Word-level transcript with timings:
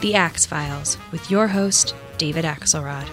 The 0.00 0.14
Axe 0.14 0.44
Files, 0.44 0.98
with 1.10 1.30
your 1.30 1.48
host, 1.48 1.94
David 2.18 2.44
Axelrod. 2.44 3.08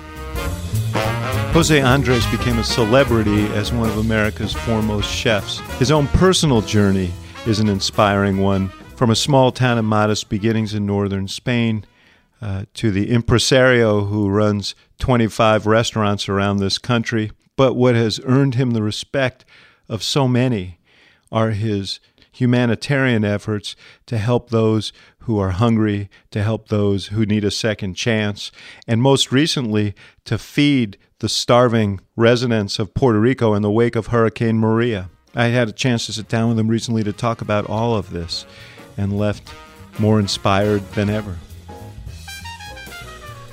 Jose 1.53 1.81
Andres 1.81 2.25
became 2.27 2.59
a 2.59 2.63
celebrity 2.63 3.45
as 3.53 3.71
one 3.71 3.89
of 3.89 3.97
America's 3.97 4.51
foremost 4.51 5.09
chefs. 5.09 5.59
His 5.79 5.91
own 5.91 6.07
personal 6.07 6.59
journey 6.61 7.13
is 7.47 7.61
an 7.61 7.69
inspiring 7.69 8.39
one. 8.39 8.67
From 8.97 9.09
a 9.09 9.15
small 9.15 9.53
town 9.53 9.77
of 9.77 9.85
modest 9.85 10.27
beginnings 10.27 10.73
in 10.73 10.85
northern 10.85 11.29
Spain 11.29 11.85
uh, 12.41 12.65
to 12.73 12.91
the 12.91 13.11
impresario 13.11 14.03
who 14.03 14.29
runs 14.29 14.75
25 14.99 15.65
restaurants 15.65 16.27
around 16.27 16.57
this 16.57 16.77
country. 16.77 17.31
But 17.55 17.75
what 17.75 17.95
has 17.95 18.20
earned 18.25 18.55
him 18.55 18.71
the 18.71 18.84
respect 18.84 19.45
of 19.87 20.03
so 20.03 20.27
many 20.27 20.79
are 21.31 21.51
his 21.51 22.01
humanitarian 22.34 23.23
efforts 23.23 23.75
to 24.07 24.18
help 24.18 24.49
those 24.49 24.91
who 25.24 25.40
are 25.40 25.52
hungry, 25.52 26.10
to 26.32 26.43
help 26.43 26.68
those 26.68 27.07
who 27.07 27.26
need 27.26 27.43
a 27.43 27.52
second 27.52 27.96
chance, 27.96 28.52
and 28.88 29.02
most 29.02 29.32
recently, 29.32 29.93
to 30.26 30.38
feed 30.38 30.98
the 31.20 31.30
starving 31.30 32.02
residents 32.15 32.80
of 32.80 32.93
Puerto 32.93 33.20
Rico 33.20 33.54
in 33.54 33.62
the 33.62 33.71
wake 33.71 33.96
of 33.96 34.07
Hurricane 34.07 34.60
Maria. 34.60 35.10
I 35.35 35.46
had 35.46 35.70
a 35.70 35.74
chance 35.74 36.05
to 36.05 36.13
sit 36.13 36.27
down 36.27 36.49
with 36.49 36.60
him 36.60 36.68
recently 36.68 37.04
to 37.04 37.13
talk 37.13 37.41
about 37.41 37.70
all 37.70 37.96
of 37.96 38.12
this 38.12 38.46
and 38.98 39.18
left 39.18 39.52
more 39.98 40.20
inspired 40.20 40.82
than 40.91 41.10
ever. 41.10 41.37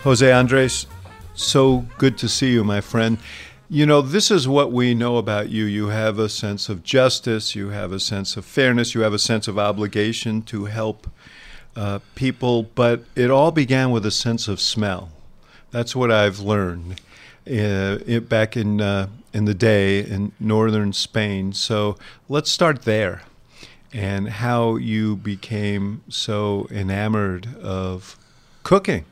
Jose 0.03 0.33
Andres, 0.33 0.87
so 1.35 1.87
good 1.99 2.19
to 2.19 2.29
see 2.29 2.53
you, 2.53 2.65
my 2.65 2.81
friend. 2.81 3.19
You 3.69 3.87
know, 3.87 4.03
this 4.03 4.31
is 4.31 4.49
what 4.49 4.73
we 4.73 4.95
know 4.95 5.17
about 5.17 5.49
you. 5.49 5.65
You 5.65 5.89
have 5.89 6.19
a 6.19 6.29
sense 6.29 6.69
of 6.69 6.83
justice, 6.83 7.55
you 7.55 7.69
have 7.69 7.93
a 7.93 8.01
sense 8.01 8.37
of 8.37 8.45
fairness, 8.45 8.95
you 8.95 9.03
have 9.03 9.13
a 9.13 9.19
sense 9.19 9.47
of 9.47 9.59
obligation 9.59 10.43
to 10.43 10.65
help 10.65 11.07
uh, 11.77 12.01
people, 12.15 12.65
but 12.75 13.05
it 13.15 13.31
all 13.31 13.51
began 13.51 13.91
with 13.91 14.05
a 14.07 14.11
sense 14.11 14.49
of 14.49 14.61
smell. 14.61 15.11
That's 15.71 15.95
what 15.95 16.11
I've 16.11 16.41
learned 16.41 17.01
uh, 17.47 17.99
it, 18.07 18.29
back 18.29 18.57
in 18.57 18.81
uh, 18.81 19.09
in 19.33 19.45
the 19.45 19.55
day 19.55 20.01
in 20.01 20.33
northern 20.41 20.93
Spain. 20.93 21.53
So 21.53 21.97
let's 22.29 22.51
start 22.51 22.83
there, 22.83 23.23
and 23.93 24.29
how 24.29 24.77
you 24.77 25.17
became 25.17 26.03
so 26.09 26.67
enamored 26.71 27.55
of 27.63 28.17
cooking. 28.63 29.05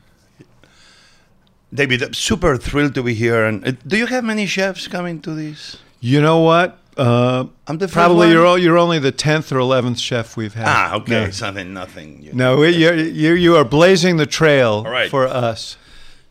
David, 1.71 2.01
I'm 2.01 2.13
super 2.15 2.57
thrilled 2.57 2.95
to 2.95 3.03
be 3.03 3.13
here. 3.13 3.45
And 3.45 3.65
uh, 3.65 3.71
do 3.85 3.95
you 3.95 4.07
have 4.07 4.23
many 4.23 4.47
chefs 4.47 4.87
coming 4.87 5.21
to 5.21 5.31
this? 5.35 5.77
You 5.99 6.19
know 6.19 6.39
what? 6.39 6.78
Uh, 6.99 7.45
I'm 7.67 7.77
the 7.77 7.87
probably 7.87 8.27
one? 8.27 8.31
you're 8.31 8.45
all, 8.45 8.57
you're 8.57 8.77
only 8.77 8.99
the 8.99 9.11
tenth 9.11 9.51
or 9.51 9.59
eleventh 9.59 9.99
chef 9.99 10.35
we've 10.37 10.53
had. 10.53 10.67
Ah, 10.67 10.95
okay, 10.97 11.25
No. 11.25 11.31
something, 11.31 11.73
nothing. 11.73 12.21
you 12.21 12.33
No, 12.33 12.63
you 12.63 12.93
you 12.93 13.33
you 13.33 13.55
are 13.55 13.63
blazing 13.65 14.17
the 14.17 14.25
trail 14.25 14.83
right. 14.83 15.09
for 15.09 15.25
us. 15.25 15.77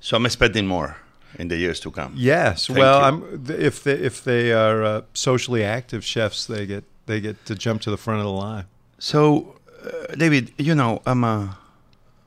So 0.00 0.16
I'm 0.16 0.26
expecting 0.26 0.66
more 0.66 0.96
in 1.38 1.48
the 1.48 1.56
years 1.56 1.80
to 1.80 1.90
come. 1.90 2.12
Yes. 2.16 2.66
Thank 2.66 2.78
well, 2.78 3.22
if 3.48 3.82
they 3.82 3.94
if 4.06 4.22
they 4.22 4.52
are 4.52 4.84
uh, 4.84 5.00
socially 5.14 5.64
active 5.64 6.04
chefs, 6.04 6.46
they 6.46 6.66
get 6.66 6.84
they 7.06 7.20
get 7.20 7.44
to 7.46 7.54
jump 7.54 7.80
to 7.82 7.90
the 7.90 7.96
front 7.96 8.20
of 8.20 8.26
the 8.26 8.32
line. 8.32 8.64
So, 8.98 9.56
uh, 9.84 10.14
David, 10.16 10.52
you 10.58 10.74
know, 10.74 11.00
I'm 11.06 11.24
a, 11.24 11.56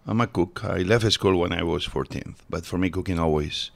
I'm 0.07 0.21
a 0.21 0.27
cook. 0.27 0.63
I 0.63 0.79
left 0.83 1.11
school 1.11 1.37
when 1.37 1.51
I 1.53 1.63
was 1.63 1.85
14, 1.85 2.35
but 2.49 2.65
for 2.65 2.77
me, 2.77 2.89
cooking 2.89 3.19
always, 3.19 3.71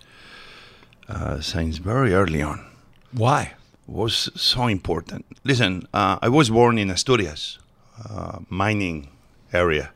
uh, 1.09 1.39
since 1.41 1.77
very 1.77 2.13
early 2.13 2.41
on, 2.41 2.65
Why? 3.11 3.53
Was 3.87 4.29
so 4.35 4.67
important. 4.67 5.25
Listen, 5.43 5.87
uh, 5.93 6.17
I 6.21 6.29
was 6.29 6.49
born 6.49 6.77
in 6.77 6.89
Asturias, 6.89 7.59
uh, 8.09 8.39
mining 8.49 9.09
area, 9.53 9.91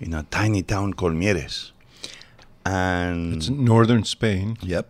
in 0.00 0.14
a 0.14 0.22
tiny 0.30 0.62
town 0.62 0.94
called 0.94 1.14
Mieres, 1.14 1.72
and 2.64 3.36
It's 3.36 3.48
northern 3.48 4.04
Spain. 4.04 4.56
Yep. 4.62 4.88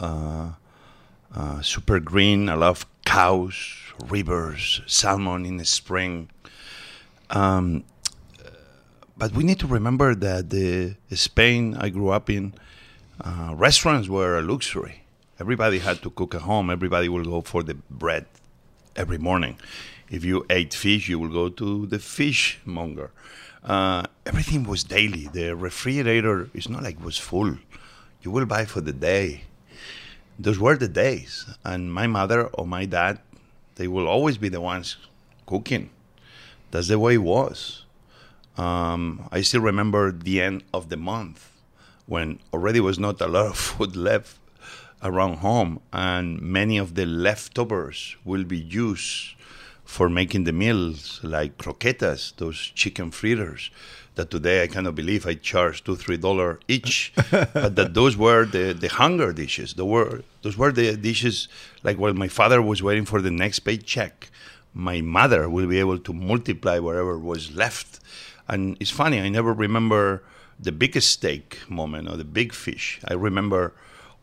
Uh, 0.00 0.50
uh, 1.34 1.60
super 1.62 2.00
green. 2.00 2.48
I 2.48 2.54
love 2.54 2.86
cows, 3.04 3.54
rivers, 4.08 4.80
salmon 4.86 5.44
in 5.46 5.58
the 5.58 5.64
spring. 5.64 6.30
Um, 7.30 7.84
but 9.16 9.32
we 9.32 9.44
need 9.44 9.58
to 9.60 9.66
remember 9.66 10.14
that 10.14 10.50
the 10.50 10.96
Spain 11.12 11.76
I 11.78 11.88
grew 11.90 12.10
up 12.10 12.30
in, 12.30 12.54
uh, 13.20 13.52
restaurants 13.56 14.08
were 14.08 14.38
a 14.38 14.42
luxury. 14.42 15.02
Everybody 15.40 15.78
had 15.78 16.02
to 16.02 16.10
cook 16.10 16.34
at 16.34 16.42
home. 16.42 16.68
Everybody 16.68 17.08
will 17.08 17.24
go 17.24 17.42
for 17.42 17.62
the 17.62 17.74
bread 17.74 18.26
every 18.96 19.18
morning. 19.18 19.56
If 20.10 20.24
you 20.24 20.44
ate 20.50 20.74
fish, 20.74 21.08
you 21.08 21.20
will 21.20 21.28
go 21.28 21.48
to 21.48 21.86
the 21.86 22.00
fishmonger. 22.00 23.12
Uh, 23.62 24.02
everything 24.26 24.64
was 24.64 24.82
daily. 24.82 25.28
The 25.32 25.54
refrigerator 25.54 26.50
is 26.54 26.68
not 26.68 26.82
like 26.82 26.96
it 26.96 27.04
was 27.04 27.18
full. 27.18 27.56
You 28.20 28.32
will 28.32 28.46
buy 28.46 28.64
for 28.64 28.80
the 28.80 28.92
day. 28.92 29.42
Those 30.40 30.58
were 30.58 30.76
the 30.76 30.88
days. 30.88 31.46
And 31.64 31.94
my 31.94 32.08
mother 32.08 32.48
or 32.48 32.66
my 32.66 32.84
dad, 32.84 33.20
they 33.76 33.86
will 33.86 34.08
always 34.08 34.38
be 34.38 34.48
the 34.48 34.60
ones 34.60 34.96
cooking. 35.46 35.90
That's 36.72 36.88
the 36.88 36.98
way 36.98 37.14
it 37.14 37.18
was. 37.18 37.84
Um, 38.56 39.28
I 39.30 39.42
still 39.42 39.60
remember 39.60 40.10
the 40.10 40.40
end 40.42 40.64
of 40.74 40.88
the 40.88 40.96
month 40.96 41.52
when 42.06 42.40
already 42.52 42.80
was 42.80 42.98
not 42.98 43.20
a 43.20 43.28
lot 43.28 43.46
of 43.46 43.56
food 43.68 43.94
left 43.94 44.38
around 45.02 45.38
home, 45.38 45.80
and 45.92 46.40
many 46.40 46.78
of 46.78 46.94
the 46.94 47.06
leftovers 47.06 48.16
will 48.24 48.44
be 48.44 48.58
used 48.58 49.34
for 49.84 50.08
making 50.08 50.44
the 50.44 50.52
meals, 50.52 51.20
like 51.22 51.56
croquetas, 51.56 52.36
those 52.36 52.58
chicken 52.74 53.10
fritters. 53.10 53.70
That 54.16 54.30
today 54.30 54.64
I 54.64 54.66
cannot 54.66 54.96
believe 54.96 55.26
I 55.26 55.34
charge 55.34 55.84
two, 55.84 55.94
three 55.94 56.16
dollar 56.16 56.58
each, 56.66 57.12
but 57.30 57.76
that 57.76 57.94
those 57.94 58.16
were 58.16 58.44
the, 58.44 58.72
the 58.72 58.88
hunger 58.88 59.32
dishes. 59.32 59.74
The 59.74 59.84
were 59.84 60.22
those 60.42 60.58
were 60.58 60.72
the 60.72 60.96
dishes 60.96 61.48
like 61.84 61.98
while 61.98 62.14
my 62.14 62.28
father 62.28 62.60
was 62.60 62.82
waiting 62.82 63.04
for 63.04 63.22
the 63.22 63.30
next 63.30 63.60
paycheck, 63.60 64.28
my 64.74 65.00
mother 65.00 65.48
will 65.48 65.68
be 65.68 65.78
able 65.78 65.98
to 65.98 66.12
multiply 66.12 66.80
whatever 66.80 67.16
was 67.16 67.54
left. 67.54 68.00
And 68.48 68.76
it's 68.80 68.90
funny, 68.90 69.20
I 69.20 69.28
never 69.28 69.52
remember 69.52 70.24
the 70.58 70.72
biggest 70.72 71.10
steak 71.12 71.58
moment 71.68 72.08
or 72.08 72.16
the 72.16 72.24
big 72.24 72.52
fish. 72.52 73.00
I 73.06 73.14
remember 73.14 73.72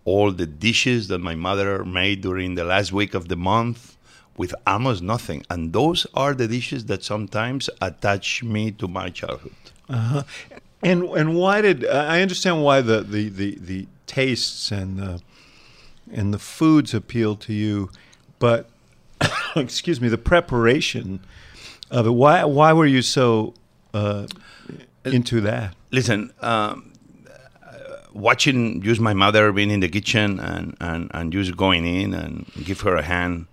all 0.06 0.32
the 0.32 0.46
dishes 0.46 1.08
that 1.10 1.20
my 1.20 1.36
mother 1.36 1.84
made 1.84 2.22
during 2.22 2.56
the 2.56 2.64
last 2.64 2.92
week 2.94 3.14
of 3.14 3.28
the 3.28 3.36
month 3.36 3.98
with 4.38 4.54
almost 4.68 5.02
nothing. 5.02 5.44
And 5.50 5.74
those 5.74 6.06
are 6.14 6.34
the 6.34 6.48
dishes 6.48 6.86
that 6.86 7.04
sometimes 7.04 7.70
attach 7.82 8.44
me 8.44 8.72
to 8.72 8.88
my 8.88 9.10
childhood. 9.10 9.54
Uh-huh. 9.90 10.24
And 10.82 11.04
and 11.04 11.36
why 11.36 11.62
did 11.62 11.86
I 11.86 12.22
understand 12.22 12.64
why 12.64 12.82
the 12.82 13.02
the, 13.02 13.30
the, 13.30 13.58
the 13.60 13.88
tastes 14.06 14.72
and 14.72 15.00
the 15.00 15.22
and 16.12 16.34
the 16.34 16.40
foods 16.40 16.94
appeal 16.94 17.36
to 17.38 17.54
you, 17.54 17.90
but 18.40 18.70
excuse 19.56 20.00
me, 20.00 20.08
the 20.08 20.18
preparation 20.18 21.22
of 21.90 22.06
it. 22.06 22.12
Why 22.12 22.44
why 22.46 22.74
were 22.74 22.86
you 22.86 23.02
so 23.02 23.54
uh, 23.94 24.28
into 25.04 25.42
that? 25.42 25.76
Listen, 25.92 26.34
um, 26.42 26.94
watching 28.16 28.82
just 28.82 29.02
my 29.02 29.14
mother 29.14 29.52
being 29.52 29.70
in 29.72 29.82
the 29.82 29.90
kitchen 29.90 30.40
and, 30.40 30.76
and, 30.80 31.12
and 31.14 31.34
just 31.34 31.56
going 31.58 31.86
in 31.86 32.14
and 32.14 32.50
give 32.64 32.82
her 32.82 32.96
a 32.96 33.02
hand, 33.04 33.46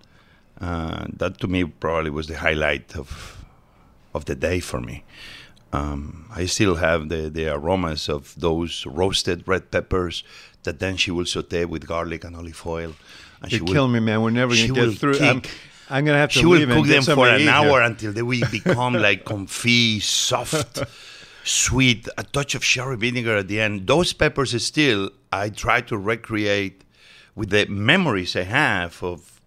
uh, 0.61 1.05
that 1.17 1.39
to 1.41 1.47
me 1.47 1.65
probably 1.65 2.09
was 2.09 2.27
the 2.27 2.37
highlight 2.37 2.95
of 2.95 3.39
of 4.15 4.25
the 4.25 4.35
day 4.35 4.59
for 4.59 4.79
me. 4.79 5.03
Um, 5.73 6.29
I 6.35 6.45
still 6.45 6.75
have 6.75 7.09
the, 7.09 7.29
the 7.29 7.47
aromas 7.47 8.07
of 8.07 8.33
those 8.37 8.85
roasted 8.85 9.43
red 9.47 9.71
peppers 9.71 10.23
that 10.63 10.77
then 10.79 10.97
she 10.97 11.09
will 11.09 11.25
saute 11.25 11.65
with 11.65 11.87
garlic 11.87 12.23
and 12.23 12.35
olive 12.35 12.61
oil. 12.65 12.93
And 13.41 13.51
You're 13.51 13.63
will- 13.63 13.73
killing 13.73 13.91
me, 13.93 13.99
man. 13.99 14.21
We're 14.21 14.29
never 14.29 14.55
she 14.55 14.67
gonna 14.67 14.79
get 14.79 14.87
will 14.87 14.93
through. 14.95 15.19
I'm, 15.19 15.41
I'm 15.89 16.05
gonna 16.05 16.19
have 16.19 16.31
to 16.33 16.39
she 16.39 16.45
will 16.45 16.59
leave 16.59 16.69
and 16.69 16.77
cook 16.77 16.87
get 16.87 17.05
them 17.05 17.15
for 17.15 17.27
an 17.27 17.47
hour 17.47 17.79
here. 17.79 17.81
until 17.81 18.13
they 18.13 18.21
will 18.21 18.47
become 18.51 18.93
like 18.93 19.25
confit, 19.31 20.03
soft. 20.03 20.83
Sweet, 21.43 22.07
a 22.17 22.23
touch 22.23 22.55
of 22.55 22.63
sherry 22.63 22.97
vinegar 22.97 23.37
at 23.37 23.47
the 23.47 23.59
end. 23.59 23.87
Those 23.87 24.13
peppers 24.13 24.61
still 24.63 25.09
I 25.31 25.49
try 25.49 25.81
to 25.81 25.97
recreate 25.97 26.83
with 27.35 27.49
the 27.49 27.65
memories 27.65 28.35
I 28.35 28.43
have 28.43 29.03
of 29.03 29.41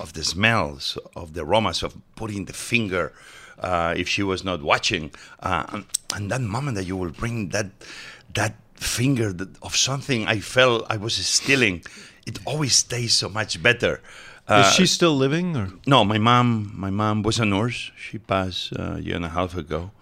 of 0.00 0.14
the 0.14 0.24
smells, 0.24 0.98
of 1.14 1.34
the 1.34 1.44
aromas, 1.44 1.82
of 1.82 1.94
putting 2.16 2.46
the 2.46 2.52
finger 2.52 3.12
uh, 3.58 3.94
if 3.96 4.08
she 4.08 4.22
was 4.22 4.42
not 4.42 4.62
watching, 4.62 5.12
uh, 5.40 5.64
and, 5.68 5.84
and, 6.14 6.30
that 6.30 6.40
moment 6.40 6.76
that 6.76 6.84
you 6.84 6.96
will 6.96 7.10
bring 7.10 7.50
that 7.50 7.66
that 8.34 8.54
finger 8.74 9.34
of 9.62 9.76
something 9.76 10.26
I 10.26 10.40
felt 10.40 10.86
I 10.90 10.96
was 10.96 11.14
stealing, 11.14 11.82
it 12.26 12.38
always 12.46 12.82
tastes 12.82 13.18
so 13.18 13.28
much 13.28 13.62
better. 13.62 14.00
Uh, 14.48 14.64
Is 14.66 14.74
she 14.74 14.86
still 14.86 15.14
living? 15.14 15.56
Or? 15.56 15.68
No, 15.86 16.04
my 16.04 16.18
mom. 16.18 16.72
My 16.74 16.90
mom 16.90 17.22
was 17.22 17.38
a 17.38 17.44
nurse. 17.44 17.92
She 17.96 18.18
passed 18.18 18.72
uh, 18.76 18.94
a 18.96 19.00
year 19.00 19.16
and 19.16 19.24
a 19.24 19.28
half 19.28 19.56
ago. 19.56 19.92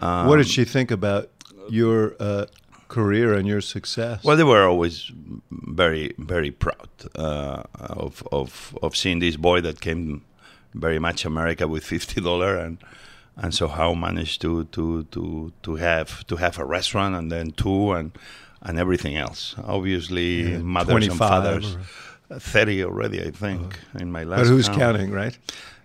Um, 0.00 0.26
what 0.26 0.36
did 0.36 0.48
she 0.48 0.64
think 0.64 0.90
about 0.90 1.30
your 1.68 2.14
uh, 2.18 2.46
career 2.88 3.34
and 3.34 3.46
your 3.46 3.60
success? 3.60 4.24
Well, 4.24 4.36
they 4.36 4.44
were 4.44 4.66
always 4.66 5.10
very, 5.50 6.14
very 6.18 6.50
proud 6.50 6.88
uh, 7.14 7.62
of, 7.74 8.26
of 8.32 8.76
of 8.82 8.96
seeing 8.96 9.20
this 9.20 9.36
boy 9.36 9.60
that 9.60 9.80
came 9.80 10.22
very 10.74 10.98
much 10.98 11.24
America 11.24 11.66
with 11.66 11.84
fifty 11.84 12.20
dollar 12.20 12.56
and 12.56 12.78
and 13.36 13.54
so 13.54 13.68
how 13.68 13.94
managed 13.94 14.40
to 14.42 14.64
to 14.64 15.04
to 15.04 15.52
to 15.62 15.76
have 15.76 16.26
to 16.26 16.36
have 16.36 16.58
a 16.58 16.64
restaurant 16.64 17.14
and 17.14 17.30
then 17.30 17.50
two 17.52 17.92
and 17.92 18.12
and 18.62 18.78
everything 18.78 19.16
else. 19.16 19.54
Obviously, 19.64 20.42
yeah, 20.42 20.58
mothers 20.58 21.06
and 21.06 21.18
fathers. 21.18 21.76
Or... 21.76 21.80
30 22.32 22.84
already, 22.84 23.22
I 23.22 23.30
think, 23.30 23.78
oh. 23.94 23.98
in 23.98 24.12
my 24.12 24.24
last. 24.24 24.40
But 24.40 24.46
who's 24.46 24.68
count. 24.68 24.80
counting, 24.80 25.10
right? 25.10 25.36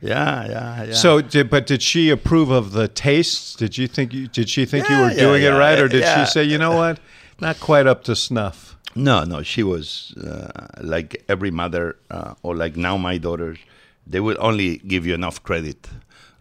Yeah, 0.02 0.48
yeah, 0.48 0.84
yeah. 0.84 0.94
So, 0.94 1.22
did, 1.22 1.50
but 1.50 1.66
did 1.66 1.82
she 1.82 2.10
approve 2.10 2.52
of 2.52 2.72
the 2.74 2.88
tastes? 2.88 3.56
Did 3.56 3.78
you 3.78 3.88
think 3.88 4.14
you, 4.14 4.28
did 4.28 4.50
she 4.50 4.66
think 4.66 4.88
yeah, 4.88 4.98
you 4.98 5.04
were 5.04 5.12
yeah, 5.12 5.20
doing 5.20 5.44
yeah, 5.44 5.56
it 5.56 5.60
right, 5.60 5.80
or 5.80 5.88
did 5.88 6.04
she 6.04 6.32
say, 6.32 6.44
you 6.44 6.58
know 6.58 6.76
what, 6.76 7.00
not 7.40 7.60
quite 7.60 7.88
up 7.88 8.04
to 8.06 8.16
snuff? 8.16 8.78
No, 8.96 9.24
no. 9.24 9.42
She 9.42 9.64
was 9.64 10.14
uh, 10.18 10.68
like 10.82 11.24
every 11.28 11.52
mother, 11.52 11.98
uh, 12.10 12.36
or 12.44 12.56
like 12.56 12.78
now 12.78 12.98
my 12.98 13.18
daughters. 13.18 13.58
They 14.08 14.20
will 14.20 14.38
only 14.40 14.78
give 14.78 15.06
you 15.08 15.16
enough 15.16 15.42
credit 15.42 15.90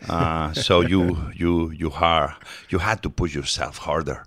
uh, 0.08 0.52
so 0.52 0.80
you 0.80 1.16
you 1.34 1.70
you 1.70 1.90
are 1.92 2.36
you 2.68 2.78
had 2.78 3.02
to 3.02 3.10
push 3.10 3.34
yourself 3.34 3.78
harder, 3.78 4.24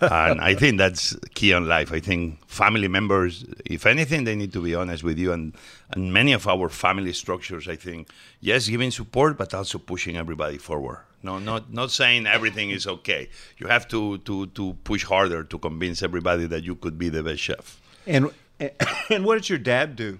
and 0.00 0.40
I 0.40 0.54
think 0.54 0.78
that's 0.78 1.16
key 1.34 1.52
in 1.52 1.66
life. 1.68 1.92
I 1.92 2.00
think 2.00 2.46
family 2.48 2.88
members, 2.88 3.44
if 3.64 3.86
anything, 3.86 4.24
they 4.24 4.36
need 4.36 4.52
to 4.52 4.62
be 4.62 4.74
honest 4.74 5.02
with 5.04 5.18
you, 5.18 5.32
and 5.32 5.54
and 5.90 6.12
many 6.12 6.32
of 6.32 6.46
our 6.46 6.68
family 6.68 7.12
structures, 7.12 7.68
I 7.68 7.76
think, 7.76 8.08
yes, 8.40 8.68
giving 8.68 8.90
support, 8.90 9.36
but 9.38 9.54
also 9.54 9.78
pushing 9.78 10.16
everybody 10.16 10.58
forward. 10.58 11.00
No, 11.22 11.38
not 11.38 11.72
not 11.72 11.90
saying 11.90 12.26
everything 12.26 12.70
is 12.70 12.86
okay. 12.86 13.28
You 13.58 13.66
have 13.66 13.88
to 13.88 14.18
to 14.18 14.46
to 14.46 14.74
push 14.84 15.04
harder 15.04 15.42
to 15.44 15.58
convince 15.58 16.02
everybody 16.02 16.46
that 16.46 16.62
you 16.62 16.76
could 16.76 16.98
be 16.98 17.08
the 17.08 17.22
best 17.22 17.42
chef. 17.42 17.80
And 18.06 18.30
and 19.10 19.24
what 19.24 19.34
did 19.34 19.48
your 19.48 19.58
dad 19.58 19.96
do? 19.96 20.18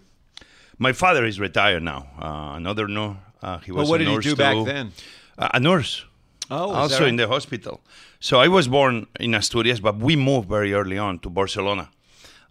My 0.78 0.92
father 0.92 1.24
is 1.24 1.40
retired 1.40 1.82
now. 1.82 2.08
Uh, 2.20 2.56
another 2.56 2.86
no, 2.86 3.16
uh, 3.42 3.58
he 3.58 3.72
was 3.72 3.82
well, 3.82 3.90
what 3.90 3.98
did 3.98 4.08
he 4.08 4.14
do 4.16 4.30
too. 4.30 4.36
back 4.36 4.64
then? 4.64 4.92
Uh, 5.38 5.48
a 5.54 5.60
nurse. 5.60 6.04
Oh, 6.50 6.70
also 6.70 7.00
right? 7.00 7.08
in 7.08 7.16
the 7.16 7.26
hospital. 7.26 7.80
So 8.20 8.38
I 8.40 8.48
was 8.48 8.68
born 8.68 9.06
in 9.18 9.34
Asturias, 9.34 9.80
but 9.80 9.96
we 9.98 10.16
moved 10.16 10.48
very 10.48 10.72
early 10.72 10.98
on 10.98 11.18
to 11.20 11.30
Barcelona. 11.30 11.90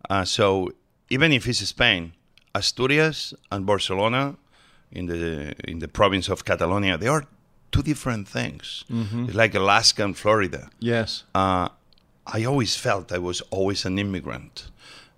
Uh, 0.09 0.25
so 0.25 0.71
even 1.09 1.31
if 1.31 1.47
it's 1.47 1.59
Spain, 1.59 2.13
Asturias 2.53 3.33
and 3.51 3.65
Barcelona, 3.65 4.35
in 4.91 5.07
the 5.07 5.53
in 5.69 5.79
the 5.79 5.87
province 5.87 6.29
of 6.29 6.45
Catalonia, 6.45 6.97
they 6.97 7.07
are 7.07 7.25
two 7.71 7.83
different 7.83 8.27
things. 8.27 8.85
Mm-hmm. 8.89 9.25
It's 9.25 9.35
like 9.35 9.53
Alaska 9.55 10.03
and 10.03 10.17
Florida. 10.17 10.69
Yes. 10.79 11.23
Uh, 11.33 11.69
I 12.25 12.43
always 12.45 12.75
felt 12.75 13.11
I 13.11 13.17
was 13.17 13.41
always 13.51 13.85
an 13.85 13.99
immigrant 13.99 14.71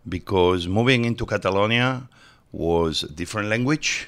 because 0.07 0.67
moving 0.67 1.05
into 1.05 1.25
Catalonia 1.25 2.09
was 2.51 3.03
a 3.03 3.11
different 3.11 3.49
language 3.49 4.07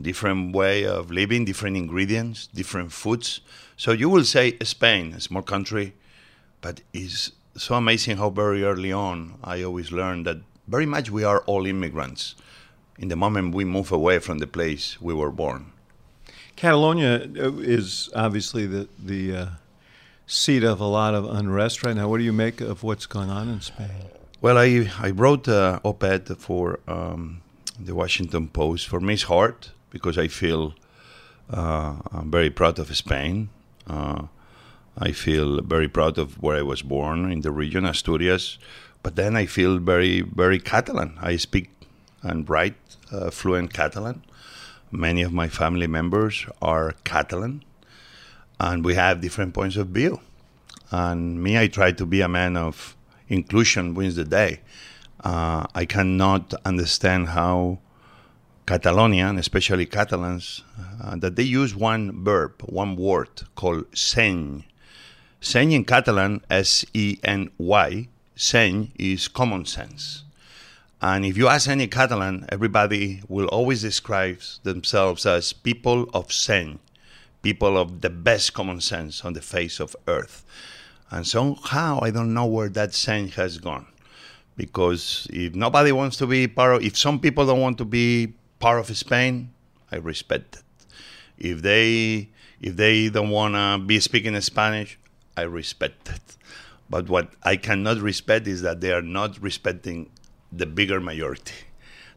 different 0.00 0.54
way 0.54 0.84
of 0.84 1.10
living, 1.10 1.44
different 1.44 1.76
ingredients, 1.76 2.48
different 2.48 2.92
foods. 2.92 3.40
So 3.76 3.92
you 3.92 4.08
will 4.08 4.24
say 4.24 4.56
Spain, 4.62 5.12
a 5.14 5.20
small 5.20 5.42
country, 5.42 5.94
but 6.60 6.80
it's 6.92 7.32
so 7.56 7.74
amazing 7.74 8.16
how 8.16 8.30
very 8.30 8.64
early 8.64 8.92
on 8.92 9.34
I 9.44 9.62
always 9.62 9.92
learned 9.92 10.26
that 10.26 10.38
very 10.66 10.86
much 10.86 11.10
we 11.10 11.24
are 11.24 11.40
all 11.42 11.66
immigrants 11.66 12.34
in 12.98 13.08
the 13.08 13.16
moment 13.16 13.54
we 13.54 13.64
move 13.64 13.92
away 13.92 14.18
from 14.18 14.38
the 14.38 14.46
place 14.46 15.00
we 15.00 15.14
were 15.14 15.30
born. 15.30 15.72
Catalonia 16.56 17.28
uh, 17.36 17.52
is 17.58 18.08
obviously 18.14 18.66
the 18.66 18.88
the 18.98 19.36
uh, 19.36 19.46
seat 20.26 20.62
of 20.62 20.80
a 20.80 20.86
lot 20.86 21.14
of 21.14 21.24
unrest 21.24 21.84
right 21.84 21.96
now. 21.96 22.08
What 22.08 22.18
do 22.18 22.24
you 22.24 22.32
make 22.32 22.60
of 22.60 22.82
what's 22.82 23.06
going 23.06 23.30
on 23.30 23.48
in 23.48 23.60
Spain? 23.60 23.90
Well, 24.40 24.58
I 24.58 24.90
I 25.00 25.10
wrote 25.10 25.48
an 25.48 25.80
op-ed 25.82 26.28
for 26.38 26.78
um, 26.86 27.42
the 27.78 27.94
Washington 27.94 28.48
Post. 28.48 28.86
For 28.86 29.00
me, 29.00 29.14
it's 29.14 29.24
hard 29.24 29.68
because 29.94 30.18
I 30.18 30.26
feel 30.26 30.74
uh, 31.48 31.94
I'm 32.10 32.30
very 32.30 32.50
proud 32.50 32.78
of 32.80 32.94
Spain. 32.96 33.48
Uh, 33.86 34.22
I 34.98 35.12
feel 35.12 35.62
very 35.62 35.88
proud 35.88 36.18
of 36.18 36.42
where 36.42 36.56
I 36.56 36.62
was 36.62 36.82
born 36.82 37.30
in 37.30 37.42
the 37.42 37.52
region, 37.52 37.84
Asturias. 37.86 38.58
But 39.04 39.14
then 39.14 39.36
I 39.36 39.46
feel 39.46 39.78
very, 39.78 40.20
very 40.22 40.58
Catalan. 40.58 41.16
I 41.20 41.36
speak 41.36 41.70
and 42.22 42.48
write 42.50 42.74
uh, 43.12 43.30
fluent 43.30 43.72
Catalan. 43.72 44.24
Many 44.90 45.22
of 45.22 45.32
my 45.32 45.48
family 45.48 45.86
members 45.86 46.44
are 46.60 46.94
Catalan, 47.04 47.62
and 48.58 48.84
we 48.84 48.94
have 48.94 49.20
different 49.20 49.54
points 49.54 49.76
of 49.76 49.88
view. 49.88 50.20
And 50.90 51.42
me, 51.42 51.58
I 51.58 51.68
try 51.68 51.92
to 51.92 52.06
be 52.06 52.20
a 52.20 52.28
man 52.28 52.56
of 52.56 52.96
inclusion 53.28 53.94
wins 53.94 54.16
the 54.16 54.24
day. 54.24 54.60
Uh, 55.22 55.66
I 55.74 55.84
cannot 55.84 56.54
understand 56.64 57.28
how 57.28 57.78
Catalonia, 58.66 59.26
and 59.26 59.38
especially 59.38 59.84
Catalans, 59.84 60.62
uh, 61.02 61.16
that 61.16 61.36
they 61.36 61.42
use 61.42 61.74
one 61.74 62.24
verb, 62.24 62.62
one 62.62 62.96
word 62.96 63.42
called 63.54 63.84
seny. 63.94 64.64
Seny 65.40 65.74
in 65.74 65.84
Catalan, 65.84 66.40
S 66.48 66.84
E 66.94 67.18
N 67.22 67.50
Y, 67.58 68.08
seny 68.34 68.90
is 68.98 69.28
common 69.28 69.66
sense. 69.66 70.24
And 71.02 71.26
if 71.26 71.36
you 71.36 71.48
ask 71.48 71.68
any 71.68 71.86
Catalan, 71.86 72.46
everybody 72.48 73.20
will 73.28 73.48
always 73.48 73.82
describe 73.82 74.40
themselves 74.62 75.26
as 75.26 75.52
people 75.52 76.08
of 76.14 76.32
seny, 76.32 76.78
people 77.42 77.76
of 77.76 78.00
the 78.00 78.08
best 78.08 78.54
common 78.54 78.80
sense 78.80 79.26
on 79.26 79.34
the 79.34 79.42
face 79.42 79.78
of 79.78 79.94
earth. 80.08 80.42
And 81.10 81.26
somehow 81.26 81.98
I 82.00 82.10
don't 82.10 82.32
know 82.32 82.46
where 82.46 82.70
that 82.70 82.94
seny 82.94 83.28
has 83.36 83.58
gone. 83.58 83.86
Because 84.56 85.26
if 85.30 85.54
nobody 85.54 85.92
wants 85.92 86.16
to 86.16 86.26
be 86.26 86.48
part 86.48 86.76
of, 86.76 86.82
if 86.82 86.96
some 86.96 87.20
people 87.20 87.44
don't 87.44 87.60
want 87.60 87.76
to 87.78 87.84
be 87.84 88.32
part 88.64 88.80
of 88.80 88.96
Spain, 88.96 89.52
I 89.92 89.96
respect 89.96 90.56
it. 90.56 90.86
If 91.36 91.60
they 91.60 92.30
if 92.62 92.76
they 92.76 93.10
don't 93.10 93.28
wanna 93.28 93.78
be 93.78 94.00
speaking 94.00 94.40
Spanish, 94.40 94.98
I 95.36 95.42
respect 95.42 96.08
it. 96.08 96.26
But 96.88 97.10
what 97.10 97.26
I 97.42 97.56
cannot 97.56 97.98
respect 97.98 98.46
is 98.46 98.62
that 98.62 98.80
they 98.80 98.90
are 98.90 99.06
not 99.20 99.30
respecting 99.48 99.98
the 100.50 100.64
bigger 100.64 100.98
majority. 100.98 101.58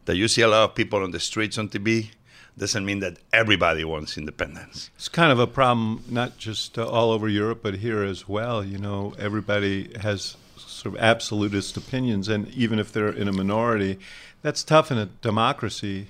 That 0.06 0.16
you 0.16 0.26
see 0.26 0.40
a 0.40 0.48
lot 0.48 0.64
of 0.64 0.74
people 0.74 1.02
on 1.02 1.10
the 1.10 1.20
streets 1.20 1.58
on 1.58 1.68
TV 1.68 2.12
doesn't 2.56 2.86
mean 2.90 3.00
that 3.00 3.18
everybody 3.30 3.84
wants 3.84 4.16
independence. 4.16 4.88
It's 4.96 5.10
kind 5.10 5.30
of 5.30 5.38
a 5.38 5.46
problem, 5.46 6.02
not 6.08 6.38
just 6.38 6.78
uh, 6.78 6.88
all 6.88 7.10
over 7.10 7.28
Europe, 7.28 7.60
but 7.62 7.74
here 7.86 8.02
as 8.02 8.26
well. 8.26 8.64
You 8.64 8.78
know, 8.78 9.14
everybody 9.18 9.90
has 10.00 10.38
sort 10.56 10.94
of 10.94 11.00
absolutist 11.02 11.76
opinions, 11.76 12.26
and 12.26 12.48
even 12.64 12.78
if 12.78 12.90
they're 12.90 13.16
in 13.22 13.28
a 13.28 13.32
minority, 13.32 13.98
that's 14.40 14.62
tough 14.64 14.90
in 14.90 14.96
a 14.96 15.06
democracy 15.06 16.08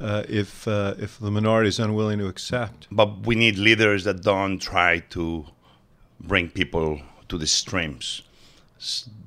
uh, 0.00 0.22
if 0.28 0.68
uh, 0.68 0.94
if 0.98 1.18
the 1.18 1.30
minority 1.30 1.68
is 1.68 1.78
unwilling 1.78 2.18
to 2.18 2.26
accept. 2.26 2.86
But 2.90 3.26
we 3.26 3.34
need 3.34 3.58
leaders 3.58 4.04
that 4.04 4.22
don't 4.22 4.58
try 4.58 5.00
to 5.10 5.46
bring 6.20 6.48
people 6.48 7.00
to 7.28 7.38
the 7.38 7.46
streams. 7.46 8.22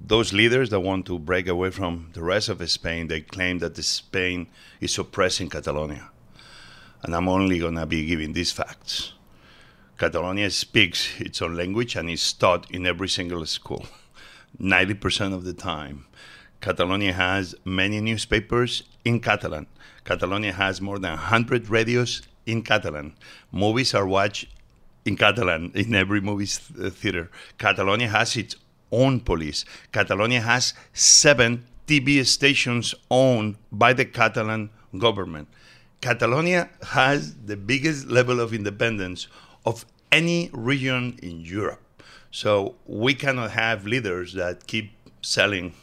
Those 0.06 0.32
leaders 0.34 0.70
that 0.70 0.80
want 0.80 1.06
to 1.08 1.20
break 1.20 1.48
away 1.48 1.72
from 1.72 2.12
the 2.14 2.22
rest 2.22 2.50
of 2.50 2.68
Spain, 2.70 3.08
they 3.08 3.22
claim 3.22 3.60
that 3.60 3.76
Spain 3.78 4.48
is 4.80 4.98
oppressing 4.98 5.50
Catalonia. 5.50 6.10
And 7.04 7.16
I'm 7.16 7.28
only 7.28 7.60
going 7.60 7.76
to 7.76 7.86
be 7.86 8.06
giving 8.06 8.34
these 8.34 8.52
facts. 8.52 9.14
Catalonia 9.98 10.50
speaks 10.50 11.20
its 11.20 11.42
own 11.42 11.56
language 11.56 11.96
and 11.96 12.10
is 12.10 12.34
taught 12.34 12.70
in 12.72 12.86
every 12.86 13.10
single 13.10 13.46
school, 13.46 13.86
90% 14.62 15.34
of 15.34 15.44
the 15.44 15.54
time. 15.54 16.06
Catalonia 16.62 17.14
has 17.14 17.56
many 17.66 18.02
newspapers 18.02 18.84
in 19.06 19.20
Catalan 19.20 19.68
Catalonia 20.10 20.54
has 20.54 20.82
more 20.82 20.98
than 20.98 21.12
100 21.12 21.70
radios 21.70 22.24
in 22.48 22.64
Catalan. 22.64 23.14
Movies 23.52 23.94
are 23.94 24.08
watched 24.08 24.48
in 25.06 25.16
Catalan 25.16 25.72
in 25.76 25.94
every 25.94 26.20
movie 26.20 26.50
uh, 26.84 26.90
theater. 26.90 27.30
Catalonia 27.60 28.08
has 28.08 28.36
its 28.36 28.56
own 28.92 29.20
police. 29.20 29.66
Catalonia 29.92 30.42
has 30.42 30.74
seven 30.94 31.64
TV 31.86 32.26
stations 32.26 32.96
owned 33.12 33.56
by 33.72 33.94
the 33.94 34.04
Catalan 34.04 34.72
government. 34.98 35.48
Catalonia 36.02 36.70
has 36.88 37.36
the 37.36 37.56
biggest 37.56 38.08
level 38.08 38.40
of 38.40 38.52
independence 38.52 39.28
of 39.64 39.86
any 40.12 40.50
region 40.54 41.20
in 41.22 41.42
Europe. 41.42 41.82
So 42.32 42.76
we 42.88 43.14
cannot 43.14 43.52
have 43.52 43.86
leaders 43.86 44.34
that 44.34 44.66
keep 44.66 44.92
selling 45.22 45.76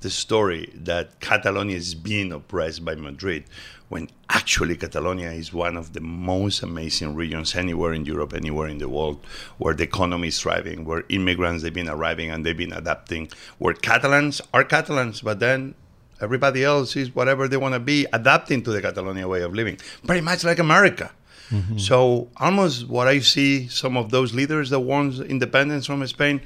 the 0.00 0.10
story 0.10 0.70
that 0.74 1.20
Catalonia 1.20 1.76
is 1.76 1.94
being 1.94 2.32
oppressed 2.32 2.84
by 2.84 2.94
Madrid, 2.94 3.44
when 3.88 4.08
actually 4.28 4.76
Catalonia 4.76 5.30
is 5.30 5.52
one 5.52 5.76
of 5.76 5.92
the 5.92 6.00
most 6.00 6.62
amazing 6.62 7.14
regions 7.14 7.56
anywhere 7.56 7.92
in 7.92 8.04
Europe, 8.04 8.34
anywhere 8.34 8.68
in 8.68 8.78
the 8.78 8.88
world, 8.88 9.18
where 9.56 9.74
the 9.74 9.84
economy 9.84 10.28
is 10.28 10.40
thriving, 10.40 10.84
where 10.84 11.04
immigrants 11.08 11.62
they've 11.62 11.72
been 11.72 11.88
arriving 11.88 12.30
and 12.30 12.44
they've 12.44 12.56
been 12.56 12.72
adapting, 12.72 13.28
where 13.58 13.74
Catalans 13.74 14.40
are 14.52 14.62
Catalans, 14.62 15.22
but 15.22 15.40
then 15.40 15.74
everybody 16.20 16.64
else 16.64 16.96
is 16.96 17.14
whatever 17.14 17.48
they 17.48 17.56
want 17.56 17.74
to 17.74 17.80
be, 17.80 18.06
adapting 18.12 18.62
to 18.62 18.70
the 18.70 18.82
Catalonia 18.82 19.26
way 19.26 19.42
of 19.42 19.54
living, 19.54 19.78
pretty 20.06 20.20
much 20.20 20.44
like 20.44 20.58
America. 20.58 21.10
Mm-hmm. 21.50 21.78
So 21.78 22.28
almost 22.36 22.88
what 22.88 23.08
I 23.08 23.20
see 23.20 23.68
some 23.68 23.96
of 23.96 24.10
those 24.10 24.34
leaders 24.34 24.68
that 24.70 24.80
want 24.80 25.18
independence 25.20 25.86
from 25.86 26.06
Spain 26.06 26.42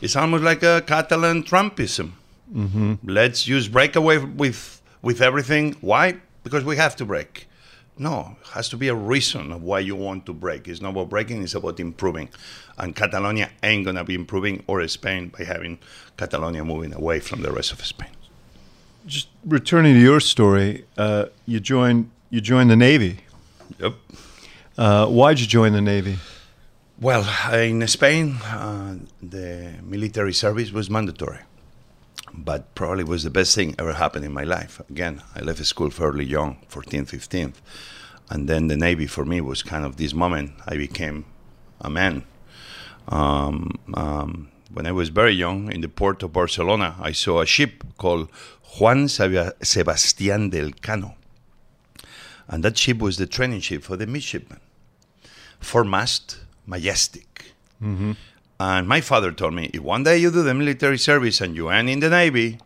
is 0.00 0.14
almost 0.14 0.44
like 0.44 0.62
a 0.62 0.82
Catalan 0.86 1.42
Trumpism. 1.42 2.12
Mm-hmm. 2.54 2.94
Let's 3.04 3.46
use 3.48 3.68
breakaway 3.68 4.18
with 4.18 4.80
with 5.02 5.20
everything. 5.20 5.76
Why? 5.80 6.16
Because 6.42 6.64
we 6.64 6.76
have 6.76 6.96
to 6.96 7.04
break. 7.04 7.48
No, 7.96 8.36
it 8.40 8.48
has 8.48 8.68
to 8.70 8.76
be 8.76 8.88
a 8.88 8.94
reason 8.94 9.52
of 9.52 9.62
why 9.62 9.78
you 9.78 9.94
want 9.94 10.26
to 10.26 10.32
break. 10.32 10.66
It's 10.66 10.80
not 10.80 10.90
about 10.90 11.08
breaking, 11.10 11.42
it's 11.42 11.54
about 11.54 11.78
improving. 11.78 12.28
And 12.76 12.94
Catalonia 12.96 13.50
ain't 13.62 13.84
going 13.84 13.96
to 13.96 14.02
be 14.02 14.14
improving, 14.14 14.64
or 14.66 14.86
Spain, 14.88 15.28
by 15.28 15.44
having 15.44 15.78
Catalonia 16.16 16.64
moving 16.64 16.92
away 16.92 17.20
from 17.20 17.42
the 17.42 17.52
rest 17.52 17.72
of 17.72 17.84
Spain. 17.84 18.10
Just 19.06 19.28
returning 19.44 19.94
to 19.94 20.00
your 20.00 20.18
story, 20.18 20.86
uh, 20.98 21.26
you 21.46 21.60
joined 21.60 22.10
you 22.30 22.40
joined 22.40 22.70
the 22.70 22.76
Navy. 22.76 23.20
Yep. 23.78 23.94
Uh, 24.76 25.06
why'd 25.06 25.38
you 25.38 25.46
join 25.46 25.72
the 25.72 25.80
Navy? 25.80 26.18
Well, 27.00 27.24
in 27.52 27.86
Spain, 27.86 28.36
uh, 28.42 28.96
the 29.22 29.74
military 29.82 30.32
service 30.32 30.72
was 30.72 30.90
mandatory, 30.90 31.40
but 32.36 32.74
probably 32.74 33.04
was 33.04 33.22
the 33.22 33.30
best 33.30 33.54
thing 33.54 33.74
ever 33.78 33.94
happened 33.94 34.24
in 34.24 34.32
my 34.32 34.44
life. 34.44 34.80
Again, 34.90 35.22
I 35.34 35.40
left 35.40 35.64
school 35.64 35.90
fairly 35.90 36.24
young, 36.24 36.58
14, 36.68 37.04
15, 37.04 37.54
and 38.30 38.48
then 38.48 38.66
the 38.66 38.76
Navy 38.76 39.06
for 39.06 39.24
me 39.24 39.40
was 39.40 39.62
kind 39.62 39.84
of 39.84 39.96
this 39.96 40.12
moment 40.12 40.52
I 40.66 40.76
became 40.76 41.24
a 41.80 41.90
man. 41.90 42.24
Um, 43.08 43.78
um, 43.94 44.48
when 44.72 44.86
I 44.86 44.92
was 44.92 45.08
very 45.10 45.32
young, 45.32 45.70
in 45.70 45.80
the 45.80 45.88
port 45.88 46.22
of 46.22 46.32
Barcelona, 46.32 46.96
I 47.00 47.12
saw 47.12 47.40
a 47.40 47.46
ship 47.46 47.84
called 47.96 48.30
Juan 48.78 49.04
Sebastián 49.04 50.50
del 50.50 50.70
Cano. 50.82 51.14
And 52.48 52.64
that 52.64 52.76
ship 52.76 52.98
was 52.98 53.16
the 53.16 53.26
training 53.26 53.60
ship 53.60 53.82
for 53.82 53.96
the 53.96 54.06
midshipmen 54.06 54.60
foremast, 55.64 56.38
majestic. 56.66 57.54
Mm-hmm. 57.82 58.12
And 58.66 58.88
my 58.88 59.02
father 59.02 59.30
told 59.30 59.52
me 59.52 59.70
if 59.74 59.82
one 59.82 60.04
day 60.04 60.16
you 60.16 60.30
do 60.30 60.42
the 60.42 60.54
military 60.54 60.96
service 60.96 61.42
and 61.42 61.54
you 61.54 61.68
end 61.68 61.90
in 61.90 62.00
the 62.00 62.08
Navy, 62.08 62.56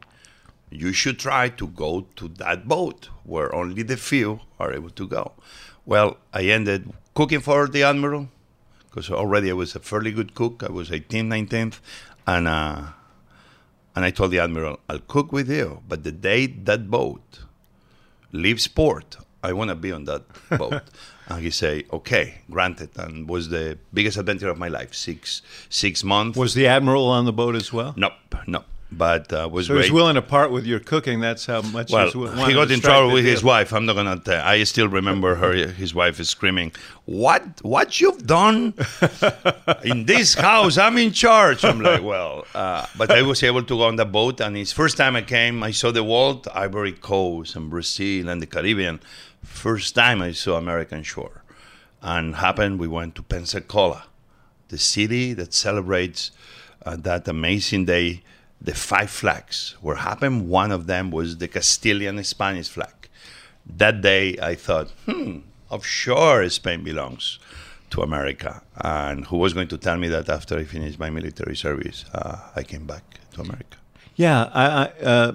you 0.71 0.93
should 0.93 1.19
try 1.19 1.49
to 1.49 1.67
go 1.67 2.07
to 2.15 2.29
that 2.43 2.69
boat 2.69 3.09
where 3.25 3.53
only 3.53 3.83
the 3.83 3.97
few 3.97 4.39
are 4.61 4.73
able 4.73 4.91
to 4.91 5.09
go. 5.09 5.33
Well, 5.85 6.19
I 6.33 6.43
ended 6.43 6.93
cooking 7.15 7.41
for 7.41 7.67
the 7.67 7.83
admiral 7.83 8.29
because 8.85 9.11
already 9.11 9.51
I 9.51 9.55
was 9.55 9.75
a 9.75 9.81
fairly 9.81 10.13
good 10.13 10.37
cook. 10.37 10.63
I 10.63 10.71
was 10.71 10.93
18, 10.93 11.29
19, 11.29 11.73
and 12.29 12.47
uh, 12.47 12.83
and 13.97 14.05
I 14.05 14.11
told 14.11 14.31
the 14.31 14.39
admiral, 14.39 14.79
"I'll 14.89 15.01
cook 15.01 15.33
with 15.33 15.51
you, 15.51 15.83
but 15.89 16.05
the 16.05 16.13
day 16.13 16.47
that 16.47 16.89
boat 16.89 17.41
leaves 18.31 18.69
port, 18.69 19.17
I 19.43 19.53
want 19.53 19.71
to 19.71 19.75
be 19.75 19.93
on 19.93 20.05
that 20.05 20.23
boat." 20.59 20.83
And 21.31 21.43
he 21.43 21.51
say, 21.51 21.85
"Okay, 21.93 22.37
granted." 22.51 22.91
And 22.97 23.29
was 23.29 23.51
the 23.51 23.77
biggest 23.93 24.17
adventure 24.17 24.49
of 24.49 24.57
my 24.57 24.69
life. 24.69 24.95
Six 24.95 25.43
six 25.69 26.03
months. 26.03 26.39
Was 26.39 26.55
the 26.55 26.67
admiral 26.67 27.07
on 27.09 27.27
the 27.27 27.35
boat 27.35 27.55
as 27.55 27.71
well? 27.71 27.93
Nope, 27.99 28.13
nope. 28.47 28.65
But 28.91 29.31
uh, 29.31 29.47
was 29.53 29.67
so 29.67 29.75
great. 29.75 29.85
he 29.85 29.91
was 29.91 29.93
willing 29.93 30.15
to 30.15 30.23
part 30.23 30.51
with 30.51 30.65
your 30.65 30.81
cooking. 30.81 31.21
That's 31.21 31.45
how 31.45 31.61
much. 31.61 31.93
Well, 31.93 32.09
he 32.47 32.55
got 32.55 32.71
in 32.71 32.81
trouble 32.81 33.13
with 33.13 33.25
deal. 33.25 33.35
his 33.35 33.45
wife. 33.45 33.75
I'm 33.75 33.85
not 33.85 33.97
gonna. 33.97 34.19
Tell. 34.19 34.43
I 34.43 34.65
still 34.65 34.89
remember 34.89 35.35
her. 35.35 35.53
His 35.53 35.95
wife 35.95 36.19
is 36.19 36.31
screaming, 36.31 36.73
"What? 37.05 37.43
What 37.61 38.01
you've 38.01 38.27
done 38.27 38.73
in 39.85 40.07
this 40.07 40.33
house? 40.33 40.79
I'm 40.79 40.97
in 40.97 41.13
charge." 41.13 41.67
I'm 41.67 41.83
like, 41.83 42.03
well, 42.03 42.47
uh, 42.55 42.87
but 42.97 43.11
I 43.11 43.21
was 43.21 43.43
able 43.43 43.63
to 43.63 43.77
go 43.77 43.83
on 43.83 43.97
the 43.97 44.07
boat, 44.07 44.41
and 44.41 44.57
it's 44.57 44.73
first 44.73 44.97
time 44.97 45.17
I 45.17 45.23
came. 45.23 45.63
I 45.63 45.73
saw 45.73 45.91
the 45.91 46.03
world, 46.03 46.49
Ivory 46.55 46.93
Coast 46.93 47.57
and 47.57 47.69
Brazil 47.69 48.31
and 48.31 48.41
the 48.41 48.47
Caribbean. 48.47 49.01
First 49.43 49.95
time 49.95 50.23
I 50.23 50.33
saw 50.33 50.57
American 50.57 51.03
shore, 51.03 51.43
and 52.01 52.37
happened 52.37 52.79
we 52.79 52.89
went 52.89 53.15
to 53.17 53.23
Pensacola, 53.23 54.05
the 54.69 54.79
city 54.79 55.33
that 55.35 55.55
celebrates 55.55 56.31
uh, 56.85 56.97
that 56.97 57.27
amazing 57.29 57.87
day 57.87 58.23
the 58.61 58.75
five 58.75 59.11
flags. 59.11 59.77
Where 59.81 59.97
happened, 59.97 60.49
one 60.49 60.73
of 60.73 60.87
them 60.87 61.11
was 61.11 61.39
the 61.39 61.49
Castilian 61.49 62.23
Spanish 62.25 62.69
flag. 62.69 63.09
That 63.67 64.01
day, 64.01 64.37
I 64.43 64.55
thought, 64.55 64.91
hmm, 65.07 65.39
offshore 65.71 66.49
Spain 66.49 66.83
belongs 66.83 67.39
to 67.91 68.03
America. 68.03 68.63
And 68.77 69.27
who 69.27 69.37
was 69.37 69.55
going 69.55 69.69
to 69.69 69.79
tell 69.79 69.97
me 69.97 70.09
that 70.09 70.29
after 70.29 70.59
I 70.59 70.65
finished 70.65 70.99
my 70.99 71.11
military 71.11 71.57
service, 71.57 72.05
uh, 72.13 72.39
I 72.57 72.63
came 72.63 72.87
back 72.87 73.03
to 73.35 73.43
America? 73.43 73.79
Yeah, 74.17 74.51
I, 74.53 74.65
I, 74.65 75.05
uh, 75.05 75.33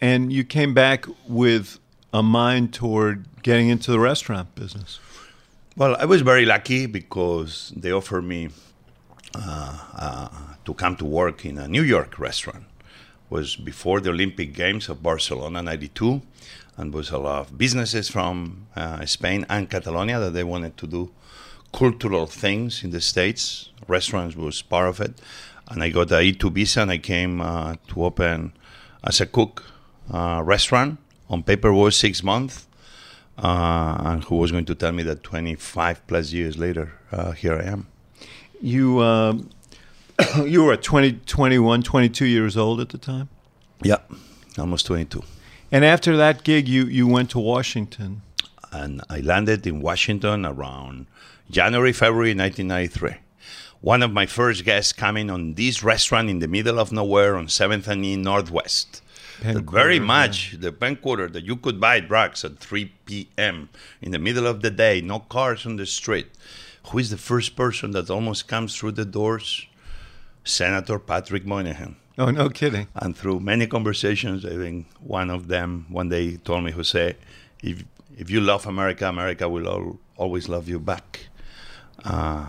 and 0.00 0.32
you 0.32 0.44
came 0.44 0.74
back 0.74 1.06
with 1.28 1.78
a 2.12 2.22
mind 2.22 2.72
toward 2.72 3.26
getting 3.42 3.68
into 3.68 3.90
the 3.90 3.98
restaurant 3.98 4.54
business. 4.54 5.00
Well, 5.76 5.96
I 5.98 6.04
was 6.04 6.22
very 6.22 6.44
lucky 6.44 6.86
because 6.86 7.72
they 7.76 7.92
offered 7.92 8.22
me 8.22 8.50
uh, 9.34 9.78
uh, 9.96 10.28
to 10.64 10.74
come 10.74 10.96
to 10.96 11.04
work 11.04 11.44
in 11.44 11.58
a 11.58 11.66
New 11.66 11.82
York 11.82 12.18
restaurant. 12.18 12.64
It 12.80 13.30
was 13.30 13.56
before 13.56 14.00
the 14.00 14.10
Olympic 14.10 14.54
Games 14.54 14.88
of 14.88 15.02
Barcelona 15.02 15.62
'92, 15.62 16.22
and 16.76 16.92
was 16.92 17.10
a 17.10 17.18
lot 17.18 17.40
of 17.40 17.58
businesses 17.58 18.08
from 18.08 18.66
uh, 18.76 19.04
Spain 19.06 19.46
and 19.48 19.68
Catalonia 19.70 20.20
that 20.20 20.34
they 20.34 20.44
wanted 20.44 20.76
to 20.76 20.86
do 20.86 21.10
cultural 21.72 22.26
things 22.26 22.84
in 22.84 22.90
the 22.90 23.00
states. 23.00 23.70
Restaurants 23.88 24.36
was 24.36 24.62
part 24.62 24.88
of 24.88 25.00
it, 25.00 25.20
and 25.68 25.82
I 25.82 25.88
got 25.88 26.10
a 26.12 26.16
E2 26.16 26.52
visa 26.52 26.82
and 26.82 26.90
I 26.90 26.98
came 26.98 27.40
uh, 27.40 27.76
to 27.88 28.04
open 28.04 28.52
as 29.02 29.20
a 29.20 29.26
cook 29.26 29.64
uh, 30.12 30.42
restaurant. 30.44 30.98
On 31.30 31.42
paper 31.42 31.72
was 31.72 31.96
six 31.96 32.22
months, 32.22 32.66
uh, 33.38 33.96
and 34.00 34.24
who 34.24 34.36
was 34.36 34.52
going 34.52 34.64
to 34.66 34.74
tell 34.74 34.92
me 34.92 35.02
that 35.04 35.22
25 35.22 36.06
plus 36.06 36.32
years 36.32 36.58
later, 36.58 36.92
uh, 37.10 37.32
here 37.32 37.54
I 37.54 37.64
am. 37.64 37.86
You 38.60 39.00
um, 39.02 39.50
you 40.44 40.64
were 40.64 40.76
20, 40.76 41.12
21, 41.26 41.82
22 41.82 42.26
years 42.26 42.56
old 42.56 42.80
at 42.80 42.90
the 42.90 42.98
time? 42.98 43.28
Yeah, 43.82 43.98
almost 44.58 44.86
22. 44.86 45.22
And 45.70 45.84
after 45.84 46.16
that 46.16 46.44
gig, 46.44 46.68
you, 46.68 46.84
you 46.84 47.08
went 47.08 47.30
to 47.30 47.38
Washington. 47.38 48.22
And 48.70 49.02
I 49.08 49.20
landed 49.20 49.66
in 49.66 49.80
Washington 49.80 50.46
around 50.46 51.06
January, 51.50 51.92
February 51.92 52.34
1993. 52.34 53.16
One 53.80 54.02
of 54.02 54.12
my 54.12 54.26
first 54.26 54.64
guests 54.64 54.92
coming 54.92 55.28
on 55.28 55.54
this 55.54 55.82
restaurant 55.82 56.30
in 56.30 56.38
the 56.38 56.48
middle 56.48 56.78
of 56.78 56.92
nowhere 56.92 57.36
on 57.36 57.48
7th 57.48 57.88
and 57.88 58.04
E 58.04 58.16
Northwest. 58.16 59.02
Very 59.40 59.98
much 59.98 60.52
yeah. 60.52 60.58
the 60.60 60.72
Penn 60.72 60.96
Quarter 60.96 61.28
that 61.28 61.44
you 61.44 61.56
could 61.56 61.80
buy 61.80 62.00
drugs 62.00 62.44
at 62.44 62.58
3 62.58 62.92
p.m. 63.06 63.68
in 64.00 64.12
the 64.12 64.18
middle 64.18 64.46
of 64.46 64.62
the 64.62 64.70
day, 64.70 65.00
no 65.00 65.20
cars 65.20 65.66
on 65.66 65.76
the 65.76 65.86
street. 65.86 66.28
Who 66.88 66.98
is 66.98 67.10
the 67.10 67.16
first 67.16 67.56
person 67.56 67.92
that 67.92 68.10
almost 68.10 68.48
comes 68.48 68.76
through 68.76 68.92
the 68.92 69.04
doors? 69.04 69.66
Senator 70.44 70.98
Patrick 70.98 71.46
Moynihan. 71.46 71.96
Oh, 72.18 72.30
no 72.30 72.48
kidding. 72.48 72.88
And 72.94 73.16
through 73.16 73.40
many 73.40 73.66
conversations, 73.66 74.44
I 74.44 74.56
think 74.56 74.86
one 75.00 75.30
of 75.30 75.48
them 75.48 75.86
one 75.88 76.08
day 76.08 76.36
told 76.36 76.64
me, 76.64 76.72
Jose, 76.72 77.14
if, 77.62 77.84
if 78.18 78.28
you 78.30 78.40
love 78.40 78.66
America, 78.66 79.08
America 79.08 79.48
will 79.48 79.68
all, 79.68 80.00
always 80.16 80.48
love 80.48 80.68
you 80.68 80.78
back. 80.78 81.26
Uh, 82.04 82.46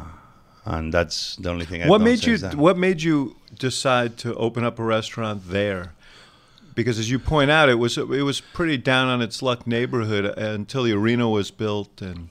and 0.65 0.93
that's 0.93 1.35
the 1.37 1.49
only 1.49 1.65
thing 1.65 1.83
I've 1.83 1.89
what 1.89 2.01
made 2.01 2.23
you. 2.23 2.37
What 2.37 2.77
made 2.77 3.01
you 3.01 3.35
decide 3.57 4.17
to 4.19 4.35
open 4.35 4.63
up 4.63 4.79
a 4.79 4.83
restaurant 4.83 5.49
there? 5.49 5.93
Because 6.75 6.97
as 6.97 7.09
you 7.09 7.19
point 7.19 7.51
out, 7.51 7.69
it 7.69 7.75
was 7.75 7.97
it 7.97 8.07
was 8.07 8.41
pretty 8.41 8.77
down 8.77 9.07
on 9.07 9.21
its 9.21 9.41
luck 9.41 9.67
neighborhood 9.67 10.25
until 10.37 10.83
the 10.83 10.93
arena 10.93 11.29
was 11.29 11.51
built. 11.51 12.01
And 12.01 12.29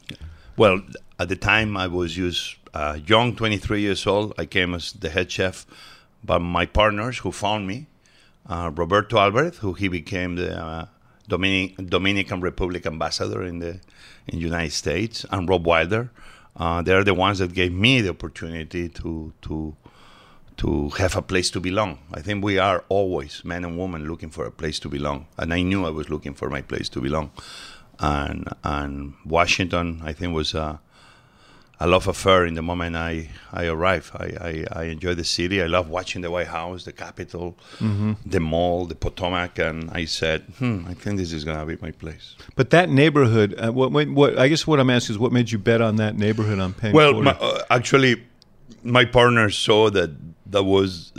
well, 0.57 0.83
at 1.19 1.29
the 1.29 1.37
time, 1.37 1.77
I 1.77 1.87
was 1.87 2.15
just 2.15 2.57
uh, 2.75 2.99
young, 3.07 3.37
23 3.37 3.81
years 3.81 4.07
old. 4.07 4.35
I 4.39 4.47
came 4.47 4.75
as 4.75 4.93
the 4.93 5.11
head 5.11 5.31
chef 5.31 5.67
but 6.25 6.41
my 6.41 6.67
partners 6.67 7.19
who 7.19 7.33
found 7.33 7.67
me. 7.67 7.87
Uh, 8.49 8.71
Roberto 8.75 9.19
Alvarez, 9.19 9.59
who 9.59 9.73
he 9.73 9.89
became 9.89 10.35
the 10.35 10.61
uh, 10.61 10.87
Dominic, 11.29 11.77
Dominican 11.77 12.41
Republic 12.41 12.87
ambassador 12.87 13.45
in 13.45 13.61
the 13.61 13.81
in 14.27 14.39
United 14.39 14.73
States, 14.73 15.25
and 15.31 15.49
Rob 15.49 15.65
Wilder. 15.65 16.11
Uh, 16.57 16.83
they're 16.83 17.05
the 17.05 17.15
ones 17.15 17.39
that 17.39 17.55
gave 17.55 17.73
me 17.73 18.01
the 18.01 18.11
opportunity 18.11 18.89
to 18.89 19.33
to 19.43 19.77
to 20.59 20.91
have 20.99 21.17
a 21.17 21.23
place 21.23 21.51
to 21.51 21.61
belong. 21.61 21.99
I 22.13 22.21
think 22.21 22.45
we 22.45 22.59
are 22.59 22.85
always 22.89 23.45
men 23.45 23.65
and 23.65 23.79
women 23.79 24.07
looking 24.09 24.31
for 24.31 24.45
a 24.47 24.51
place 24.51 24.79
to 24.81 24.89
belong, 24.89 25.27
and 25.39 25.53
I 25.53 25.63
knew 25.63 25.85
I 25.87 25.91
was 25.91 26.09
looking 26.09 26.35
for 26.35 26.51
my 26.51 26.63
place 26.63 26.89
to 26.91 27.01
belong. 27.01 27.31
And 27.99 28.49
and 28.65 29.15
Washington, 29.25 30.01
I 30.05 30.13
think, 30.13 30.35
was 30.35 30.55
a 30.55 30.81
a 31.81 31.87
love 31.87 32.07
affair 32.07 32.47
in 32.47 32.55
the 32.55 32.63
moment 32.63 32.95
I, 32.95 33.29
I 33.53 33.67
arrive. 33.67 34.13
I, 34.15 34.27
I, 34.49 34.65
I 34.83 34.85
enjoy 34.85 35.15
the 35.15 35.25
city. 35.25 35.61
I 35.61 35.67
love 35.67 35.89
watching 35.89 36.23
the 36.23 36.31
White 36.31 36.47
House, 36.47 36.85
the 36.85 36.93
Capitol, 36.93 37.57
Mm-hmm. 37.81 38.13
the 38.25 38.39
mall, 38.39 38.87
the 38.87 38.95
Potomac, 38.95 39.59
and 39.59 39.91
I 39.91 40.05
said, 40.05 40.43
hmm, 40.59 40.85
I 40.87 40.95
think 40.95 41.17
this 41.19 41.33
is 41.33 41.43
gonna 41.45 41.67
be 41.67 41.77
my 41.83 41.91
place. 41.91 42.37
But 42.55 42.71
that 42.71 42.89
neighborhood, 42.89 43.55
uh, 43.59 43.73
what, 43.73 43.91
what? 43.91 44.39
I 44.39 44.47
guess 44.47 44.65
what 44.65 44.79
I'm 44.79 44.91
asking 44.91 45.15
is, 45.15 45.19
what 45.19 45.33
made 45.33 45.51
you 45.51 45.59
bet 45.59 45.81
on 45.81 45.97
that 45.97 46.17
neighborhood 46.17 46.61
on 46.61 46.73
Penn 46.73 46.93
Well, 46.93 47.21
my, 47.21 47.33
uh, 47.33 47.65
actually, 47.69 48.23
my 48.85 49.05
partner 49.05 49.51
saw 49.51 49.91
that 49.91 50.11
that 50.53 50.65
was 50.65 51.13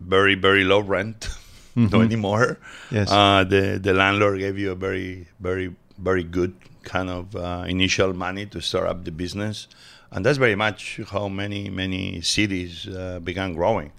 very 0.00 0.34
very 0.34 0.64
low 0.64 0.80
rent, 0.80 1.28
no 1.76 2.00
anymore. 2.00 2.58
Mm-hmm. 2.58 2.94
Yes. 2.94 3.10
Uh, 3.10 3.44
the 3.44 3.78
the 3.82 3.92
landlord 3.92 4.38
gave 4.38 4.58
you 4.58 4.72
a 4.72 4.74
very 4.74 5.28
very 5.40 5.74
very 5.98 6.24
good 6.24 6.54
kind 6.82 7.10
of 7.10 7.34
uh, 7.36 7.64
initial 7.66 8.12
money 8.14 8.46
to 8.46 8.60
start 8.60 8.86
up 8.86 9.04
the 9.04 9.12
business, 9.12 9.68
and 10.10 10.24
that's 10.24 10.38
very 10.38 10.54
much 10.54 11.00
how 11.10 11.28
many 11.28 11.68
many 11.68 12.20
cities 12.22 12.88
uh, 12.88 13.20
began 13.20 13.54
growing. 13.54 13.92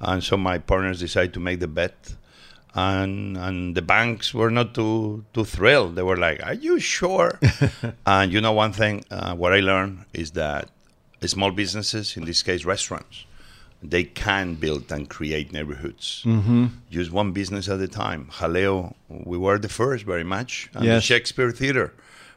And 0.00 0.22
so 0.22 0.36
my 0.36 0.58
partners 0.58 1.00
decided 1.00 1.32
to 1.34 1.40
make 1.40 1.60
the 1.60 1.68
bet. 1.68 2.14
And 2.76 3.38
and 3.38 3.76
the 3.76 3.82
banks 3.82 4.34
were 4.34 4.50
not 4.50 4.74
too 4.74 5.24
too 5.32 5.44
thrilled. 5.44 5.94
They 5.94 6.02
were 6.02 6.16
like, 6.16 6.42
"Are 6.44 6.54
you 6.54 6.80
sure?" 6.80 7.38
and 8.06 8.32
you 8.32 8.40
know 8.40 8.50
one 8.50 8.72
thing, 8.72 9.04
uh, 9.12 9.36
what 9.36 9.52
I 9.52 9.60
learned 9.60 10.06
is 10.12 10.32
that 10.32 10.70
small 11.28 11.52
businesses, 11.52 12.16
in 12.16 12.24
this 12.24 12.42
case 12.42 12.64
restaurants, 12.64 13.24
they 13.90 14.04
can 14.04 14.54
build 14.54 14.90
and 14.90 15.08
create 15.08 15.52
neighborhoods. 15.52 16.22
Mm-hmm. 16.24 16.66
Just 16.90 17.12
one 17.12 17.32
business 17.32 17.68
at 17.68 17.80
a 17.80 17.88
time. 17.88 18.28
Jaleo, 18.32 18.94
we 19.08 19.36
were 19.36 19.58
the 19.58 19.68
first 19.68 20.04
very 20.04 20.24
much, 20.24 20.70
and 20.74 20.86
the 20.86 21.00
Shakespeare 21.00 21.50
Theater. 21.50 21.92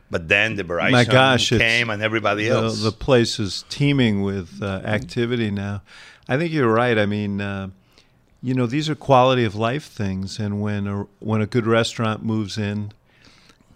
But 0.09 0.29
then 0.29 0.55
the 0.55 0.63
Verizon 0.63 0.91
My 0.91 1.03
gosh, 1.03 1.49
came 1.49 1.89
and 1.89 2.01
everybody 2.01 2.45
the, 2.45 2.55
else. 2.55 2.81
the 2.81 2.93
place 2.93 3.39
is 3.39 3.65
teeming 3.69 4.21
with 4.21 4.61
uh, 4.61 4.81
activity 4.85 5.51
now. 5.51 5.81
I 6.29 6.37
think 6.37 6.53
you're 6.53 6.71
right. 6.71 6.97
I 6.97 7.05
mean, 7.05 7.41
uh, 7.41 7.69
you 8.41 8.53
know, 8.53 8.67
these 8.67 8.89
are 8.89 8.95
quality 8.95 9.43
of 9.43 9.55
life 9.55 9.85
things, 9.85 10.39
and 10.39 10.61
when 10.61 10.87
a 10.87 11.07
when 11.19 11.41
a 11.41 11.45
good 11.45 11.65
restaurant 11.65 12.23
moves 12.23 12.57
in, 12.57 12.91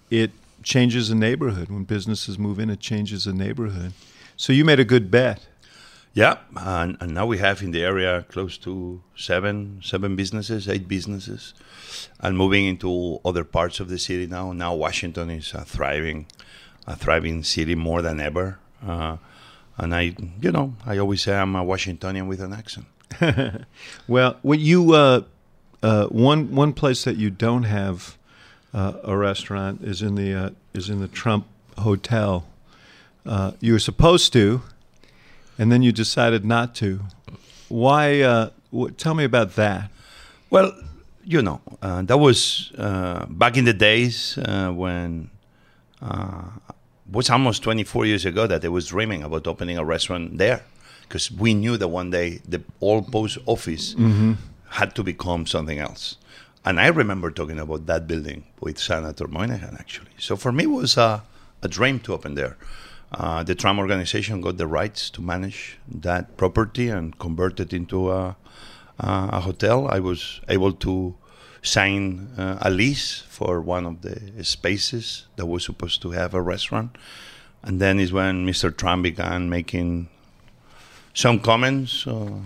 it 0.10 0.32
changes 0.64 1.10
a 1.10 1.16
neighborhood. 1.16 1.70
When 1.70 1.84
businesses 1.84 2.38
move 2.38 2.60
in, 2.60 2.70
it 2.70 2.80
changes 2.80 3.28
a 3.28 3.34
neighborhood. 3.34 3.94
So 4.38 4.54
you 4.54 4.64
made 4.66 4.80
a 4.80 4.86
good 4.86 5.12
bet. 5.12 5.48
Yeah, 6.14 6.38
and, 6.56 6.98
and 7.00 7.14
now 7.14 7.26
we 7.26 7.38
have 7.38 7.62
in 7.62 7.72
the 7.72 7.84
area 7.84 8.26
close 8.30 8.58
to 8.60 9.02
seven 9.16 9.82
seven 9.84 10.16
businesses, 10.16 10.68
eight 10.68 10.88
businesses, 10.88 11.54
and 12.20 12.38
moving 12.38 12.66
into 12.66 13.20
other 13.24 13.44
parts 13.44 13.80
of 13.80 13.88
the 13.90 13.98
city 13.98 14.28
now. 14.28 14.52
Now 14.52 14.74
Washington 14.74 15.30
is 15.30 15.54
a 15.54 15.64
thriving, 15.64 16.28
a 16.86 16.96
thriving 16.96 17.44
city 17.44 17.76
more 17.76 18.02
than 18.02 18.20
ever. 18.20 18.60
Uh, 18.86 19.18
and 19.78 19.96
I, 19.96 20.16
you 20.42 20.52
know, 20.52 20.76
I 20.86 20.98
always 20.98 21.22
say 21.22 21.36
I'm 21.36 21.56
a 21.56 21.64
Washingtonian 21.64 22.28
with 22.28 22.42
an 22.42 22.54
accent. 22.54 22.86
Well, 24.08 24.38
when 24.42 24.60
you 24.60 24.94
uh, 24.94 25.24
uh, 25.84 26.08
one 26.08 26.54
one 26.56 26.74
place 26.74 27.04
that 27.04 27.18
you 27.18 27.30
don't 27.30 27.64
have 27.64 28.18
uh, 28.74 28.94
a 29.04 29.18
restaurant 29.18 29.82
is 29.84 30.02
in 30.02 30.16
the 30.16 30.34
uh, 30.34 30.50
is 30.74 30.90
in 30.90 31.00
the 31.00 31.08
Trump 31.08 31.48
Hotel. 31.78 32.46
Uh, 33.26 33.52
you 33.60 33.74
were 33.74 33.80
supposed 33.80 34.34
to, 34.34 34.64
and 35.62 35.72
then 35.72 35.84
you 35.84 35.92
decided 35.92 36.44
not 36.44 36.74
to. 36.82 37.00
Why? 37.70 38.22
Uh, 38.22 38.50
wh- 38.76 38.90
tell 38.98 39.14
me 39.14 39.24
about 39.26 39.56
that. 39.58 39.92
Well, 40.50 40.74
you 41.24 41.42
know, 41.44 41.62
uh, 41.84 42.02
that 42.02 42.18
was 42.18 42.72
uh, 42.80 43.28
back 43.28 43.58
in 43.58 43.66
the 43.66 43.74
days 43.74 44.40
uh, 44.40 44.72
when 44.72 45.30
uh, 46.02 46.46
was 47.12 47.30
almost 47.30 47.62
24 47.62 48.08
years 48.08 48.26
ago 48.26 48.48
that 48.48 48.66
I 48.66 48.70
was 48.70 48.88
dreaming 48.88 49.22
about 49.22 49.46
opening 49.46 49.78
a 49.78 49.86
restaurant 49.86 50.40
there 50.40 50.64
because 51.04 51.32
we 51.32 51.54
knew 51.54 51.78
that 51.78 51.90
one 51.90 52.10
day 52.10 52.40
the 52.50 52.62
old 52.82 53.12
post 53.12 53.38
office 53.46 53.94
had 54.70 54.96
to 54.96 55.04
become 55.04 55.46
something 55.46 55.78
else. 55.78 56.18
And 56.66 56.80
I 56.80 56.88
remember 56.88 57.30
talking 57.30 57.60
about 57.60 57.86
that 57.86 58.08
building 58.08 58.46
with 58.62 58.80
Senator 58.80 59.28
Moynihan, 59.28 59.76
actually. 59.80 60.12
So 60.18 60.36
for 60.36 60.52
me, 60.52 60.64
it 60.64 60.68
was 60.82 60.98
a, 60.98 61.22
a 61.62 61.68
dream 61.68 62.00
to 62.02 62.14
open 62.14 62.34
there. 62.34 62.58
Uh, 63.12 63.44
the 63.44 63.56
Trump 63.56 63.78
organization 63.80 64.40
got 64.40 64.58
the 64.58 64.68
rights 64.68 65.10
to 65.10 65.22
manage 65.22 65.78
that 65.88 66.38
property 66.38 66.88
and 66.88 67.18
convert 67.20 67.60
it 67.60 67.74
into 67.74 68.10
a, 68.10 68.38
a 69.00 69.40
hotel. 69.42 69.88
I 69.90 70.00
was 70.00 70.40
able 70.48 70.72
to 70.74 71.16
sign 71.62 72.30
uh, 72.38 72.58
a 72.62 72.70
lease 72.70 73.24
for 73.28 73.62
one 73.62 73.86
of 73.86 74.02
the 74.02 74.44
spaces 74.44 75.28
that 75.36 75.46
was 75.46 75.66
supposed 75.66 76.02
to 76.02 76.12
have 76.12 76.34
a 76.34 76.42
restaurant. 76.42 76.98
And 77.64 77.80
then 77.80 78.00
is 78.00 78.12
when 78.12 78.48
Mr. 78.48 78.76
Trump 78.76 79.04
began 79.04 79.50
making 79.50 80.10
some 81.14 81.40
comments 81.40 82.08
uh, 82.08 82.40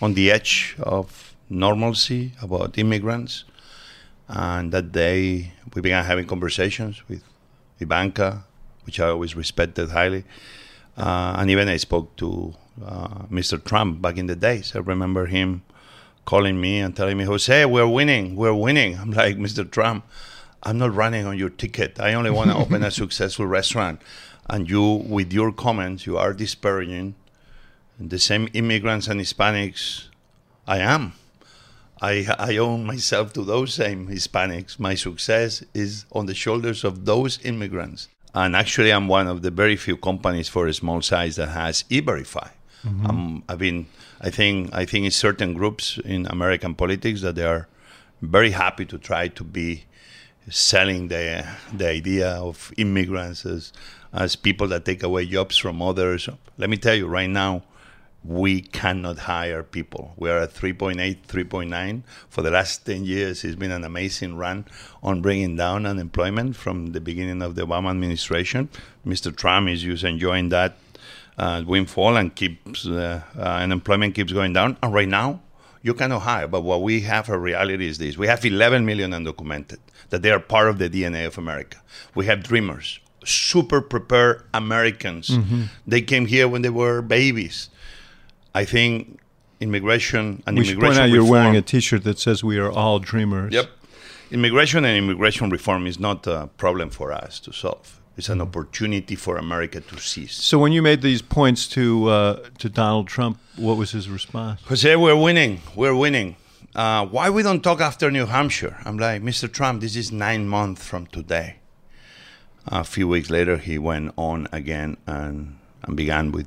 on 0.00 0.14
the 0.14 0.30
edge 0.30 0.76
of 0.80 1.34
normalcy 1.48 2.32
about 2.40 2.78
immigrants. 2.78 3.44
And 4.28 4.70
that 4.72 4.92
day, 4.92 5.52
we 5.74 5.82
began 5.82 6.04
having 6.04 6.26
conversations 6.26 7.02
with 7.08 7.24
Ivanka, 7.80 8.44
which 8.90 8.98
I 8.98 9.10
always 9.10 9.36
respected 9.36 9.90
highly. 9.90 10.24
Uh, 10.96 11.36
and 11.38 11.48
even 11.48 11.68
I 11.68 11.76
spoke 11.76 12.16
to 12.16 12.54
uh, 12.84 13.26
Mr. 13.30 13.62
Trump 13.62 14.02
back 14.02 14.16
in 14.18 14.26
the 14.26 14.34
days. 14.34 14.72
I 14.74 14.80
remember 14.80 15.26
him 15.26 15.62
calling 16.24 16.60
me 16.60 16.80
and 16.80 16.96
telling 16.96 17.16
me, 17.16 17.22
Jose, 17.22 17.64
we're 17.66 17.86
winning, 17.86 18.34
we're 18.34 18.52
winning. 18.52 18.98
I'm 18.98 19.12
like, 19.12 19.36
Mr. 19.36 19.70
Trump, 19.70 20.04
I'm 20.64 20.76
not 20.78 20.92
running 20.92 21.24
on 21.24 21.38
your 21.38 21.50
ticket. 21.50 22.00
I 22.00 22.14
only 22.14 22.32
want 22.32 22.50
to 22.50 22.56
open 22.62 22.82
a 22.82 22.90
successful 22.90 23.46
restaurant. 23.46 24.02
And 24.48 24.68
you, 24.68 24.82
with 24.82 25.32
your 25.32 25.52
comments, 25.52 26.04
you 26.04 26.18
are 26.18 26.32
disparaging 26.32 27.14
the 28.00 28.18
same 28.18 28.48
immigrants 28.54 29.06
and 29.06 29.20
Hispanics 29.20 30.08
I 30.66 30.78
am. 30.78 31.12
I, 32.02 32.26
I 32.38 32.56
own 32.56 32.84
myself 32.84 33.32
to 33.34 33.44
those 33.44 33.72
same 33.72 34.08
Hispanics. 34.08 34.80
My 34.80 34.96
success 34.96 35.62
is 35.74 36.06
on 36.10 36.26
the 36.26 36.34
shoulders 36.34 36.82
of 36.82 37.04
those 37.04 37.38
immigrants. 37.44 38.08
And 38.34 38.54
actually, 38.54 38.92
I'm 38.92 39.08
one 39.08 39.26
of 39.26 39.42
the 39.42 39.50
very 39.50 39.76
few 39.76 39.96
companies 39.96 40.48
for 40.48 40.66
a 40.66 40.74
small 40.74 41.02
size 41.02 41.36
that 41.36 41.48
has 41.48 41.84
e-verify. 41.88 42.48
Um, 43.04 43.44
I've 43.48 43.58
been, 43.58 43.86
I 44.20 44.30
think, 44.30 44.70
I 44.72 44.84
think 44.86 45.04
in 45.04 45.10
certain 45.10 45.52
groups 45.54 45.98
in 46.04 46.26
American 46.26 46.74
politics 46.74 47.20
that 47.22 47.34
they 47.34 47.44
are 47.44 47.68
very 48.22 48.52
happy 48.52 48.84
to 48.86 48.98
try 48.98 49.28
to 49.28 49.44
be 49.44 49.84
selling 50.48 51.08
the 51.08 51.46
the 51.72 51.88
idea 51.88 52.30
of 52.30 52.72
immigrants 52.76 53.44
as 53.44 53.72
as 54.12 54.36
people 54.36 54.66
that 54.68 54.84
take 54.84 55.02
away 55.02 55.26
jobs 55.26 55.56
from 55.56 55.82
others. 55.82 56.28
Let 56.58 56.70
me 56.70 56.76
tell 56.76 56.94
you, 56.94 57.06
right 57.06 57.28
now, 57.30 57.62
we 58.24 58.60
cannot 58.60 59.18
hire 59.20 59.62
people. 59.62 60.12
We 60.16 60.30
are 60.30 60.38
at 60.38 60.52
3.8, 60.52 60.96
3.9. 61.26 62.02
For 62.28 62.42
the 62.42 62.50
last 62.50 62.84
10 62.84 63.04
years, 63.04 63.44
it's 63.44 63.56
been 63.56 63.70
an 63.70 63.84
amazing 63.84 64.36
run 64.36 64.66
on 65.02 65.22
bringing 65.22 65.56
down 65.56 65.86
unemployment 65.86 66.56
from 66.56 66.92
the 66.92 67.00
beginning 67.00 67.40
of 67.40 67.54
the 67.54 67.66
Obama 67.66 67.90
administration. 67.90 68.68
Mr. 69.06 69.34
Trump 69.34 69.68
is 69.68 69.82
just 69.82 70.04
enjoying 70.04 70.50
that 70.50 70.76
uh, 71.38 71.62
windfall 71.66 72.16
and 72.16 72.34
keeps 72.34 72.86
uh, 72.86 73.22
uh, 73.36 73.40
unemployment 73.40 74.14
keeps 74.14 74.32
going 74.32 74.52
down. 74.52 74.76
And 74.82 74.92
right 74.92 75.08
now, 75.08 75.40
you 75.82 75.94
cannot 75.94 76.20
hire. 76.20 76.46
But 76.46 76.60
what 76.60 76.82
we 76.82 77.00
have 77.02 77.30
a 77.30 77.38
reality 77.38 77.86
is 77.86 77.96
this: 77.96 78.18
we 78.18 78.26
have 78.26 78.44
11 78.44 78.84
million 78.84 79.12
undocumented 79.12 79.78
that 80.10 80.20
they 80.20 80.30
are 80.30 80.40
part 80.40 80.68
of 80.68 80.78
the 80.78 80.90
DNA 80.90 81.26
of 81.26 81.38
America. 81.38 81.78
We 82.14 82.26
have 82.26 82.42
dreamers, 82.42 83.00
super 83.24 83.80
prepared 83.80 84.42
Americans. 84.52 85.30
They 85.86 86.02
came 86.02 86.26
here 86.26 86.46
when 86.48 86.60
they 86.60 86.68
were 86.70 87.00
babies. 87.00 87.70
I 88.54 88.64
think 88.64 89.18
immigration 89.60 90.42
and 90.46 90.56
We 90.58 90.64
immigration 90.64 90.80
point 90.80 90.98
out 90.98 91.10
you're 91.10 91.22
reform, 91.22 91.30
wearing 91.30 91.56
a 91.56 91.62
T-shirt 91.62 92.04
that 92.04 92.18
says 92.18 92.42
"We 92.42 92.58
are 92.58 92.70
all 92.70 92.98
dreamers." 92.98 93.52
Yep. 93.52 93.68
Immigration 94.30 94.84
and 94.84 94.96
immigration 94.96 95.50
reform 95.50 95.86
is 95.86 95.98
not 95.98 96.26
a 96.26 96.48
problem 96.56 96.90
for 96.90 97.12
us 97.12 97.40
to 97.40 97.52
solve. 97.52 98.00
It's 98.16 98.28
an 98.28 98.40
opportunity 98.40 99.16
for 99.16 99.36
America 99.36 99.80
to 99.80 99.98
seize. 99.98 100.32
So 100.32 100.58
when 100.58 100.72
you 100.72 100.82
made 100.82 101.02
these 101.02 101.22
points 101.22 101.66
to 101.68 102.08
uh, 102.08 102.48
to 102.58 102.68
Donald 102.68 103.08
Trump, 103.08 103.38
what 103.56 103.76
was 103.76 103.92
his 103.92 104.08
response? 104.08 104.60
Jose, 104.66 104.96
we're 104.96 105.16
winning. 105.16 105.62
We're 105.74 105.94
winning. 105.94 106.36
Uh, 106.74 107.04
why 107.06 107.30
we 107.30 107.42
don't 107.42 107.62
talk 107.62 107.80
after 107.80 108.10
New 108.10 108.26
Hampshire? 108.26 108.76
I'm 108.84 108.96
like, 108.96 109.22
Mr. 109.22 109.50
Trump, 109.50 109.80
this 109.80 109.96
is 109.96 110.12
nine 110.12 110.46
months 110.46 110.86
from 110.86 111.06
today. 111.06 111.56
A 112.66 112.84
few 112.84 113.08
weeks 113.08 113.28
later, 113.30 113.56
he 113.56 113.76
went 113.78 114.12
on 114.16 114.46
again 114.52 114.96
and, 115.06 115.58
and 115.82 115.96
began 115.96 116.30
with 116.30 116.46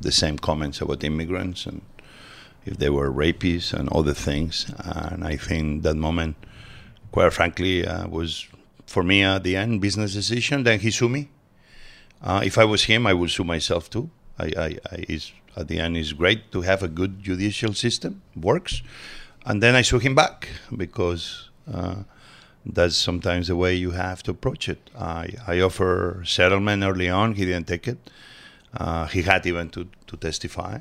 the 0.00 0.12
same 0.12 0.38
comments 0.38 0.80
about 0.80 1.04
immigrants 1.04 1.66
and 1.66 1.80
if 2.64 2.78
they 2.78 2.90
were 2.90 3.10
rapists 3.10 3.72
and 3.72 3.88
other 3.90 4.14
things. 4.14 4.72
And 4.78 5.24
I 5.24 5.36
think 5.36 5.82
that 5.84 5.94
moment, 5.94 6.36
quite 7.12 7.32
frankly, 7.32 7.86
uh, 7.86 8.08
was 8.08 8.48
for 8.86 9.02
me 9.02 9.22
at 9.22 9.44
the 9.44 9.56
end 9.56 9.80
business 9.80 10.14
decision. 10.14 10.64
Then 10.64 10.80
he 10.80 10.90
sued 10.90 11.10
me. 11.10 11.28
Uh, 12.22 12.42
if 12.44 12.58
I 12.58 12.64
was 12.64 12.84
him, 12.84 13.06
I 13.06 13.14
would 13.14 13.30
sue 13.30 13.44
myself 13.44 13.88
too. 13.88 14.10
I, 14.38 14.46
I, 14.56 14.78
I 14.90 15.18
at 15.56 15.68
the 15.68 15.78
end, 15.78 15.96
it's 15.96 16.12
great 16.12 16.52
to 16.52 16.62
have 16.62 16.82
a 16.82 16.88
good 16.88 17.22
judicial 17.22 17.72
system, 17.72 18.20
works. 18.34 18.82
And 19.46 19.62
then 19.62 19.74
I 19.74 19.82
sue 19.82 19.98
him 19.98 20.14
back 20.14 20.48
because 20.76 21.48
uh, 21.72 22.02
that's 22.64 22.96
sometimes 22.96 23.48
the 23.48 23.56
way 23.56 23.74
you 23.74 23.92
have 23.92 24.22
to 24.24 24.32
approach 24.32 24.68
it. 24.68 24.90
I, 24.98 25.30
I 25.46 25.60
offer 25.60 26.22
settlement 26.26 26.82
early 26.82 27.08
on, 27.08 27.36
he 27.36 27.46
didn't 27.46 27.68
take 27.68 27.88
it. 27.88 28.10
Uh, 28.76 29.06
he 29.06 29.22
had 29.22 29.46
even 29.46 29.68
to, 29.70 29.88
to 30.06 30.16
testify 30.16 30.78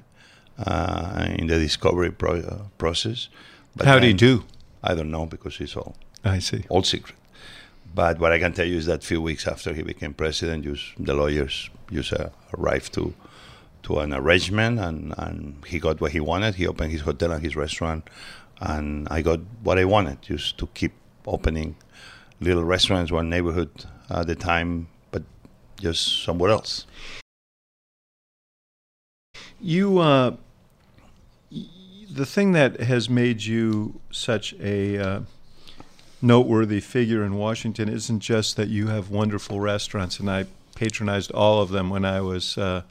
uh, 0.65 1.25
in 1.37 1.47
the 1.47 1.59
discovery 1.59 2.11
pro- 2.11 2.39
uh, 2.39 2.63
process. 2.77 3.29
But 3.75 3.87
How 3.87 3.99
did 3.99 4.07
he 4.07 4.13
do? 4.13 4.43
I 4.83 4.93
don't 4.93 5.11
know 5.11 5.25
because 5.25 5.59
it's 5.59 5.75
all 5.75 5.95
I 6.23 6.39
see 6.39 6.63
all 6.69 6.83
secret. 6.83 7.15
But 7.93 8.19
what 8.19 8.31
I 8.31 8.39
can 8.39 8.51
tell 8.53 8.65
you 8.67 8.77
is 8.77 8.85
that 8.87 9.03
a 9.03 9.07
few 9.07 9.21
weeks 9.21 9.47
after 9.47 9.73
he 9.73 9.81
became 9.81 10.13
president, 10.13 10.65
just, 10.65 10.83
the 10.99 11.13
lawyers 11.13 11.69
just 11.91 12.13
uh, 12.13 12.29
arrived 12.57 12.93
to 12.93 13.13
to 13.83 13.99
an 13.99 14.13
arrangement, 14.13 14.79
and, 14.79 15.13
and 15.17 15.63
he 15.67 15.77
got 15.77 16.01
what 16.01 16.11
he 16.11 16.19
wanted. 16.19 16.55
He 16.55 16.65
opened 16.67 16.91
his 16.91 17.01
hotel 17.01 17.31
and 17.31 17.43
his 17.43 17.55
restaurant, 17.55 18.09
and 18.59 19.07
I 19.11 19.21
got 19.21 19.39
what 19.61 19.77
I 19.77 19.85
wanted, 19.85 20.23
just 20.23 20.57
to 20.57 20.67
keep 20.73 20.93
opening 21.27 21.75
little 22.41 22.63
restaurants, 22.63 23.11
one 23.11 23.29
neighborhood 23.29 23.69
at 24.09 24.25
the 24.25 24.35
time, 24.35 24.87
but 25.11 25.21
just 25.79 26.23
somewhere 26.23 26.49
else. 26.49 26.87
You, 29.61 29.99
uh, 29.99 30.35
the 32.11 32.25
thing 32.25 32.53
that 32.53 32.79
has 32.79 33.09
made 33.09 33.43
you 33.43 33.99
such 34.11 34.53
a 34.59 34.97
uh, 34.97 35.19
noteworthy 36.21 36.79
figure 36.79 37.23
in 37.23 37.35
Washington 37.35 37.89
isn't 37.89 38.19
just 38.19 38.55
that 38.55 38.67
you 38.69 38.87
have 38.87 39.09
wonderful 39.09 39.59
restaurants, 39.59 40.19
and 40.19 40.29
I 40.29 40.45
patronized 40.75 41.31
all 41.31 41.61
of 41.61 41.69
them 41.69 41.89
when 41.89 42.05
I 42.05 42.21
was 42.21 42.57
uh, 42.57 42.81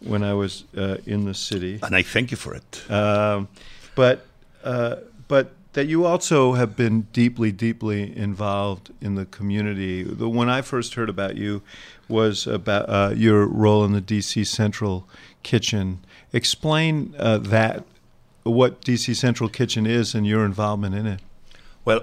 when 0.00 0.22
I 0.22 0.34
was 0.34 0.64
uh, 0.76 0.96
in 1.06 1.24
the 1.24 1.34
city. 1.34 1.78
And 1.82 1.94
I 1.94 2.02
thank 2.02 2.30
you 2.30 2.36
for 2.36 2.54
it. 2.54 2.90
Um, 2.90 3.48
but 3.94 4.26
uh, 4.64 4.96
but 5.28 5.52
that 5.72 5.86
you 5.86 6.04
also 6.04 6.54
have 6.54 6.76
been 6.76 7.02
deeply, 7.12 7.52
deeply 7.52 8.16
involved 8.16 8.90
in 9.00 9.14
the 9.14 9.24
community. 9.26 10.02
The 10.02 10.28
when 10.28 10.48
I 10.48 10.62
first 10.62 10.94
heard 10.94 11.08
about 11.08 11.36
you 11.36 11.62
was 12.10 12.46
about 12.46 12.88
uh, 12.88 13.12
your 13.14 13.46
role 13.46 13.84
in 13.84 13.92
the 13.92 14.02
DC 14.02 14.46
Central 14.46 15.08
Kitchen. 15.42 16.04
Explain 16.32 17.14
uh, 17.18 17.38
that, 17.38 17.84
what 18.42 18.82
DC 18.82 19.16
Central 19.16 19.48
Kitchen 19.48 19.86
is, 19.86 20.14
and 20.14 20.26
your 20.26 20.44
involvement 20.44 20.94
in 20.94 21.06
it. 21.06 21.20
Well, 21.84 22.02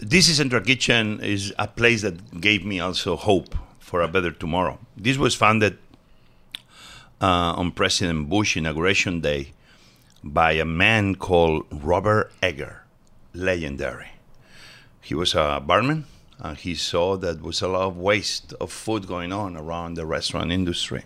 DC 0.00 0.32
Central 0.34 0.62
Kitchen 0.62 1.20
is 1.20 1.52
a 1.58 1.68
place 1.68 2.02
that 2.02 2.40
gave 2.40 2.64
me 2.64 2.80
also 2.80 3.16
hope 3.16 3.54
for 3.78 4.00
a 4.00 4.08
better 4.08 4.30
tomorrow. 4.30 4.78
This 4.96 5.18
was 5.18 5.34
founded 5.34 5.78
uh, 7.20 7.52
on 7.56 7.72
President 7.72 8.28
Bush 8.28 8.56
inauguration 8.56 9.20
day 9.20 9.52
by 10.24 10.52
a 10.52 10.64
man 10.64 11.14
called 11.14 11.66
Robert 11.70 12.32
Egger, 12.42 12.84
legendary. 13.34 14.12
He 15.00 15.14
was 15.14 15.34
a 15.34 15.62
barman, 15.64 16.06
and 16.40 16.56
he 16.56 16.74
saw 16.74 17.16
that 17.18 17.42
was 17.42 17.62
a 17.62 17.68
lot 17.68 17.82
of 17.82 17.96
waste 17.96 18.54
of 18.60 18.72
food 18.72 19.06
going 19.06 19.32
on 19.32 19.56
around 19.56 19.94
the 19.94 20.06
restaurant 20.06 20.50
industry. 20.50 21.04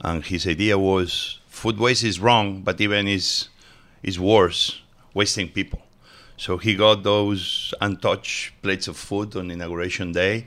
And 0.00 0.24
his 0.24 0.46
idea 0.46 0.78
was 0.78 1.40
food 1.48 1.78
waste 1.78 2.04
is 2.04 2.20
wrong, 2.20 2.62
but 2.62 2.80
even 2.80 3.08
is 3.08 3.48
is 4.02 4.18
worse, 4.18 4.80
wasting 5.14 5.48
people. 5.48 5.82
So 6.36 6.56
he 6.56 6.76
got 6.76 7.02
those 7.02 7.74
untouched 7.80 8.62
plates 8.62 8.86
of 8.86 8.96
food 8.96 9.34
on 9.34 9.50
inauguration 9.50 10.12
day 10.12 10.46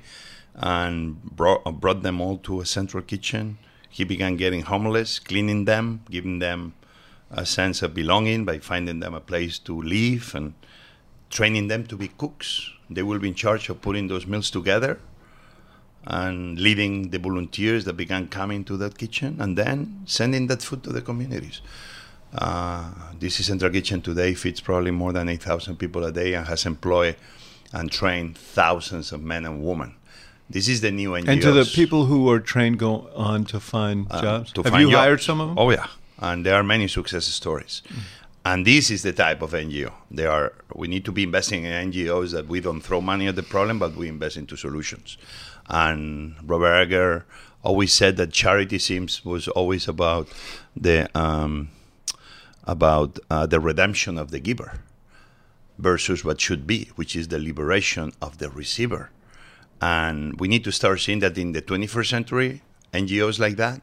and 0.55 1.21
brought, 1.21 1.61
uh, 1.65 1.71
brought 1.71 2.01
them 2.01 2.21
all 2.21 2.37
to 2.39 2.61
a 2.61 2.65
central 2.65 3.03
kitchen. 3.03 3.57
He 3.89 4.05
began 4.05 4.37
getting 4.37 4.61
homeless, 4.61 5.19
cleaning 5.19 5.65
them, 5.65 6.03
giving 6.09 6.39
them 6.39 6.73
a 7.29 7.45
sense 7.45 7.81
of 7.81 7.93
belonging 7.93 8.45
by 8.45 8.59
finding 8.59 9.01
them 9.01 9.13
a 9.13 9.19
place 9.19 9.59
to 9.59 9.81
live 9.81 10.33
and 10.33 10.53
training 11.29 11.67
them 11.67 11.85
to 11.87 11.97
be 11.97 12.07
cooks. 12.07 12.69
They 12.93 13.03
will 13.03 13.19
be 13.19 13.29
in 13.29 13.35
charge 13.35 13.69
of 13.69 13.81
putting 13.81 14.07
those 14.07 14.25
meals 14.27 14.49
together 14.51 14.99
and 16.05 16.59
leading 16.59 17.09
the 17.09 17.19
volunteers 17.19 17.85
that 17.85 17.93
began 17.93 18.27
coming 18.27 18.63
to 18.65 18.77
that 18.77 18.97
kitchen 18.97 19.37
and 19.39 19.57
then 19.57 20.01
sending 20.05 20.47
that 20.47 20.61
food 20.61 20.83
to 20.83 20.91
the 20.91 21.01
communities. 21.01 21.61
Uh, 22.33 22.91
DC 23.19 23.43
Central 23.43 23.71
Kitchen 23.71 24.01
today 24.01 24.33
feeds 24.33 24.61
probably 24.61 24.91
more 24.91 25.13
than 25.13 25.29
8,000 25.29 25.75
people 25.77 26.03
a 26.05 26.11
day 26.11 26.33
and 26.33 26.47
has 26.47 26.65
employed 26.65 27.15
and 27.73 27.91
trained 27.91 28.37
thousands 28.37 29.11
of 29.11 29.21
men 29.21 29.45
and 29.45 29.63
women. 29.63 29.95
This 30.49 30.67
is 30.67 30.81
the 30.81 30.91
new 30.91 31.11
NGOs. 31.11 31.27
And 31.27 31.41
to 31.41 31.51
the 31.51 31.65
people 31.65 32.05
who 32.05 32.29
are 32.29 32.39
trained 32.39 32.79
go 32.79 33.09
on 33.15 33.45
to 33.45 33.59
find 33.59 34.07
uh, 34.09 34.21
jobs? 34.21 34.51
To 34.53 34.63
Have 34.63 34.71
find 34.71 34.83
you 34.83 34.91
jobs. 34.91 34.99
hired 34.99 35.21
some 35.21 35.39
of 35.39 35.49
them? 35.49 35.59
Oh, 35.59 35.69
yeah 35.69 35.87
and 36.21 36.45
there 36.45 36.55
are 36.55 36.63
many 36.63 36.87
success 36.87 37.25
stories. 37.25 37.81
Mm. 37.87 37.99
And 38.43 38.65
this 38.65 38.89
is 38.89 39.03
the 39.03 39.13
type 39.13 39.41
of 39.41 39.51
NGO. 39.51 39.91
They 40.09 40.25
are. 40.25 40.53
We 40.73 40.87
need 40.87 41.05
to 41.05 41.11
be 41.11 41.23
investing 41.23 41.63
in 41.65 41.91
NGOs 41.91 42.31
that 42.31 42.47
we 42.47 42.59
don't 42.59 42.81
throw 42.81 42.99
money 42.99 43.27
at 43.27 43.35
the 43.35 43.43
problem, 43.43 43.77
but 43.77 43.95
we 43.95 44.07
invest 44.07 44.37
into 44.37 44.57
solutions. 44.57 45.17
And 45.69 46.35
Robert 46.43 46.73
Egger 46.73 47.25
always 47.63 47.93
said 47.93 48.17
that 48.17 48.31
charity 48.31 48.79
seems 48.79 49.23
was 49.23 49.47
always 49.47 49.87
about 49.87 50.27
the 50.75 51.07
um, 51.17 51.69
about 52.63 53.19
uh, 53.29 53.45
the 53.45 53.59
redemption 53.59 54.17
of 54.17 54.31
the 54.31 54.39
giver 54.39 54.79
versus 55.77 56.25
what 56.25 56.41
should 56.41 56.65
be, 56.65 56.89
which 56.95 57.15
is 57.15 57.27
the 57.27 57.39
liberation 57.39 58.11
of 58.21 58.39
the 58.39 58.49
receiver. 58.49 59.11
And 59.79 60.39
we 60.39 60.47
need 60.47 60.63
to 60.63 60.71
start 60.71 60.99
seeing 60.99 61.19
that 61.19 61.37
in 61.37 61.53
the 61.53 61.61
21st 61.61 62.09
century, 62.09 62.61
NGOs 62.93 63.39
like 63.39 63.57
that 63.57 63.81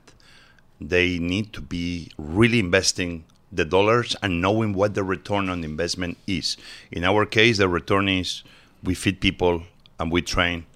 they 0.81 1.19
need 1.19 1.53
to 1.53 1.61
be 1.61 2.11
really 2.17 2.61
investing 2.61 3.25
the 3.51 3.65
dollars 3.65 4.17
and 4.23 4.41
knowing 4.41 4.73
what 4.73 4.95
the 4.95 5.03
return 5.03 5.49
on 5.49 5.65
investment 5.65 6.19
is. 6.27 6.57
In 6.91 7.05
our 7.05 7.25
case, 7.27 7.59
the 7.59 7.69
return 7.69 8.09
is 8.09 8.43
we 8.83 8.95
feed 8.95 9.21
people 9.21 9.63
and 9.99 10.13
we 10.13 10.23
train 10.23 10.67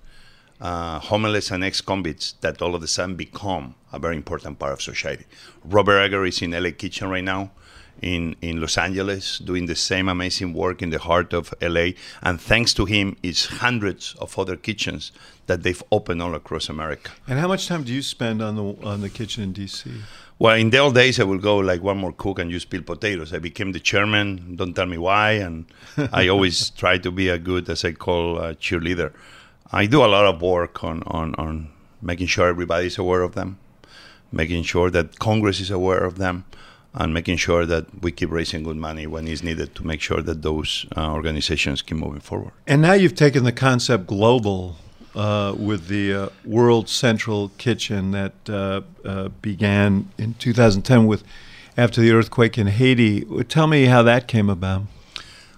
uh, 0.61 0.99
homeless 1.01 1.51
and 1.51 1.65
ex-convicts 1.65 2.35
that 2.41 2.63
all 2.63 2.75
of 2.75 2.83
a 2.83 2.87
sudden 2.87 3.17
become 3.17 3.75
a 3.93 3.99
very 3.99 4.17
important 4.17 4.59
part 4.59 4.73
of 4.73 4.81
society. 4.81 5.25
Robert 5.65 5.99
Egger 5.99 6.25
is 6.25 6.41
in 6.41 6.53
LA 6.53 6.71
Kitchen 6.71 7.09
right 7.09 7.25
now 7.25 7.51
in, 8.01 8.37
in 8.41 8.61
Los 8.61 8.79
Angeles 8.79 9.39
doing 9.39 9.67
the 9.67 9.75
same 9.75 10.09
amazing 10.09 10.53
work 10.53 10.83
in 10.83 10.91
the 10.91 10.99
heart 10.99 11.33
of 11.33 11.53
LA. 11.61 11.91
And 12.23 12.41
thanks 12.41 12.73
to 12.75 12.85
him, 12.85 13.17
it's 13.23 13.47
hundreds 13.47 14.15
of 14.21 14.39
other 14.39 14.57
kitchens 14.57 15.13
that 15.47 15.63
they've 15.63 15.83
opened 15.91 16.23
all 16.23 16.35
across 16.35 16.69
America. 16.69 17.11
And 17.27 17.39
how 17.39 17.49
much 17.49 17.69
time 17.69 17.85
do 17.85 17.93
you 17.93 18.03
spend 18.03 18.43
on 18.43 18.57
the 18.57 18.87
on 18.87 19.01
the 19.01 19.11
kitchen 19.11 19.43
in 19.43 19.55
DC? 19.55 19.91
Well, 20.43 20.57
in 20.57 20.71
the 20.71 20.79
old 20.79 20.97
days, 20.97 21.21
I 21.21 21.23
would 21.23 21.41
go 21.41 21.59
like 21.59 21.85
one 21.85 21.99
more 21.99 22.11
cook 22.11 22.41
and 22.41 22.51
just 22.51 22.69
peel 22.69 22.83
potatoes. 22.83 23.33
I 23.33 23.39
became 23.39 23.71
the 23.71 23.79
chairman. 23.79 24.57
Don't 24.57 24.75
tell 24.75 24.87
me 24.87 24.99
why. 24.99 25.35
And 25.35 25.67
I 26.13 26.27
always 26.27 26.71
try 26.71 26.99
to 26.99 27.13
be 27.13 27.29
a 27.29 27.39
good, 27.39 27.71
as 27.71 27.85
I 27.85 27.93
call, 27.93 28.39
a 28.39 28.57
cheerleader. 28.57 29.13
I 29.71 29.87
do 29.87 30.05
a 30.05 30.11
lot 30.11 30.27
of 30.27 30.43
work 30.43 30.83
on, 30.83 31.05
on, 31.07 31.37
on 31.37 31.71
making 32.01 32.27
sure 32.27 32.49
everybody's 32.49 32.99
aware 32.99 33.23
of 33.23 33.37
them, 33.37 33.61
making 34.33 34.65
sure 34.65 34.91
that 34.91 35.21
Congress 35.21 35.61
is 35.61 35.71
aware 35.71 36.03
of 36.03 36.19
them, 36.19 36.45
and 36.93 37.15
making 37.15 37.37
sure 37.37 37.65
that 37.65 38.03
we 38.03 38.11
keep 38.11 38.33
raising 38.33 38.65
good 38.65 38.77
money 38.77 39.07
when 39.07 39.29
it's 39.29 39.45
needed 39.45 39.77
to 39.77 39.87
make 39.87 40.01
sure 40.01 40.23
that 40.23 40.43
those 40.43 40.87
uh, 40.97 41.13
organizations 41.13 41.83
keep 41.83 41.99
moving 41.99 42.19
forward. 42.19 42.51
And 42.67 42.83
now 42.83 42.95
you've 42.95 43.15
taken 43.15 43.45
the 43.45 43.53
concept 43.53 44.09
global 44.09 44.75
uh, 45.15 45.55
with 45.57 45.89
the 45.89 46.15
uh, 46.15 46.29
World 46.45 46.89
Central 46.89 47.51
Kitchen 47.59 48.13
that 48.13 48.35
uh, 48.49 48.83
uh, 49.05 49.29
began 49.41 50.11
in 50.19 50.35
2010 50.35 51.07
with 51.07 51.25
after 51.77 52.01
the 52.01 52.13
earthquake 52.13 52.59
in 52.59 52.67
Haiti. 52.67 53.23
Tell 53.45 53.67
me 53.67 53.87
how 53.87 54.03
that 54.03 54.29
came 54.29 54.51
about. 54.51 54.83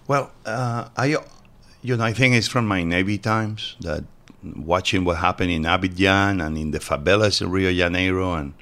Well, 0.06 0.32
uh, 0.44 0.88
I, 0.96 1.16
you 1.82 1.96
know, 1.96 2.04
I 2.04 2.12
think 2.12 2.34
it's 2.34 2.48
from 2.48 2.66
my 2.66 2.82
Navy 2.82 3.18
times 3.18 3.76
that 3.80 4.04
watching 4.42 5.04
what 5.04 5.18
happened 5.18 5.50
in 5.50 5.62
Abidjan 5.62 6.44
and 6.44 6.58
in 6.58 6.70
the 6.70 6.78
favelas 6.78 7.40
in 7.40 7.50
Rio 7.50 7.72
Janeiro, 7.72 8.34
and 8.34 8.54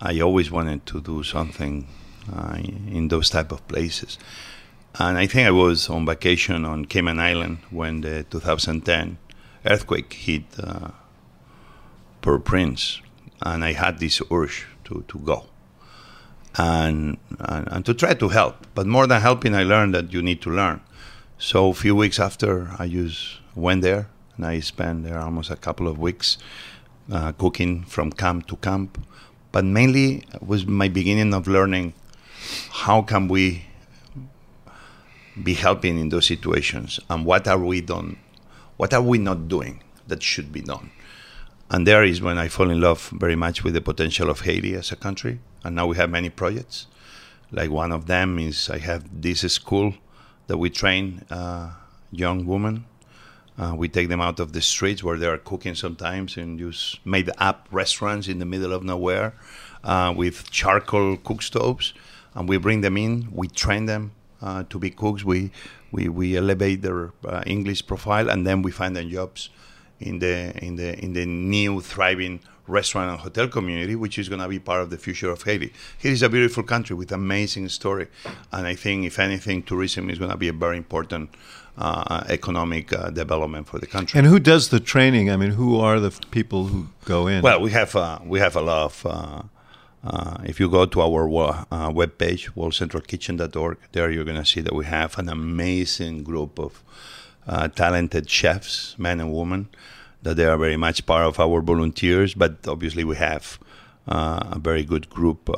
I 0.00 0.20
always 0.20 0.50
wanted 0.50 0.86
to 0.86 1.00
do 1.00 1.22
something 1.22 1.88
uh, 2.32 2.58
in 2.58 3.08
those 3.08 3.28
type 3.30 3.50
of 3.50 3.66
places. 3.68 4.18
And 4.98 5.18
I 5.18 5.26
think 5.26 5.46
I 5.46 5.50
was 5.50 5.88
on 5.88 6.06
vacation 6.06 6.64
on 6.64 6.84
Cayman 6.84 7.18
Island 7.18 7.58
when 7.70 8.00
the 8.00 8.24
2010 8.24 9.18
earthquake 9.64 10.12
hit 10.12 10.44
uh, 10.62 10.90
Port-au-Prince, 12.20 13.00
and 13.42 13.64
I 13.64 13.72
had 13.72 13.98
this 13.98 14.20
urge 14.30 14.66
to, 14.84 15.04
to 15.08 15.18
go 15.18 15.46
and, 16.56 17.18
and, 17.38 17.68
and 17.70 17.86
to 17.86 17.94
try 17.94 18.14
to 18.14 18.28
help. 18.28 18.66
But 18.74 18.86
more 18.86 19.06
than 19.06 19.20
helping, 19.20 19.54
I 19.54 19.62
learned 19.62 19.94
that 19.94 20.12
you 20.12 20.22
need 20.22 20.42
to 20.42 20.50
learn. 20.50 20.80
So 21.38 21.70
a 21.70 21.74
few 21.74 21.94
weeks 21.94 22.18
after, 22.18 22.70
I 22.78 22.88
just 22.88 23.38
went 23.54 23.82
there, 23.82 24.08
and 24.36 24.46
I 24.46 24.60
spent 24.60 25.04
there 25.04 25.18
almost 25.18 25.50
a 25.50 25.56
couple 25.56 25.86
of 25.86 25.98
weeks 25.98 26.38
uh, 27.12 27.32
cooking 27.32 27.84
from 27.84 28.12
camp 28.12 28.48
to 28.48 28.56
camp. 28.56 28.98
But 29.52 29.64
mainly 29.64 30.24
was 30.40 30.66
my 30.66 30.88
beginning 30.88 31.32
of 31.32 31.48
learning 31.48 31.94
how 32.70 33.02
can 33.02 33.28
we 33.28 33.64
be 35.42 35.54
helping 35.54 35.98
in 35.98 36.08
those 36.08 36.26
situations 36.26 36.98
and 37.08 37.24
what 37.24 37.46
are 37.46 37.58
we 37.58 37.80
done 37.80 38.16
what 38.78 38.94
are 38.94 39.02
we 39.02 39.18
not 39.18 39.48
doing 39.48 39.82
that 40.06 40.22
should 40.22 40.50
be 40.50 40.62
done? 40.62 40.90
And 41.70 41.86
there 41.86 42.02
is 42.02 42.22
when 42.22 42.38
i 42.38 42.48
fall 42.48 42.70
in 42.70 42.80
love 42.80 43.10
very 43.10 43.36
much 43.36 43.62
with 43.62 43.74
the 43.74 43.82
potential 43.82 44.30
of 44.30 44.40
haiti 44.40 44.74
as 44.74 44.90
a 44.90 44.96
country 44.96 45.40
and 45.62 45.76
now 45.76 45.86
we 45.86 45.96
have 45.96 46.08
many 46.08 46.30
projects. 46.30 46.86
Like 47.52 47.70
one 47.70 47.92
of 47.92 48.06
them 48.06 48.38
is 48.38 48.70
i 48.70 48.78
have 48.78 49.02
this 49.22 49.40
school 49.52 49.94
that 50.46 50.56
we 50.56 50.70
train 50.70 51.24
uh, 51.30 51.72
young 52.10 52.46
women. 52.46 52.86
Uh, 53.58 53.74
we 53.76 53.88
take 53.88 54.08
them 54.08 54.20
out 54.20 54.38
of 54.40 54.52
the 54.52 54.62
streets 54.62 55.02
where 55.02 55.18
they 55.18 55.26
are 55.26 55.38
cooking 55.38 55.74
sometimes 55.74 56.36
and 56.36 56.60
use 56.60 56.98
made 57.04 57.30
up 57.38 57.68
restaurants 57.70 58.28
in 58.28 58.38
the 58.38 58.44
middle 58.44 58.72
of 58.72 58.82
nowhere 58.82 59.34
uh, 59.84 60.14
with 60.16 60.50
charcoal 60.50 61.16
cook 61.16 61.42
stoves. 61.42 61.92
And 62.34 62.48
we 62.48 62.56
bring 62.56 62.82
them 62.82 62.96
in, 62.96 63.28
we 63.32 63.48
train 63.48 63.86
them 63.86 64.12
uh, 64.40 64.62
to 64.70 64.78
be 64.78 64.90
cooks, 64.90 65.24
we, 65.24 65.50
we, 65.90 66.08
we 66.08 66.36
elevate 66.36 66.82
their 66.82 67.12
uh, 67.24 67.42
English 67.46 67.86
profile, 67.86 68.28
and 68.30 68.46
then 68.46 68.62
we 68.62 68.70
find 68.70 68.96
them 68.96 69.08
jobs 69.10 69.50
in 70.00 70.18
the, 70.18 70.56
in 70.64 70.76
the, 70.76 70.98
in 71.02 71.12
the 71.12 71.26
new 71.26 71.80
thriving 71.80 72.40
restaurant 72.66 73.10
and 73.10 73.20
hotel 73.20 73.48
community, 73.48 73.96
which 73.96 74.18
is 74.18 74.28
going 74.28 74.40
to 74.40 74.48
be 74.48 74.58
part 74.58 74.82
of 74.82 74.90
the 74.90 74.98
future 74.98 75.30
of 75.30 75.42
Haiti. 75.42 75.72
Haiti 75.98 76.12
is 76.12 76.22
a 76.22 76.28
beautiful 76.28 76.62
country 76.62 76.94
with 76.94 77.10
amazing 77.12 77.68
story, 77.68 78.08
and 78.52 78.66
I 78.66 78.74
think, 78.74 79.06
if 79.06 79.18
anything, 79.18 79.62
tourism 79.62 80.10
is 80.10 80.18
going 80.18 80.30
to 80.30 80.36
be 80.36 80.48
a 80.48 80.52
very 80.52 80.76
important 80.76 81.30
uh, 81.78 82.24
economic 82.28 82.92
uh, 82.92 83.10
development 83.10 83.68
for 83.68 83.78
the 83.78 83.86
country. 83.86 84.18
And 84.18 84.26
who 84.26 84.38
does 84.38 84.68
the 84.68 84.80
training? 84.80 85.30
I 85.30 85.36
mean, 85.36 85.52
who 85.52 85.80
are 85.80 86.00
the 86.00 86.10
people 86.30 86.66
who 86.66 86.88
go 87.04 87.26
in? 87.26 87.42
Well, 87.42 87.60
we 87.60 87.70
have 87.70 87.96
uh, 87.96 88.18
we 88.24 88.38
have 88.40 88.56
a 88.56 88.60
lot 88.60 89.04
of. 89.04 89.06
Uh, 90.04 90.08
uh, 90.08 90.36
if 90.44 90.60
you 90.60 90.68
go 90.68 90.86
to 90.86 91.00
our 91.00 91.28
uh, 91.28 91.90
webpage, 91.90 92.50
worldcentralkitchen.org, 92.54 93.78
there 93.92 94.10
you're 94.10 94.24
going 94.24 94.36
to 94.36 94.44
see 94.44 94.60
that 94.60 94.74
we 94.74 94.84
have 94.84 95.18
an 95.18 95.28
amazing 95.28 96.22
group 96.22 96.58
of 96.58 96.82
uh, 97.46 97.68
talented 97.68 98.28
chefs, 98.28 98.96
men 98.98 99.20
and 99.20 99.32
women, 99.32 99.68
that 100.22 100.34
they 100.36 100.44
are 100.44 100.56
very 100.56 100.76
much 100.76 101.04
part 101.06 101.24
of 101.24 101.40
our 101.40 101.60
volunteers. 101.60 102.34
But 102.34 102.66
obviously, 102.66 103.04
we 103.04 103.16
have 103.16 103.58
a 104.06 104.58
very 104.58 104.84
good 104.84 105.10
group 105.10 105.50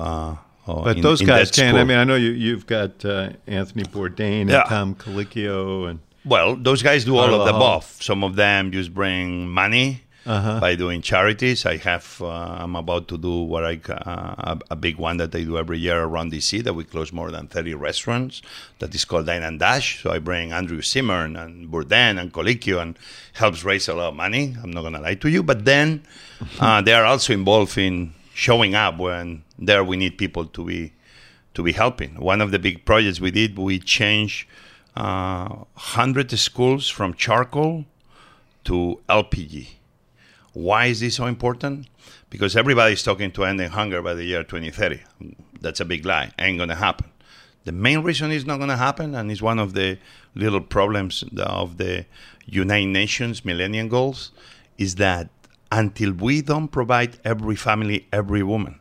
Oh, 0.69 0.85
but 0.85 0.97
in, 0.99 1.03
those 1.03 1.23
guys 1.23 1.51
can. 1.51 1.75
I 1.75 1.85
mean, 1.85 1.97
I 1.97 2.05
know 2.05 2.15
you, 2.15 2.31
you've 2.31 2.67
got 2.67 3.05
uh, 3.05 3.31
Anthony 3.47 3.83
Bourdain 3.85 4.43
and. 4.43 4.65
Tom 4.69 4.95
Colicchio 4.95 5.89
and 5.89 6.01
well, 6.25 6.55
those 6.55 6.83
guys 6.83 7.05
do 7.05 7.17
all 7.17 7.33
of 7.35 7.47
the 7.47 7.57
above. 7.57 7.85
Some 8.01 8.23
of 8.23 8.37
them 8.37 8.73
just 8.73 8.93
bring 8.93 9.49
money 9.49 10.03
uh-huh. 10.31 10.61
by 10.61 10.77
doing 10.77 11.03
charities. 11.03 11.67
I 11.67 11.77
have, 11.79 12.23
uh, 12.23 12.29
I'm 12.29 12.77
about 12.77 13.09
to 13.09 13.19
do 13.19 13.43
what 13.43 13.65
I, 13.65 13.81
uh, 13.91 14.57
a, 14.71 14.77
big 14.77 14.97
one 14.97 15.17
that 15.17 15.35
I 15.35 15.43
do 15.43 15.59
every 15.59 15.79
year 15.79 16.05
around 16.05 16.33
DC 16.33 16.63
that 16.63 16.75
we 16.75 16.85
close 16.85 17.13
more 17.13 17.31
than 17.33 17.49
30 17.49 17.75
restaurants 17.75 18.41
that 18.79 18.95
is 18.95 19.05
called 19.05 19.27
Dine 19.27 19.43
and 19.43 19.59
Dash. 19.59 20.03
So 20.03 20.13
I 20.13 20.21
bring 20.21 20.53
Andrew 20.53 20.83
Zimmern 20.83 21.37
and 21.37 21.69
Bourdain 21.69 22.21
and 22.21 22.33
Colicchio 22.33 22.81
and 22.81 22.97
helps 23.33 23.65
raise 23.65 23.89
a 23.89 23.95
lot 23.95 24.11
of 24.11 24.15
money. 24.15 24.57
I'm 24.63 24.71
not 24.71 24.83
going 24.83 24.95
to 24.95 25.01
lie 25.01 25.17
to 25.17 25.29
you. 25.29 25.43
But 25.43 25.65
then 25.65 26.05
uh, 26.61 26.81
they 26.81 26.93
are 26.93 27.05
also 27.05 27.33
involved 27.33 27.77
in 27.77 28.15
showing 28.33 28.77
up 28.77 28.99
when 28.99 29.43
there 29.59 29.83
we 29.83 29.97
need 29.97 30.17
people 30.17 30.47
to 30.47 30.65
be 30.65 30.93
to 31.55 31.65
be 31.65 31.73
helping. 31.73 32.15
One 32.15 32.41
of 32.41 32.53
the 32.53 32.61
big 32.61 32.85
projects 32.85 33.21
we 33.21 33.33
did, 33.33 33.59
we 33.59 33.81
changed 33.81 34.47
uh, 34.95 35.49
100 35.49 36.31
schools 36.39 36.89
from 36.89 37.15
charcoal 37.15 37.87
to 38.63 39.01
LPG. 39.09 39.80
Why 40.53 40.87
is 40.87 41.01
this 41.01 41.17
so 41.17 41.27
important? 41.27 41.87
Because 42.29 42.57
everybody's 42.57 43.03
talking 43.03 43.31
to 43.33 43.45
ending 43.45 43.71
hunger 43.71 44.03
by 44.03 44.15
the 44.15 44.25
year 44.25 44.43
2030. 44.43 45.01
That's 45.61 45.81
a 45.81 45.85
big 45.85 46.05
lie. 46.05 46.33
Ain't 46.39 46.59
gonna 46.59 46.75
happen. 46.75 47.09
The 47.65 47.73
main 47.73 48.03
reason 48.03 48.31
it's 48.31 48.47
not 48.47 48.59
gonna 48.59 48.77
happen, 48.77 49.15
and 49.15 49.31
it's 49.31 49.43
one 49.43 49.59
of 49.59 49.75
the 49.75 49.99
little 50.35 50.61
problems 50.61 51.23
of 51.37 51.77
the 51.77 52.07
United 52.47 52.89
Nations 52.89 53.45
Millennium 53.45 53.89
Goals, 53.89 54.33
is 54.79 54.97
that 54.97 55.29
until 55.71 56.13
we 56.13 56.43
don't 56.43 56.69
provide 56.69 57.19
every 57.25 57.55
family, 57.55 58.09
every 58.13 58.43
woman, 58.43 58.81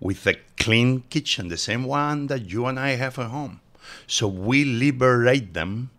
with 0.00 0.26
a 0.26 0.34
clean 0.56 1.02
kitchen, 1.10 1.48
the 1.48 1.56
same 1.56 1.84
one 1.84 2.26
that 2.26 2.50
you 2.50 2.66
and 2.66 2.80
I 2.80 2.90
have 2.90 3.18
at 3.18 3.30
home, 3.30 3.60
so 4.06 4.26
we 4.26 4.64
liberate 4.64 5.54
them 5.54 5.90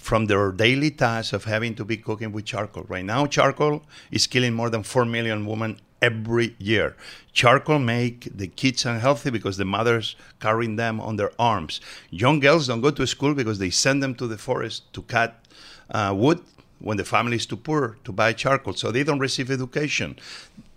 from 0.00 0.26
their 0.26 0.50
daily 0.50 0.90
task 0.90 1.32
of 1.34 1.44
having 1.44 1.74
to 1.74 1.84
be 1.84 1.96
cooking 1.96 2.32
with 2.32 2.46
charcoal. 2.46 2.84
Right 2.88 3.04
now, 3.04 3.26
charcoal 3.26 3.82
is 4.10 4.26
killing 4.26 4.54
more 4.54 4.70
than 4.70 4.82
4 4.82 5.04
million 5.04 5.44
women 5.44 5.78
every 6.00 6.56
year. 6.58 6.96
Charcoal 7.34 7.78
make 7.78 8.28
the 8.34 8.46
kids 8.46 8.86
unhealthy 8.86 9.30
because 9.30 9.58
the 9.58 9.66
mothers 9.66 10.16
carrying 10.40 10.76
them 10.76 11.00
on 11.00 11.16
their 11.16 11.32
arms. 11.38 11.80
Young 12.08 12.40
girls 12.40 12.66
don't 12.66 12.80
go 12.80 12.90
to 12.90 13.06
school 13.06 13.34
because 13.34 13.58
they 13.58 13.70
send 13.70 14.02
them 14.02 14.14
to 14.14 14.26
the 14.26 14.38
forest 14.38 14.90
to 14.94 15.02
cut 15.02 15.44
uh, 15.90 16.14
wood 16.16 16.40
when 16.78 16.96
the 16.96 17.04
family 17.04 17.36
is 17.36 17.44
too 17.44 17.56
poor 17.56 17.98
to 18.04 18.10
buy 18.10 18.32
charcoal. 18.32 18.72
So 18.72 18.90
they 18.90 19.04
don't 19.04 19.18
receive 19.18 19.50
education. 19.50 20.18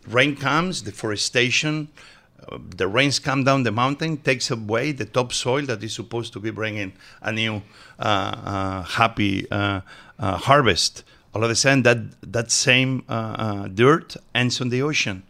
Rain 0.05 0.35
comes, 0.35 0.81
deforestation, 0.81 1.87
the 2.75 2.87
rains 2.87 3.19
come 3.19 3.43
down 3.43 3.63
the 3.63 3.71
mountain, 3.71 4.17
takes 4.17 4.51
away 4.51 4.91
the 4.91 5.05
topsoil 5.05 5.65
that 5.65 5.83
is 5.83 5.93
supposed 5.93 6.33
to 6.33 6.39
be 6.39 6.51
bringing 6.51 6.93
a 7.21 7.31
new 7.31 7.61
uh, 7.99 8.03
uh, 8.03 8.83
happy 8.83 9.49
uh, 9.51 9.81
uh 10.19 10.37
harvest. 10.37 11.03
All 11.33 11.43
of 11.43 11.49
a 11.49 11.55
sudden, 11.55 11.83
that 11.83 11.97
that 12.31 12.51
same 12.51 13.03
dirt 13.73 14.15
ends 14.35 14.61
on 14.61 14.69
the 14.69 14.81
ocean. 14.81 15.23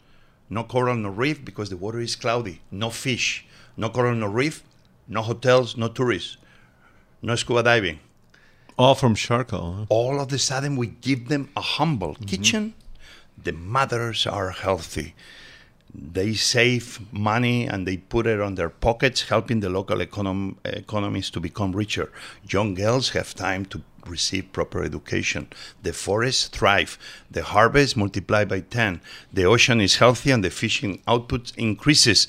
No 0.49 0.63
coral, 0.63 0.95
no 0.95 1.09
reef 1.09 1.43
because 1.43 1.69
the 1.69 1.77
water 1.77 1.99
is 1.99 2.15
cloudy. 2.15 2.61
No 2.69 2.89
fish, 2.89 3.45
no 3.77 3.89
coral, 3.89 4.13
no 4.15 4.27
reef, 4.27 4.63
no 5.07 5.21
hotels, 5.21 5.77
no 5.77 5.87
tourists, 5.87 6.37
no 7.21 7.35
scuba 7.35 7.63
diving. 7.63 7.99
All 8.77 8.95
from 8.95 9.15
charcoal. 9.15 9.73
Huh? 9.73 9.85
All 9.89 10.19
of 10.19 10.33
a 10.33 10.37
sudden, 10.37 10.75
we 10.75 10.87
give 10.87 11.29
them 11.29 11.49
a 11.55 11.61
humble 11.61 12.15
mm-hmm. 12.15 12.25
kitchen. 12.25 12.73
The 13.41 13.53
mothers 13.53 14.27
are 14.27 14.49
healthy 14.49 15.15
they 15.93 16.33
save 16.33 16.99
money 17.11 17.67
and 17.67 17.87
they 17.87 17.97
put 17.97 18.25
it 18.25 18.41
on 18.41 18.55
their 18.55 18.69
pockets, 18.69 19.23
helping 19.23 19.59
the 19.59 19.69
local 19.69 19.97
econom- 19.99 20.55
economies 20.63 21.29
to 21.29 21.39
become 21.39 21.71
richer. 21.71 22.11
Young 22.49 22.73
girls 22.73 23.09
have 23.09 23.35
time 23.35 23.65
to 23.65 23.81
receive 24.07 24.51
proper 24.51 24.83
education. 24.83 25.47
The 25.83 25.93
forests 25.93 26.47
thrive. 26.47 26.97
The 27.29 27.43
harvest 27.43 27.95
multiply 27.95 28.43
by 28.43 28.61
10. 28.61 29.01
The 29.31 29.45
ocean 29.45 29.79
is 29.81 29.97
healthy 29.97 30.31
and 30.31 30.43
the 30.43 30.49
fishing 30.49 31.01
output 31.07 31.53
increases. 31.57 32.27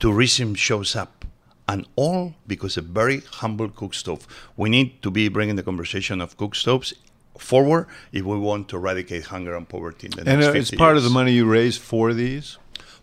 Tourism 0.00 0.54
shows 0.54 0.96
up. 0.96 1.24
And 1.68 1.86
all 1.96 2.34
because 2.46 2.76
a 2.76 2.82
very 2.82 3.20
humble 3.20 3.68
cook 3.68 3.94
stove. 3.94 4.26
We 4.56 4.68
need 4.68 5.00
to 5.02 5.10
be 5.10 5.28
bringing 5.28 5.56
the 5.56 5.62
conversation 5.62 6.20
of 6.20 6.36
cook 6.36 6.54
stoves 6.54 6.92
forward 7.38 7.86
if 8.12 8.24
we 8.24 8.36
want 8.36 8.68
to 8.68 8.76
eradicate 8.76 9.24
hunger 9.26 9.54
and 9.54 9.68
poverty 9.68 10.06
in 10.06 10.10
the 10.12 10.30
and 10.30 10.40
next 10.40 10.46
uh, 10.54 10.58
it's 10.58 10.70
part 10.70 10.94
years. 10.94 10.98
of 10.98 11.04
the 11.04 11.14
money 11.14 11.32
you 11.32 11.46
raise 11.46 11.78
for 11.78 12.12
these 12.12 12.58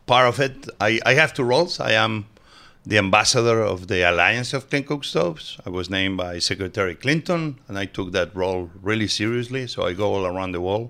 part 0.10 0.28
of 0.28 0.40
it. 0.40 0.68
I, 0.82 1.00
I 1.06 1.14
have 1.14 1.36
two 1.36 1.44
roles. 1.44 1.80
I 1.80 1.92
am 1.92 2.26
the 2.84 2.98
ambassador 2.98 3.62
of 3.62 3.90
the 3.90 4.02
Alliance 4.10 4.56
of 4.56 4.68
Clean 4.68 4.84
Cook 4.84 5.04
Stoves. 5.04 5.60
I 5.68 5.70
was 5.70 5.88
named 5.88 6.18
by 6.18 6.40
Secretary 6.40 6.96
Clinton, 6.96 7.60
and 7.68 7.78
I 7.78 7.86
took 7.86 8.12
that 8.14 8.36
role 8.36 8.72
really 8.82 9.08
seriously. 9.08 9.68
So 9.68 9.86
I 9.86 9.94
go 9.94 10.16
all 10.16 10.26
around 10.26 10.54
the 10.54 10.62
world, 10.62 10.90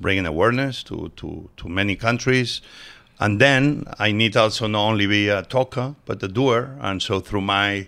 bringing 0.00 0.26
awareness 0.26 0.82
to, 0.84 1.12
to, 1.18 1.48
to 1.56 1.68
many 1.68 1.94
countries. 1.94 2.60
And 3.20 3.40
then 3.40 3.84
I 4.00 4.10
need 4.10 4.36
also 4.36 4.66
not 4.66 4.88
only 4.88 5.06
be 5.06 5.28
a 5.28 5.42
talker, 5.42 5.94
but 6.04 6.20
a 6.24 6.28
doer. 6.28 6.76
And 6.80 7.00
so 7.00 7.20
through 7.20 7.42
my 7.42 7.86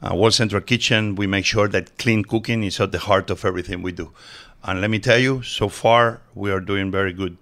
uh, 0.00 0.14
World 0.14 0.32
Central 0.32 0.62
Kitchen, 0.62 1.14
we 1.14 1.26
make 1.26 1.44
sure 1.44 1.68
that 1.68 1.98
clean 1.98 2.24
cooking 2.24 2.64
is 2.64 2.80
at 2.80 2.90
the 2.90 3.00
heart 3.00 3.28
of 3.28 3.44
everything 3.44 3.82
we 3.82 3.92
do. 3.92 4.12
And 4.64 4.80
let 4.80 4.88
me 4.88 4.98
tell 4.98 5.18
you, 5.18 5.42
so 5.42 5.68
far 5.68 6.22
we 6.34 6.50
are 6.50 6.60
doing 6.60 6.90
very 6.90 7.12
good 7.12 7.36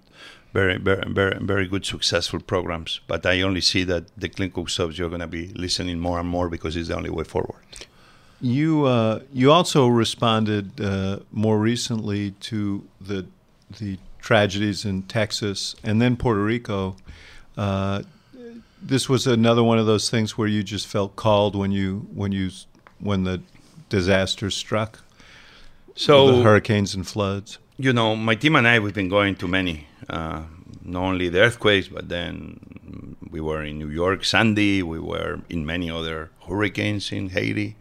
very, 0.55 0.77
very, 0.77 1.03
very, 1.11 1.37
very 1.41 1.67
good, 1.67 1.85
successful 1.85 2.39
programs. 2.39 3.01
But 3.07 3.25
I 3.25 3.41
only 3.41 3.61
see 3.61 3.83
that 3.83 4.03
the 4.17 4.29
clean 4.29 4.51
cook 4.51 4.69
stoves 4.69 4.97
you're 4.97 5.09
going 5.15 5.27
to 5.29 5.35
be 5.41 5.47
listening 5.65 5.99
more 5.99 6.17
and 6.21 6.29
more 6.29 6.47
because 6.49 6.77
it's 6.77 6.87
the 6.87 6.95
only 6.95 7.09
way 7.09 7.25
forward. 7.25 7.61
You 8.41 8.85
uh, 8.85 9.19
you 9.33 9.51
also 9.51 9.87
responded 9.87 10.65
uh, 10.79 11.19
more 11.31 11.57
recently 11.71 12.31
to 12.49 12.57
the 13.09 13.25
the 13.79 13.97
tragedies 14.19 14.85
in 14.85 15.03
Texas 15.03 15.75
and 15.83 16.01
then 16.01 16.15
Puerto 16.15 16.43
Rico. 16.43 16.95
Uh, 17.57 18.03
this 18.81 19.09
was 19.09 19.27
another 19.27 19.63
one 19.63 19.79
of 19.79 19.85
those 19.85 20.09
things 20.09 20.37
where 20.37 20.47
you 20.47 20.63
just 20.63 20.87
felt 20.87 21.15
called 21.15 21.55
when 21.55 21.71
you 21.71 22.07
when 22.13 22.31
you 22.31 22.49
when 22.99 23.23
the 23.23 23.41
disaster 23.89 24.49
struck. 24.51 24.99
So 25.95 26.37
the 26.37 26.43
hurricanes 26.43 26.95
and 26.95 27.05
floods. 27.07 27.57
You 27.77 27.93
know, 27.93 28.15
my 28.15 28.35
team 28.35 28.55
and 28.55 28.67
I 28.67 28.79
we've 28.79 28.93
been 28.93 29.09
going 29.09 29.35
to 29.35 29.47
many 29.47 29.87
uh, 30.09 30.43
not 30.83 31.03
only 31.03 31.29
the 31.29 31.39
earthquakes, 31.39 31.87
but 31.87 32.09
then 32.09 33.15
we 33.29 33.41
were 33.41 33.63
in 33.63 33.79
New 33.79 33.89
York, 33.89 34.23
Sandy. 34.23 34.83
We 34.83 34.99
were 34.99 35.41
in 35.49 35.65
many 35.65 35.89
other 35.89 36.29
hurricanes 36.47 37.11
in 37.11 37.29
Haiti. 37.29 37.75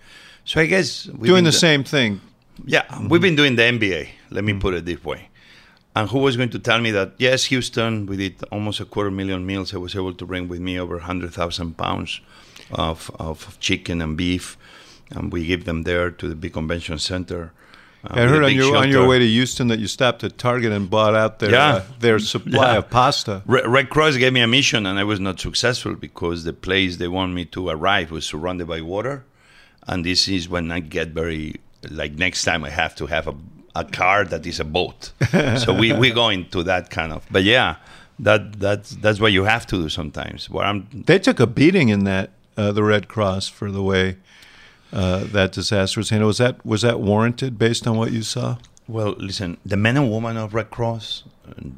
So 0.44 0.60
I 0.60 0.66
guess 0.66 1.04
doing 1.04 1.44
the, 1.44 1.50
the, 1.50 1.56
same 1.56 1.84
thing. 1.84 2.20
Yeah, 2.64 2.82
mm-hmm. 2.82 3.08
we've 3.08 3.20
been 3.20 3.36
doing 3.36 3.56
the 3.56 3.62
NBA. 3.62 4.08
Let 4.30 4.44
me 4.44 4.52
mm-hmm. 4.52 4.60
put 4.60 4.74
it 4.74 4.84
this 4.84 5.02
way. 5.04 5.28
And 5.96 6.10
who 6.10 6.18
was 6.18 6.36
going 6.36 6.50
to 6.50 6.58
tell 6.58 6.80
me 6.80 6.90
that? 6.90 7.12
Yes, 7.18 7.44
Houston. 7.44 8.06
We 8.06 8.16
did 8.16 8.42
almost 8.50 8.80
a 8.80 8.84
quarter 8.84 9.10
million 9.10 9.46
meals. 9.46 9.72
I 9.72 9.78
was 9.78 9.94
able 9.94 10.14
to 10.14 10.26
bring 10.26 10.48
with 10.48 10.60
me 10.60 10.78
over 10.78 10.98
hundred 10.98 11.32
thousand 11.32 11.76
pounds 11.76 12.20
of 12.72 13.10
of 13.18 13.58
chicken 13.60 14.02
and 14.02 14.16
beef, 14.16 14.56
and 15.10 15.32
we 15.32 15.46
give 15.46 15.64
them 15.64 15.82
there 15.84 16.10
to 16.10 16.28
the 16.28 16.34
big 16.34 16.52
convention 16.52 16.98
center. 16.98 17.52
Uh, 18.04 18.20
I 18.20 18.26
heard 18.26 18.44
on 18.44 18.54
your 18.54 18.76
on 18.76 18.90
your 18.90 19.08
way 19.08 19.18
to 19.18 19.26
Houston 19.26 19.68
that 19.68 19.78
you 19.78 19.86
stopped 19.86 20.22
at 20.24 20.36
Target 20.36 20.72
and 20.72 20.90
bought 20.90 21.14
out 21.14 21.38
their 21.38 21.52
yeah. 21.52 21.74
uh, 21.74 21.84
their 22.00 22.18
supply 22.18 22.72
yeah. 22.72 22.78
of 22.78 22.90
pasta. 22.90 23.42
Red 23.46 23.88
Cross 23.88 24.18
gave 24.18 24.32
me 24.32 24.40
a 24.40 24.46
mission, 24.46 24.84
and 24.86 24.98
I 24.98 25.04
was 25.04 25.20
not 25.20 25.40
successful 25.40 25.94
because 25.94 26.44
the 26.44 26.52
place 26.52 26.96
they 26.96 27.08
want 27.08 27.32
me 27.32 27.46
to 27.46 27.68
arrive 27.70 28.10
was 28.10 28.26
surrounded 28.26 28.68
by 28.68 28.82
water, 28.82 29.24
and 29.86 30.04
this 30.04 30.28
is 30.28 30.48
when 30.48 30.70
I 30.70 30.80
get 30.80 31.08
very 31.08 31.60
like 31.90 32.12
next 32.12 32.44
time 32.44 32.62
I 32.64 32.70
have 32.70 32.94
to 32.96 33.06
have 33.06 33.26
a 33.26 33.34
a 33.74 33.84
car 33.84 34.24
that 34.24 34.46
is 34.46 34.60
a 34.60 34.64
boat. 34.64 35.12
so 35.58 35.74
we, 35.74 35.92
we 35.92 36.10
go 36.10 36.28
into 36.28 36.62
that 36.62 36.90
kind 36.90 37.12
of. 37.12 37.26
But 37.30 37.42
yeah, 37.42 37.76
that 38.18 38.60
that's 38.60 38.90
that's 38.90 39.20
what 39.20 39.32
you 39.32 39.44
have 39.44 39.66
to 39.68 39.76
do 39.76 39.88
sometimes. 39.88 40.48
Where 40.48 40.64
I'm, 40.64 40.88
They 40.92 41.18
took 41.18 41.40
a 41.40 41.46
beating 41.46 41.88
in 41.88 42.04
that 42.04 42.30
uh, 42.56 42.72
the 42.72 42.82
Red 42.82 43.08
Cross 43.08 43.48
for 43.48 43.70
the 43.70 43.82
way 43.82 44.16
uh, 44.94 45.24
that 45.24 45.50
disaster 45.50 45.98
was 45.98 46.10
handled. 46.10 46.28
Was 46.28 46.38
that 46.38 46.64
was 46.64 46.82
that 46.82 47.00
warranted 47.00 47.58
based 47.58 47.86
on 47.86 47.96
what 47.96 48.12
you 48.12 48.22
saw? 48.22 48.58
Well, 48.86 49.16
listen, 49.18 49.56
the 49.66 49.76
men 49.76 49.96
and 49.96 50.10
women 50.10 50.36
of 50.36 50.54
Red 50.54 50.70
Cross, 50.70 51.24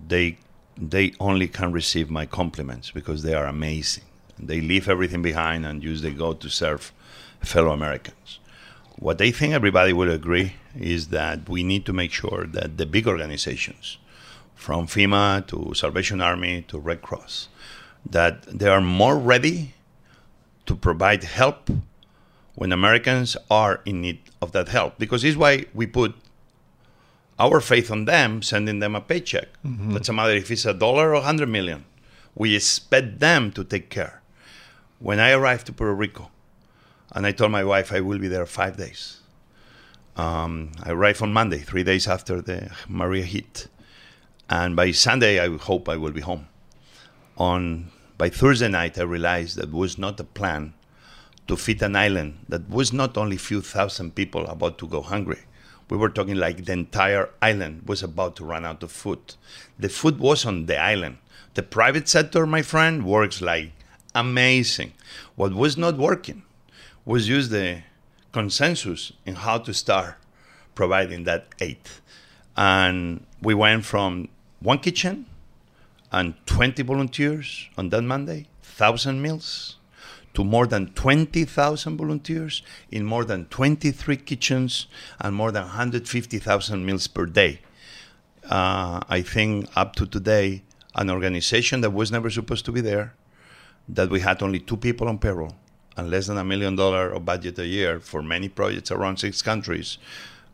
they 0.09 0.37
they 0.77 1.15
only 1.19 1.49
can 1.49 1.73
receive 1.73 2.11
my 2.11 2.27
compliments 2.27 2.91
because 2.91 3.23
they 3.23 3.33
are 3.33 3.47
amazing. 3.47 4.05
They 4.39 4.61
leave 4.61 4.87
everything 4.89 5.23
behind 5.23 5.65
and 5.65 5.83
use 5.83 6.03
they 6.03 6.11
go 6.11 6.35
to 6.35 6.49
serve 6.51 6.93
fellow 7.41 7.71
Americans. 7.71 8.39
What 8.99 9.17
they 9.17 9.31
think 9.31 9.55
everybody 9.55 9.95
will 9.95 10.11
agree 10.11 10.55
is 10.79 11.09
that 11.09 11.49
we 11.49 11.63
need 11.63 11.87
to 11.87 11.95
make 11.95 12.13
sure 12.13 12.47
that 12.47 12.77
the 12.77 12.85
big 12.85 13.07
organizations, 13.07 13.97
from 14.55 14.87
FEMA 14.87 15.47
to 15.47 15.73
Salvation 15.75 16.21
Army 16.21 16.67
to 16.69 16.79
Red 16.79 17.01
Cross, 17.01 17.49
that 18.11 18.43
they 18.43 18.69
are 18.69 18.83
more 18.83 19.19
ready 19.19 19.75
to 20.67 20.75
provide 20.75 21.25
help 21.25 21.71
when 22.57 22.73
Americans 22.73 23.37
are 23.51 23.81
in 23.85 24.01
need 24.01 24.21
of 24.43 24.53
that 24.53 24.69
help. 24.69 24.99
Because 24.99 25.23
this 25.23 25.31
is 25.31 25.37
why 25.37 25.67
we 25.75 25.87
put 25.87 26.15
our 27.39 27.61
faith 27.61 27.91
on 27.91 28.07
them, 28.07 28.43
sending 28.43 28.81
them 28.81 28.97
a 28.97 29.01
paycheck. 29.01 29.49
Mm-hmm. 29.65 29.95
Doesn't 29.95 30.17
matter 30.17 30.33
if 30.33 30.51
it's 30.51 30.65
a 30.65 30.75
dollar 30.75 31.11
or 31.11 31.15
a 31.15 31.21
hundred 31.21 31.51
million. 31.51 31.85
We 32.35 32.57
expect 32.57 33.21
them 33.21 33.53
to 33.53 33.63
take 33.63 33.91
care. 33.91 34.23
When 34.99 35.21
I 35.21 35.33
arrived 35.33 35.67
to 35.67 35.73
Puerto 35.73 35.95
Rico, 35.95 36.31
and 37.13 37.27
I 37.27 37.33
told 37.33 37.53
my 37.53 37.63
wife 37.63 37.93
I 37.93 38.01
will 38.01 38.19
be 38.19 38.29
there 38.29 38.47
five 38.47 38.77
days. 38.77 39.21
Um, 40.17 40.73
I 40.83 40.91
arrived 40.91 41.23
on 41.23 41.33
Monday, 41.33 41.59
three 41.59 41.83
days 41.83 42.09
after 42.09 42.41
the 42.41 42.71
Maria 42.89 43.25
hit, 43.25 43.69
and 44.49 44.75
by 44.75 44.93
Sunday 44.93 45.39
I 45.39 45.55
hope 45.59 45.89
I 45.91 45.99
will 45.99 46.13
be 46.13 46.23
home. 46.23 46.49
On 47.37 47.91
by 48.17 48.31
Thursday 48.31 48.69
night, 48.69 48.99
I 48.99 49.03
realized 49.03 49.57
that 49.57 49.71
was 49.71 49.99
not 49.99 50.19
a 50.19 50.25
plan 50.25 50.73
to 51.49 51.57
feed 51.57 51.83
an 51.83 51.97
island 51.97 52.39
that 52.49 52.69
was 52.69 52.93
not 52.93 53.17
only 53.17 53.37
a 53.37 53.39
few 53.39 53.61
thousand 53.61 54.15
people 54.15 54.47
about 54.47 54.79
to 54.79 54.87
go 54.87 55.03
hungry. 55.03 55.41
We 55.89 55.97
were 55.97 56.09
talking 56.09 56.35
like 56.35 56.65
the 56.65 56.73
entire 56.73 57.31
island 57.41 57.83
was 57.87 58.03
about 58.03 58.37
to 58.37 58.45
run 58.45 58.65
out 58.65 58.83
of 58.83 58.91
food. 58.91 59.35
The 59.79 59.89
food 59.89 60.19
was 60.19 60.45
on 60.45 60.67
the 60.67 60.77
island. 60.79 61.19
The 61.55 61.63
private 61.63 62.09
sector, 62.09 62.45
my 62.47 62.63
friend, 62.63 63.05
works 63.05 63.41
like 63.41 63.73
amazing. 64.15 64.93
What 65.37 65.55
was 65.55 65.77
not 65.77 65.97
working 65.97 66.43
was 67.05 67.29
use 67.29 67.51
the 67.51 67.83
consensus 68.33 69.13
in 69.25 69.37
how 69.37 69.59
to 69.59 69.73
start 69.73 70.17
providing 70.75 71.25
that 71.25 71.47
aid. 71.61 71.79
And 72.57 73.25
we 73.41 73.55
went 73.55 73.85
from 73.85 74.29
one 74.61 74.79
kitchen 74.81 75.27
and 76.11 76.35
20 76.47 76.83
volunteers 76.83 77.69
on 77.79 77.91
that 77.91 78.03
Monday, 78.03 78.49
1,000 78.63 79.23
meals, 79.23 79.77
to 80.37 80.45
more 80.45 80.67
than 80.67 80.93
20,000 80.93 81.97
volunteers 81.97 82.63
in 82.91 83.07
more 83.07 83.25
than 83.25 83.47
23 83.47 84.19
kitchens 84.19 84.87
and 85.19 85.35
more 85.35 85.51
than 85.51 85.63
150,000 85.63 86.85
meals 86.85 87.07
per 87.07 87.25
day. 87.25 87.61
Uh, 88.45 89.01
I 89.09 89.23
think 89.23 89.67
up 89.75 89.97
to 89.97 90.07
today, 90.07 90.63
an 90.95 91.09
organization 91.09 91.81
that 91.81 91.91
was 91.91 92.13
never 92.13 92.29
supposed 92.29 92.67
to 92.67 92.73
be 92.73 92.83
there, 92.83 93.15
that 93.89 94.11
we 94.11 94.21
had 94.21 94.43
only 94.43 94.59
two 94.59 94.77
people 94.77 95.09
on 95.09 95.19
payroll 95.19 95.55
and 95.97 96.11
less 96.11 96.27
than 96.27 96.37
a 96.37 96.45
million 96.45 96.77
dollar 96.77 97.11
of 97.13 97.25
budget 97.25 97.59
a 97.59 97.67
year 97.67 97.99
for 97.99 98.23
many 98.23 98.51
projects 98.51 98.91
around 98.91 99.17
six 99.17 99.41
countries, 99.41 99.97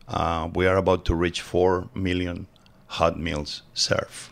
uh, 0.07 0.47
we 0.53 0.65
are 0.65 0.77
about 0.77 1.03
to 1.05 1.13
reach 1.13 1.41
four 1.41 1.89
million 1.93 2.47
hot 2.87 3.19
meals 3.19 3.63
served. 3.73 4.29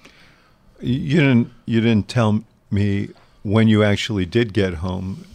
You 0.79 1.19
didn't. 1.19 1.51
You 1.65 1.81
didn't 1.81 2.07
tell 2.07 2.43
me 2.71 3.09
when 3.43 3.67
you 3.67 3.83
actually 3.83 4.25
did 4.25 4.53
get 4.53 4.75
home. 4.75 5.25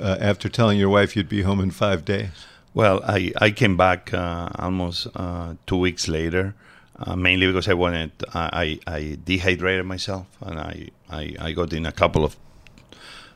Uh, 0.00 0.16
after 0.20 0.48
telling 0.48 0.78
your 0.78 0.88
wife 0.88 1.14
you'd 1.14 1.28
be 1.28 1.42
home 1.42 1.60
in 1.60 1.70
five 1.70 2.04
days. 2.04 2.30
Well, 2.72 3.02
I, 3.04 3.32
I 3.38 3.50
came 3.50 3.76
back 3.76 4.14
uh, 4.14 4.48
almost 4.58 5.08
uh, 5.14 5.54
two 5.66 5.76
weeks 5.76 6.08
later, 6.08 6.54
uh, 6.98 7.16
mainly 7.16 7.46
because 7.48 7.68
I 7.68 7.74
wanted 7.74 8.12
I, 8.32 8.78
I 8.86 9.18
dehydrated 9.24 9.84
myself 9.84 10.26
and 10.40 10.58
I, 10.58 10.88
I, 11.10 11.34
I 11.38 11.52
got 11.52 11.72
in 11.72 11.84
a 11.84 11.92
couple 11.92 12.24
of 12.24 12.36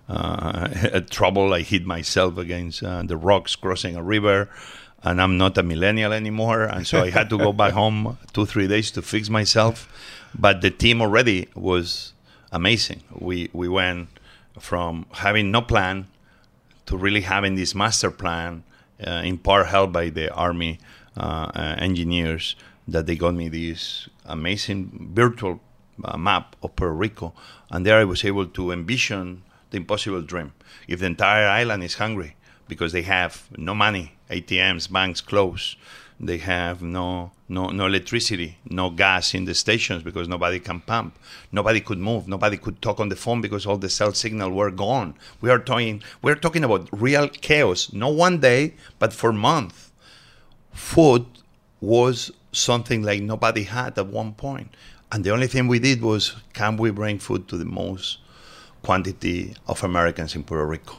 uh, 0.08 1.00
trouble. 1.10 1.52
I 1.52 1.60
hit 1.60 1.84
myself 1.84 2.38
against 2.38 2.82
uh, 2.82 3.02
the 3.02 3.16
rocks 3.16 3.56
crossing 3.56 3.96
a 3.96 4.02
river, 4.02 4.48
and 5.02 5.20
I'm 5.20 5.36
not 5.36 5.58
a 5.58 5.62
millennial 5.62 6.12
anymore. 6.12 6.62
And 6.62 6.86
so 6.86 7.02
I 7.02 7.10
had 7.10 7.28
to 7.30 7.38
go 7.38 7.52
back 7.52 7.72
home 7.82 8.18
two, 8.32 8.46
three 8.46 8.68
days 8.68 8.90
to 8.92 9.02
fix 9.02 9.28
myself. 9.28 9.88
But 10.34 10.60
the 10.60 10.70
team 10.70 11.00
already 11.00 11.48
was 11.54 12.12
amazing. 12.52 13.02
We, 13.12 13.50
we 13.52 13.68
went 13.68 14.08
from 14.58 15.06
having 15.12 15.50
no 15.50 15.62
plan 15.62 16.06
to 16.86 16.96
really 16.96 17.22
having 17.22 17.54
this 17.54 17.74
master 17.74 18.10
plan, 18.10 18.64
uh, 19.06 19.22
in 19.24 19.38
part 19.38 19.66
helped 19.66 19.92
by 19.92 20.10
the 20.10 20.32
Army 20.32 20.78
uh, 21.16 21.50
uh, 21.54 21.76
engineers, 21.78 22.56
that 22.86 23.06
they 23.06 23.16
got 23.16 23.34
me 23.34 23.48
this 23.48 24.08
amazing 24.26 25.10
virtual 25.14 25.60
uh, 26.04 26.16
map 26.16 26.56
of 26.62 26.76
Puerto 26.76 26.94
Rico. 26.94 27.34
And 27.70 27.86
there 27.86 27.98
I 27.98 28.04
was 28.04 28.24
able 28.24 28.46
to 28.46 28.72
envision 28.72 29.42
the 29.70 29.78
impossible 29.78 30.22
dream. 30.22 30.52
If 30.86 31.00
the 31.00 31.06
entire 31.06 31.48
island 31.48 31.82
is 31.82 31.94
hungry 31.94 32.36
because 32.68 32.92
they 32.92 33.02
have 33.02 33.48
no 33.56 33.74
money, 33.74 34.16
ATMs, 34.30 34.90
banks 34.90 35.20
closed, 35.20 35.76
they 36.20 36.38
have 36.38 36.80
no 36.82 37.32
no 37.48 37.68
no 37.68 37.86
electricity, 37.86 38.58
no 38.68 38.90
gas 38.90 39.34
in 39.34 39.44
the 39.44 39.54
stations 39.54 40.02
because 40.02 40.28
nobody 40.28 40.60
can 40.60 40.80
pump. 40.80 41.18
Nobody 41.52 41.80
could 41.80 41.98
move. 41.98 42.28
Nobody 42.28 42.56
could 42.56 42.80
talk 42.80 43.00
on 43.00 43.08
the 43.08 43.16
phone 43.16 43.40
because 43.40 43.66
all 43.66 43.76
the 43.76 43.88
cell 43.88 44.12
signal 44.12 44.50
were 44.50 44.70
gone. 44.70 45.14
We 45.40 45.50
are 45.50 45.58
talking 45.58 46.02
we're 46.22 46.36
talking 46.36 46.64
about 46.64 46.88
real 46.92 47.28
chaos. 47.28 47.92
No 47.92 48.08
one 48.08 48.40
day, 48.40 48.74
but 48.98 49.12
for 49.12 49.32
months. 49.32 49.90
Food 50.72 51.26
was 51.80 52.32
something 52.52 53.02
like 53.02 53.22
nobody 53.22 53.64
had 53.64 53.98
at 53.98 54.06
one 54.06 54.32
point. 54.34 54.74
And 55.12 55.22
the 55.22 55.30
only 55.30 55.46
thing 55.46 55.68
we 55.68 55.78
did 55.78 56.02
was 56.02 56.34
can 56.52 56.76
we 56.76 56.90
bring 56.90 57.18
food 57.18 57.48
to 57.48 57.56
the 57.56 57.64
most 57.64 58.18
quantity 58.82 59.54
of 59.66 59.84
Americans 59.84 60.34
in 60.34 60.44
Puerto 60.44 60.66
Rico? 60.66 60.96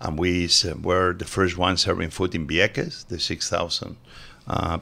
And 0.00 0.18
we 0.18 0.50
were 0.82 1.14
the 1.14 1.24
first 1.24 1.56
ones 1.56 1.82
serving 1.82 2.10
food 2.10 2.34
in 2.34 2.46
Vieques, 2.46 3.06
the 3.06 3.18
6,000 3.18 3.92
uh, 3.92 3.94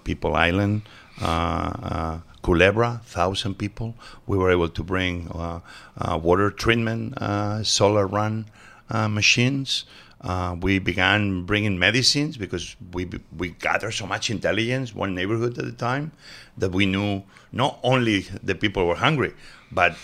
people 0.05 0.35
island. 0.35 0.83
Uh, 1.21 1.25
uh, 1.25 2.19
Culebra, 2.43 3.01
thousand 3.05 3.55
people. 3.55 3.95
We 4.27 4.37
were 4.37 4.51
able 4.51 4.69
to 4.69 4.83
bring 4.83 5.29
uh, 5.29 5.61
uh, 5.97 6.19
water 6.19 6.51
treatment, 6.51 7.17
uh, 7.19 7.63
solar 7.63 8.07
run 8.07 8.47
machines. 8.91 9.85
we 10.61 10.81
began 10.81 11.45
bringing 11.45 11.79
medicines 11.79 12.37
because 12.37 12.75
we 12.93 13.09
we 13.39 13.51
gathered 13.51 13.93
so 13.93 14.07
much 14.07 14.29
intelligence 14.31 14.93
one 14.95 15.15
neighborhood 15.15 15.57
at 15.59 15.65
a 15.65 15.73
time 15.73 16.11
that 16.59 16.73
we 16.73 16.85
knew 16.85 17.23
not 17.53 17.79
only 17.85 18.27
the 18.43 18.55
people 18.55 18.87
were 18.89 18.97
hungry, 18.97 19.33
but 19.71 19.95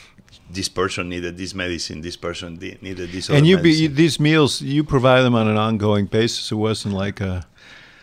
this 0.50 0.68
person 0.68 1.08
needed 1.08 1.36
this 1.36 1.54
medicine, 1.54 2.00
this 2.02 2.16
person 2.16 2.56
needed 2.56 3.10
this. 3.10 3.30
And 3.30 3.46
you, 3.46 3.58
be, 3.58 3.86
these 3.88 4.20
meals 4.20 4.62
you 4.62 4.84
provide 4.84 5.22
them 5.22 5.34
on 5.34 5.48
an 5.48 5.56
ongoing 5.56 6.06
basis. 6.06 6.52
It 6.52 6.56
wasn't 6.56 6.94
like 6.94 7.20
a 7.20 7.46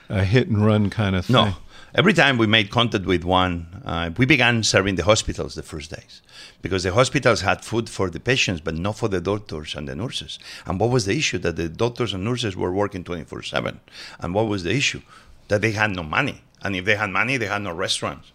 a 0.10 0.24
hit 0.24 0.48
and 0.48 0.66
run 0.66 0.90
kind 0.90 1.16
of 1.16 1.26
thing. 1.26 1.34
No. 1.34 1.54
Every 1.94 2.14
time 2.14 2.38
we 2.38 2.46
made 2.46 2.72
contact 2.72 3.06
with 3.06 3.24
one, 3.24 3.82
uh, 3.86 4.10
we 4.18 4.26
began 4.26 4.64
serving 4.64 4.96
the 4.96 5.06
hospitals 5.06 5.56
the 5.56 5.64
first 5.64 5.92
days 5.92 6.22
because 6.62 6.84
the 6.84 6.92
hospitals 6.92 7.42
had 7.42 7.64
food 7.64 7.90
for 7.90 8.10
the 8.10 8.20
patients, 8.20 8.60
but 8.60 8.76
not 8.76 8.98
for 8.98 9.08
the 9.08 9.22
doctors 9.22 9.76
and 9.76 9.88
the 9.88 9.96
nurses. 9.96 10.38
And 10.66 10.78
what 10.78 10.90
was 10.90 11.06
the 11.06 11.16
issue? 11.16 11.38
That 11.38 11.56
the 11.56 11.70
doctors 11.70 12.14
and 12.14 12.26
nurses 12.26 12.58
were 12.58 12.72
working 12.72 13.06
24 13.06 13.44
7. 13.44 13.80
And 14.20 14.34
what 14.34 14.48
was 14.48 14.64
the 14.64 14.76
issue? 14.76 15.02
That 15.48 15.62
they 15.62 15.72
had 15.72 15.92
no 15.92 16.04
money. 16.04 16.42
And 16.62 16.76
if 16.76 16.84
they 16.84 16.96
had 16.96 17.12
money, 17.12 17.38
they 17.38 17.46
had 17.46 17.62
no 17.62 17.72
restaurants. 17.72 18.32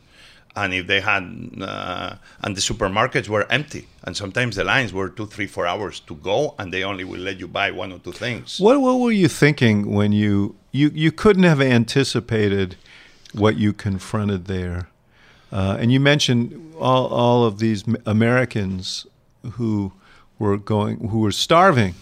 And 0.56 0.74
if 0.74 0.86
they 0.88 1.00
had, 1.00 1.22
uh, 1.60 2.16
and 2.42 2.56
the 2.56 2.60
supermarkets 2.60 3.28
were 3.28 3.46
empty, 3.50 3.86
and 4.02 4.16
sometimes 4.16 4.56
the 4.56 4.64
lines 4.64 4.92
were 4.92 5.08
two, 5.08 5.26
three, 5.26 5.46
four 5.46 5.64
hours 5.64 6.00
to 6.00 6.16
go, 6.16 6.56
and 6.58 6.72
they 6.72 6.82
only 6.82 7.04
will 7.04 7.20
let 7.20 7.38
you 7.38 7.46
buy 7.46 7.70
one 7.70 7.92
or 7.92 7.98
two 8.00 8.12
things. 8.12 8.58
What 8.58 8.80
What 8.80 8.98
were 8.98 9.12
you 9.12 9.28
thinking 9.28 9.94
when 9.94 10.10
you 10.12 10.56
you 10.72 10.90
you 10.92 11.12
couldn't 11.12 11.44
have 11.44 11.60
anticipated 11.60 12.76
what 13.32 13.56
you 13.56 13.72
confronted 13.72 14.46
there. 14.46 14.88
Uh, 15.52 15.76
and 15.80 15.92
you 15.92 16.00
mentioned 16.00 16.74
all, 16.78 17.06
all 17.08 17.44
of 17.44 17.58
these 17.58 17.84
Americans 18.06 19.06
who 19.52 19.92
were 20.38 20.56
going, 20.56 21.08
who 21.08 21.20
were 21.20 21.32
starving. 21.32 21.94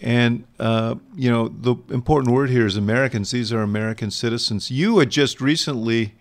And, 0.00 0.44
uh, 0.58 0.96
you 1.14 1.30
know, 1.30 1.48
the 1.48 1.76
important 1.92 2.34
word 2.34 2.50
here 2.50 2.66
is 2.66 2.76
Americans. 2.76 3.30
These 3.30 3.52
are 3.52 3.62
American 3.62 4.10
citizens. 4.10 4.70
You 4.70 4.98
had 4.98 5.10
just 5.10 5.40
recently 5.40 6.14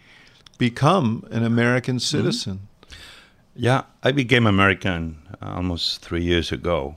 become 0.70 1.08
an 1.32 1.44
American 1.44 1.98
mm-hmm. 1.98 2.18
citizen. 2.18 2.56
Mm-hmm. 2.56 3.66
Yeah, 3.68 3.82
I 4.04 4.12
became 4.12 4.46
American 4.48 5.02
almost 5.42 6.02
three 6.06 6.24
years 6.24 6.52
ago. 6.52 6.96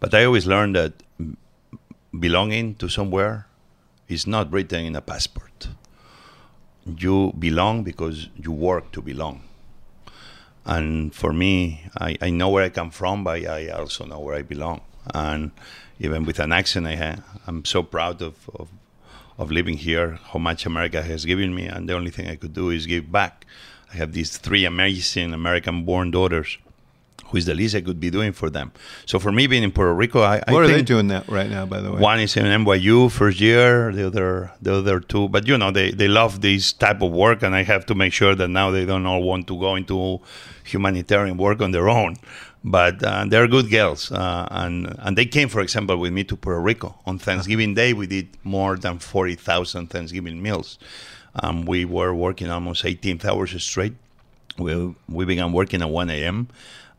But 0.00 0.14
I 0.14 0.24
always 0.24 0.46
learned 0.46 0.76
that 0.76 0.92
belonging 2.26 2.76
to 2.76 2.88
somewhere 2.88 3.46
is 4.08 4.26
not 4.26 4.52
written 4.52 4.84
in 4.84 4.96
a 4.96 5.00
passport 5.00 5.68
you 6.86 7.32
belong 7.38 7.82
because 7.82 8.28
you 8.36 8.52
work 8.52 8.92
to 8.92 9.02
belong. 9.02 9.42
And 10.64 11.14
for 11.14 11.32
me, 11.32 11.82
I, 12.00 12.16
I 12.20 12.30
know 12.30 12.48
where 12.48 12.64
I 12.64 12.68
come 12.68 12.90
from, 12.90 13.24
but 13.24 13.46
I 13.46 13.68
also 13.68 14.04
know 14.04 14.20
where 14.20 14.36
I 14.36 14.42
belong. 14.42 14.80
And 15.14 15.50
even 15.98 16.24
with 16.24 16.40
an 16.40 16.52
accent, 16.52 16.86
I 16.86 16.96
ha- 16.96 17.22
I'm 17.46 17.64
so 17.64 17.82
proud 17.82 18.22
of, 18.22 18.34
of, 18.54 18.68
of 19.38 19.50
living 19.50 19.76
here, 19.76 20.18
how 20.32 20.38
much 20.38 20.66
America 20.66 21.02
has 21.02 21.24
given 21.24 21.54
me, 21.54 21.66
and 21.66 21.88
the 21.88 21.94
only 21.94 22.10
thing 22.10 22.28
I 22.28 22.36
could 22.36 22.54
do 22.54 22.70
is 22.70 22.86
give 22.86 23.10
back. 23.10 23.46
I 23.92 23.96
have 23.96 24.12
these 24.12 24.36
three 24.36 24.64
amazing 24.64 25.32
American 25.32 25.84
born 25.84 26.10
daughters 26.10 26.58
who 27.28 27.38
is 27.38 27.46
the 27.46 27.54
least 27.54 27.74
I 27.74 27.80
could 27.80 27.98
be 27.98 28.10
doing 28.10 28.32
for 28.32 28.50
them. 28.50 28.72
So 29.04 29.18
for 29.18 29.32
me 29.32 29.46
being 29.46 29.62
in 29.62 29.72
Puerto 29.72 29.92
Rico, 29.92 30.22
I, 30.22 30.42
what 30.48 30.62
I 30.62 30.64
are 30.64 30.68
they 30.68 30.82
doing 30.82 31.08
that 31.08 31.28
right 31.28 31.50
now? 31.50 31.66
By 31.66 31.80
the 31.80 31.92
way, 31.92 32.00
one 32.00 32.20
is 32.20 32.36
in 32.36 32.44
NYU 32.44 33.10
first 33.10 33.40
year, 33.40 33.92
the 33.92 34.06
other 34.06 34.52
the 34.62 34.74
other 34.74 35.00
two. 35.00 35.28
But 35.28 35.46
you 35.46 35.58
know 35.58 35.70
they, 35.70 35.90
they 35.90 36.08
love 36.08 36.40
this 36.40 36.72
type 36.72 37.02
of 37.02 37.12
work, 37.12 37.42
and 37.42 37.54
I 37.54 37.62
have 37.64 37.86
to 37.86 37.94
make 37.94 38.12
sure 38.12 38.34
that 38.34 38.48
now 38.48 38.70
they 38.70 38.84
don't 38.84 39.06
all 39.06 39.22
want 39.22 39.48
to 39.48 39.58
go 39.58 39.74
into 39.74 40.20
humanitarian 40.64 41.36
work 41.36 41.60
on 41.60 41.72
their 41.72 41.88
own. 41.88 42.16
But 42.68 43.02
uh, 43.04 43.26
they're 43.28 43.46
good 43.46 43.70
girls, 43.70 44.10
uh, 44.10 44.48
and 44.50 44.96
and 44.98 45.16
they 45.16 45.26
came, 45.26 45.48
for 45.48 45.60
example, 45.60 45.96
with 45.98 46.12
me 46.12 46.24
to 46.24 46.36
Puerto 46.36 46.60
Rico 46.60 46.96
on 47.06 47.18
Thanksgiving 47.18 47.74
Day. 47.74 47.92
We 47.92 48.06
did 48.08 48.28
more 48.42 48.76
than 48.76 48.98
forty 48.98 49.36
thousand 49.36 49.88
Thanksgiving 49.90 50.42
meals. 50.42 50.78
Um, 51.42 51.64
we 51.66 51.84
were 51.84 52.14
working 52.14 52.50
almost 52.50 52.84
18 52.84 53.20
hours 53.24 53.62
straight. 53.62 53.94
We 54.58 54.94
we 55.08 55.24
began 55.26 55.52
working 55.52 55.82
at 55.82 55.90
1 55.90 56.10
a.m. 56.10 56.48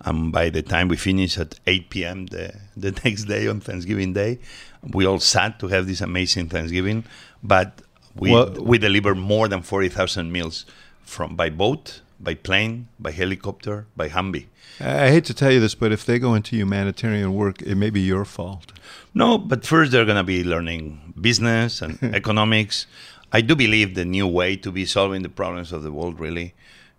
And 0.02 0.32
by 0.32 0.50
the 0.50 0.62
time 0.62 0.88
we 0.90 0.96
finished 0.96 1.40
at 1.40 1.60
8 1.66 1.90
p.m. 1.90 2.28
the, 2.28 2.54
the 2.78 2.92
next 3.04 3.24
day 3.26 3.48
on 3.48 3.60
Thanksgiving 3.62 4.14
Day, 4.14 4.38
we 4.84 5.06
all 5.08 5.20
sat 5.20 5.60
to 5.60 5.68
have 5.70 5.88
this 5.88 6.02
amazing 6.02 6.50
Thanksgiving. 6.50 7.04
But 7.44 7.82
we 8.16 8.32
Well- 8.32 8.52
we 8.72 8.78
delivered 8.78 9.18
more 9.18 9.48
than 9.48 9.64
40,000 9.64 10.32
meals 10.32 10.66
from 11.04 11.36
by 11.36 11.50
boat, 11.50 12.02
by 12.20 12.36
plane, 12.36 12.88
by 13.00 13.12
helicopter, 13.12 13.88
by 13.96 14.10
Humvee. 14.10 14.46
I 14.80 15.10
hate 15.10 15.26
to 15.26 15.34
tell 15.34 15.52
you 15.52 15.60
this, 15.60 15.76
but 15.76 15.92
if 15.92 16.06
they 16.06 16.20
go 16.20 16.36
into 16.36 16.56
humanitarian 16.56 17.34
work, 17.34 17.62
it 17.62 17.76
may 17.76 17.90
be 17.90 18.02
your 18.02 18.26
fault. 18.26 18.72
No, 19.14 19.38
but 19.38 19.66
first 19.66 19.92
they're 19.92 20.06
going 20.06 20.18
to 20.18 20.24
be 20.24 20.44
learning 20.44 21.14
business 21.20 21.82
and 21.82 21.98
economics. 22.16 22.86
I 23.32 23.42
do 23.42 23.56
believe 23.56 23.96
the 23.96 24.06
new 24.06 24.28
way 24.28 24.56
to 24.58 24.72
be 24.72 24.86
solving 24.86 25.24
the 25.24 25.30
problems 25.30 25.72
of 25.72 25.84
the 25.84 25.92
world 25.92 26.20
really 26.20 26.54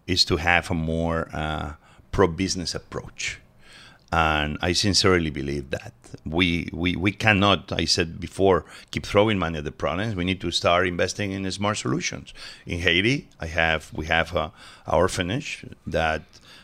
is 0.06 0.24
to 0.24 0.36
have 0.36 0.70
a 0.70 0.74
more 0.74 1.28
uh, 1.32 1.74
pro-business 2.10 2.74
approach. 2.74 3.38
And 4.10 4.58
I 4.60 4.72
sincerely 4.72 5.30
believe 5.30 5.70
that 5.70 5.92
we, 6.24 6.68
we 6.72 6.96
we 6.96 7.12
cannot. 7.12 7.72
I 7.72 7.84
said 7.84 8.20
before, 8.20 8.64
keep 8.90 9.04
throwing 9.06 9.38
money 9.38 9.58
at 9.58 9.64
the 9.64 9.72
problems. 9.72 10.14
We 10.14 10.24
need 10.24 10.40
to 10.40 10.50
start 10.50 10.86
investing 10.86 11.32
in 11.32 11.50
smart 11.50 11.78
solutions. 11.78 12.34
In 12.66 12.80
Haiti, 12.80 13.28
I 13.40 13.46
have 13.46 13.92
we 13.92 14.06
have 14.06 14.34
a, 14.34 14.52
a 14.86 14.94
orphanage 14.94 15.64
that 15.86 16.22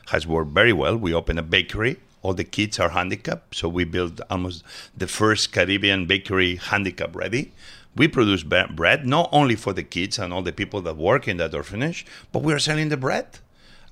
has 0.08 0.26
worked 0.26 0.52
very 0.52 0.72
well. 0.72 0.96
We 0.96 1.14
opened 1.14 1.38
a 1.38 1.42
bakery. 1.42 1.98
All 2.22 2.34
the 2.34 2.44
kids 2.44 2.80
are 2.80 2.90
handicapped, 2.90 3.54
so 3.54 3.68
we 3.68 3.84
built 3.84 4.20
almost 4.30 4.64
the 4.96 5.06
first 5.06 5.52
Caribbean 5.52 6.06
bakery 6.06 6.56
handicap 6.56 7.14
ready. 7.14 7.52
We 7.94 8.08
produce 8.08 8.42
bread 8.42 9.06
not 9.06 9.28
only 9.30 9.56
for 9.56 9.72
the 9.72 9.84
kids 9.84 10.18
and 10.18 10.32
all 10.32 10.42
the 10.42 10.52
people 10.52 10.80
that 10.82 10.96
work 10.96 11.28
in 11.28 11.36
that 11.36 11.54
orphanage, 11.54 12.06
but 12.32 12.42
we 12.42 12.52
are 12.52 12.58
selling 12.58 12.88
the 12.88 12.96
bread, 12.96 13.26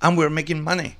and 0.00 0.16
we're 0.16 0.30
making 0.30 0.62
money 0.64 0.96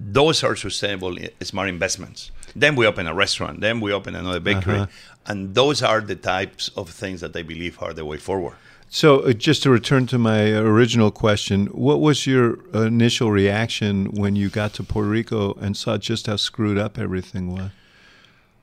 those 0.00 0.42
are 0.42 0.56
sustainable 0.56 1.18
eh, 1.18 1.28
smart 1.42 1.68
investments. 1.68 2.30
Then 2.54 2.76
we 2.76 2.86
open 2.86 3.06
a 3.06 3.14
restaurant, 3.14 3.60
then 3.60 3.80
we 3.80 3.92
open 3.92 4.14
another 4.14 4.40
bakery, 4.40 4.80
Uh-huh. 4.80 4.86
and 5.26 5.54
those 5.54 5.82
are 5.82 6.00
the 6.00 6.16
types 6.16 6.70
of 6.76 6.88
things 6.90 7.20
that 7.20 7.34
I 7.36 7.42
believe 7.42 7.78
are 7.82 7.92
the 7.94 8.04
way 8.04 8.16
forward. 8.18 8.54
So, 8.92 9.20
uh, 9.20 9.32
just 9.32 9.62
to 9.62 9.70
return 9.70 10.06
to 10.06 10.18
my 10.18 10.50
original 10.50 11.12
question, 11.12 11.66
what 11.66 12.00
was 12.00 12.26
your 12.26 12.58
initial 12.74 13.30
reaction 13.30 14.06
when 14.06 14.34
you 14.34 14.48
got 14.48 14.74
to 14.74 14.82
Puerto 14.82 15.08
Rico 15.08 15.54
and 15.60 15.76
saw 15.76 15.96
just 15.96 16.26
how 16.26 16.36
screwed 16.36 16.76
up 16.76 16.98
everything 16.98 17.52
was? 17.54 17.70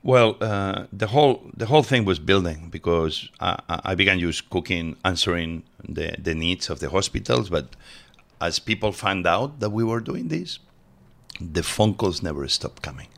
Well, 0.02 0.36
uh, 0.40 0.84
the 0.92 1.08
whole 1.08 1.50
the 1.56 1.66
whole 1.66 1.82
thing 1.82 2.04
was 2.04 2.18
building 2.18 2.68
because 2.70 3.30
I, 3.40 3.58
I 3.68 3.80
I 3.92 3.94
began 3.94 4.18
just 4.20 4.48
cooking, 4.50 4.96
answering 5.02 5.62
the, 5.96 6.14
the 6.22 6.34
needs 6.34 6.70
of 6.70 6.78
the 6.78 6.88
hospitals. 6.90 7.48
But 7.50 7.66
as 8.40 8.58
people 8.58 8.92
found 8.92 9.26
out 9.26 9.60
that 9.60 9.70
we 9.70 9.82
were 9.82 10.00
doing 10.00 10.28
this, 10.28 10.58
the 11.40 11.62
phone 11.62 11.94
calls 11.94 12.22
never 12.22 12.46
stopped 12.48 12.82
coming. 12.82 13.08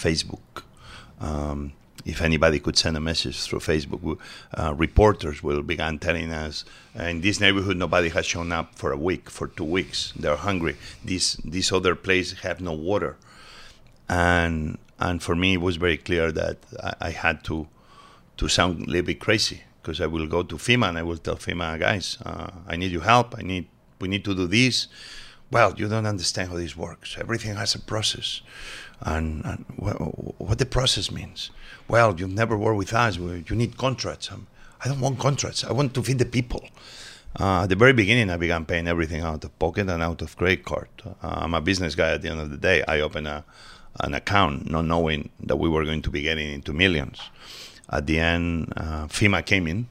Facebook. 0.00 0.64
Um, 1.20 1.72
if 2.04 2.22
anybody 2.22 2.58
could 2.60 2.76
send 2.76 2.96
a 2.96 3.00
message 3.00 3.42
through 3.42 3.60
Facebook, 3.60 4.18
uh, 4.54 4.74
reporters 4.74 5.42
will 5.42 5.62
begin 5.62 5.98
telling 5.98 6.32
us 6.32 6.64
in 6.94 7.20
this 7.20 7.40
neighborhood 7.40 7.76
nobody 7.76 8.08
has 8.08 8.24
shown 8.24 8.52
up 8.52 8.74
for 8.74 8.90
a 8.92 8.96
week, 8.96 9.28
for 9.28 9.48
two 9.48 9.64
weeks. 9.64 10.12
They're 10.18 10.36
hungry. 10.36 10.76
This 11.04 11.34
this 11.44 11.72
other 11.72 11.94
place 11.94 12.32
have 12.40 12.60
no 12.60 12.72
water, 12.72 13.16
and 14.08 14.78
and 14.98 15.22
for 15.22 15.34
me 15.36 15.54
it 15.54 15.60
was 15.60 15.76
very 15.76 15.98
clear 15.98 16.32
that 16.32 16.58
I, 16.82 17.08
I 17.08 17.10
had 17.10 17.44
to 17.44 17.68
to 18.38 18.48
sound 18.48 18.86
a 18.86 18.90
little 18.90 19.06
bit 19.06 19.20
crazy 19.20 19.62
because 19.82 20.00
I 20.00 20.06
will 20.06 20.26
go 20.26 20.42
to 20.42 20.56
FEMA 20.56 20.88
and 20.88 20.98
I 20.98 21.02
will 21.02 21.18
tell 21.18 21.36
FEMA 21.36 21.78
guys, 21.78 22.18
uh, 22.24 22.50
I 22.66 22.76
need 22.76 22.92
your 22.92 23.02
help. 23.02 23.34
I 23.38 23.42
need 23.42 23.66
we 24.00 24.08
need 24.08 24.24
to 24.24 24.34
do 24.34 24.46
this. 24.46 24.88
Well, 25.50 25.74
you 25.76 25.88
don't 25.88 26.06
understand 26.06 26.50
how 26.50 26.56
this 26.56 26.76
works. 26.76 27.16
Everything 27.18 27.56
has 27.56 27.74
a 27.74 27.80
process, 27.80 28.40
and, 29.00 29.44
and 29.44 29.64
wh- 29.76 30.40
what 30.40 30.58
the 30.58 30.66
process 30.66 31.10
means. 31.10 31.50
Well, 31.88 32.14
you've 32.18 32.30
never 32.30 32.56
worked 32.56 32.78
with 32.78 32.94
us. 32.94 33.16
You 33.16 33.44
need 33.50 33.76
contracts. 33.76 34.30
Um, 34.30 34.46
I 34.84 34.88
don't 34.88 35.00
want 35.00 35.18
contracts. 35.18 35.64
I 35.64 35.72
want 35.72 35.94
to 35.94 36.02
feed 36.02 36.18
the 36.18 36.24
people. 36.24 36.64
Uh, 37.38 37.62
at 37.62 37.68
the 37.68 37.76
very 37.76 37.92
beginning, 37.92 38.30
I 38.30 38.36
began 38.36 38.64
paying 38.64 38.88
everything 38.88 39.22
out 39.22 39.44
of 39.44 39.56
pocket 39.58 39.88
and 39.88 40.02
out 40.02 40.20
of 40.22 40.36
credit 40.36 40.64
card. 40.64 40.88
Uh, 41.06 41.12
I'm 41.22 41.54
a 41.54 41.60
business 41.60 41.94
guy. 41.94 42.12
At 42.12 42.22
the 42.22 42.30
end 42.30 42.40
of 42.40 42.50
the 42.50 42.56
day, 42.56 42.82
I 42.88 43.00
opened 43.00 43.28
a, 43.28 43.44
an 44.00 44.14
account, 44.14 44.70
not 44.70 44.84
knowing 44.84 45.30
that 45.40 45.56
we 45.56 45.68
were 45.68 45.84
going 45.84 46.02
to 46.02 46.10
be 46.10 46.22
getting 46.22 46.50
into 46.50 46.72
millions. 46.72 47.20
At 47.92 48.06
the 48.06 48.18
end, 48.18 48.72
uh, 48.76 49.06
FEMA 49.06 49.44
came 49.44 49.66
in, 49.66 49.88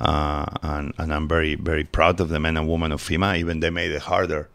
uh, 0.00 0.46
and, 0.62 0.92
and 0.98 1.12
I'm 1.14 1.28
very, 1.28 1.54
very 1.54 1.84
proud 1.84 2.20
of 2.20 2.28
the 2.28 2.40
men 2.40 2.56
and 2.56 2.68
women 2.68 2.92
of 2.92 3.02
FEMA. 3.02 3.38
Even 3.38 3.60
they 3.60 3.70
made 3.70 3.92
it 3.92 4.02
harder 4.02 4.48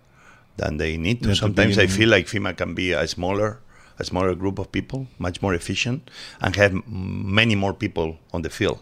than 0.57 0.77
they 0.77 0.97
need 0.97 1.23
to. 1.23 1.35
Sometimes 1.35 1.77
I 1.77 1.87
feel 1.87 2.09
like 2.09 2.25
FEMA 2.27 2.55
can 2.55 2.73
be 2.73 2.91
a 2.91 3.07
smaller, 3.07 3.59
a 3.99 4.05
smaller 4.05 4.33
group 4.35 4.59
of 4.59 4.71
people, 4.71 5.07
much 5.17 5.41
more 5.41 5.53
efficient, 5.53 6.09
and 6.41 6.55
have 6.55 6.73
many 6.87 7.55
more 7.55 7.73
people 7.73 8.17
on 8.33 8.41
the 8.41 8.49
field. 8.49 8.79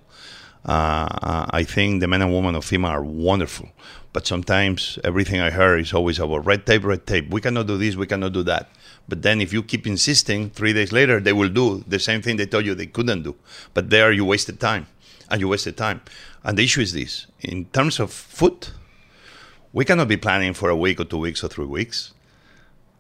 Uh, 0.66 1.08
uh, 1.22 1.46
I 1.52 1.64
think 1.64 2.02
the 2.02 2.08
men 2.08 2.22
and 2.22 2.34
women 2.34 2.56
of 2.56 2.66
FEMA 2.66 2.90
are 2.90 3.04
wonderful, 3.04 3.70
but 4.14 4.28
sometimes 4.28 5.00
everything 5.04 5.40
I 5.40 5.50
heard 5.50 5.80
is 5.80 5.94
always 5.94 6.20
about 6.20 6.46
red 6.46 6.66
tape, 6.66 6.84
red 6.84 7.08
tape. 7.08 7.30
We 7.30 7.42
cannot 7.42 7.68
do 7.68 7.78
this, 7.78 7.96
we 7.96 8.08
cannot 8.08 8.34
do 8.34 8.44
that. 8.44 8.70
But 9.08 9.22
then 9.22 9.40
if 9.40 9.54
you 9.54 9.64
keep 9.64 9.88
insisting, 9.88 10.50
three 10.50 10.74
days 10.74 10.92
later 10.92 11.20
they 11.20 11.34
will 11.34 11.50
do 11.50 11.84
the 11.88 12.00
same 12.00 12.22
thing 12.22 12.36
they 12.36 12.46
told 12.46 12.66
you 12.66 12.76
they 12.76 12.88
couldn't 12.88 13.24
do. 13.24 13.36
But 13.74 13.90
there 13.90 14.12
you 14.12 14.26
wasted 14.26 14.60
time, 14.60 14.88
and 15.30 15.40
you 15.40 15.48
wasted 15.48 15.78
time. 15.78 16.02
And 16.44 16.58
the 16.58 16.64
issue 16.64 16.82
is 16.82 16.92
this: 16.92 17.28
in 17.40 17.66
terms 17.66 18.00
of 18.00 18.12
food, 18.12 18.68
we 19.72 19.86
cannot 19.86 20.10
be 20.10 20.18
planning 20.18 20.54
for 20.54 20.70
a 20.70 20.76
week 20.76 21.00
or 21.00 21.06
two 21.06 21.20
weeks 21.20 21.44
or 21.44 21.48
three 21.48 21.66
weeks. 21.66 22.14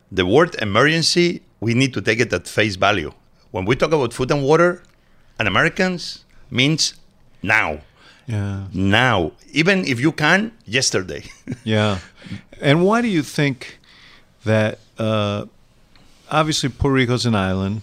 The 0.09 0.26
word 0.26 0.55
emergency, 0.61 1.41
we 1.60 1.74
need 1.74 1.93
to 1.93 2.01
take 2.01 2.20
it 2.20 2.32
at 2.34 2.47
face 2.47 2.76
value. 2.76 3.12
When 3.51 3.66
we 3.66 3.76
talk 3.76 3.91
about 3.91 4.14
food 4.14 4.32
and 4.32 4.43
water, 4.43 4.84
and 5.39 5.47
Americans 5.47 6.26
means 6.51 6.95
now, 7.41 7.80
Yeah. 8.28 8.66
now. 8.74 9.32
Even 9.51 9.86
if 9.86 9.99
you 9.99 10.12
can, 10.12 10.51
yesterday. 10.66 11.24
Yeah. 11.64 11.99
And 12.62 12.84
why 12.84 13.01
do 13.01 13.08
you 13.08 13.24
think 13.24 13.80
that 14.43 14.80
uh, 14.97 15.45
obviously 16.30 16.70
Puerto 16.70 16.93
Rico's 16.95 17.26
an 17.26 17.36
island, 17.36 17.82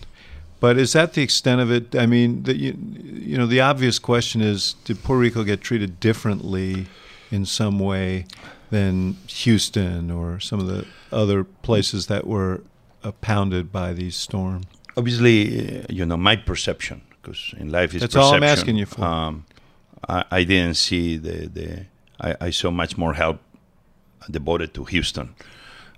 but 0.60 0.76
is 0.78 0.92
that 0.92 1.12
the 1.14 1.22
extent 1.22 1.60
of 1.60 1.70
it? 1.70 1.94
I 1.94 2.06
mean, 2.06 2.42
the, 2.42 2.56
you, 2.56 2.76
you 3.02 3.38
know, 3.38 3.46
the 3.46 3.60
obvious 3.60 3.98
question 3.98 4.40
is 4.40 4.74
did 4.84 5.02
Puerto 5.02 5.20
Rico 5.20 5.44
get 5.44 5.60
treated 5.60 6.00
differently 6.00 6.86
in 7.30 7.44
some 7.46 7.78
way 7.78 8.26
than 8.70 9.16
Houston 9.28 10.10
or 10.10 10.40
some 10.40 10.58
of 10.60 10.66
the 10.66 10.86
other 11.12 11.44
places 11.44 12.06
that 12.06 12.26
were 12.26 12.60
uh, 13.04 13.12
pounded 13.20 13.70
by 13.70 13.92
these 13.92 14.16
storms? 14.16 14.66
Obviously, 14.96 15.80
uh, 15.80 15.86
you 15.88 16.04
know 16.06 16.16
my 16.16 16.36
perception, 16.36 17.02
because 17.10 17.54
in 17.58 17.70
life 17.70 17.94
is 17.94 18.00
That's 18.00 18.16
all 18.16 18.34
I'm 18.34 18.42
asking 18.42 18.76
you 18.76 18.86
for. 18.86 19.04
Um, 19.04 19.44
I, 20.08 20.24
I 20.30 20.44
didn't 20.44 20.74
see 20.76 21.16
the 21.16 21.48
the. 21.48 21.86
I, 22.20 22.46
I 22.46 22.50
saw 22.50 22.70
much 22.70 22.96
more 22.96 23.14
help 23.14 23.38
devoted 24.30 24.72
to 24.74 24.84
Houston 24.84 25.34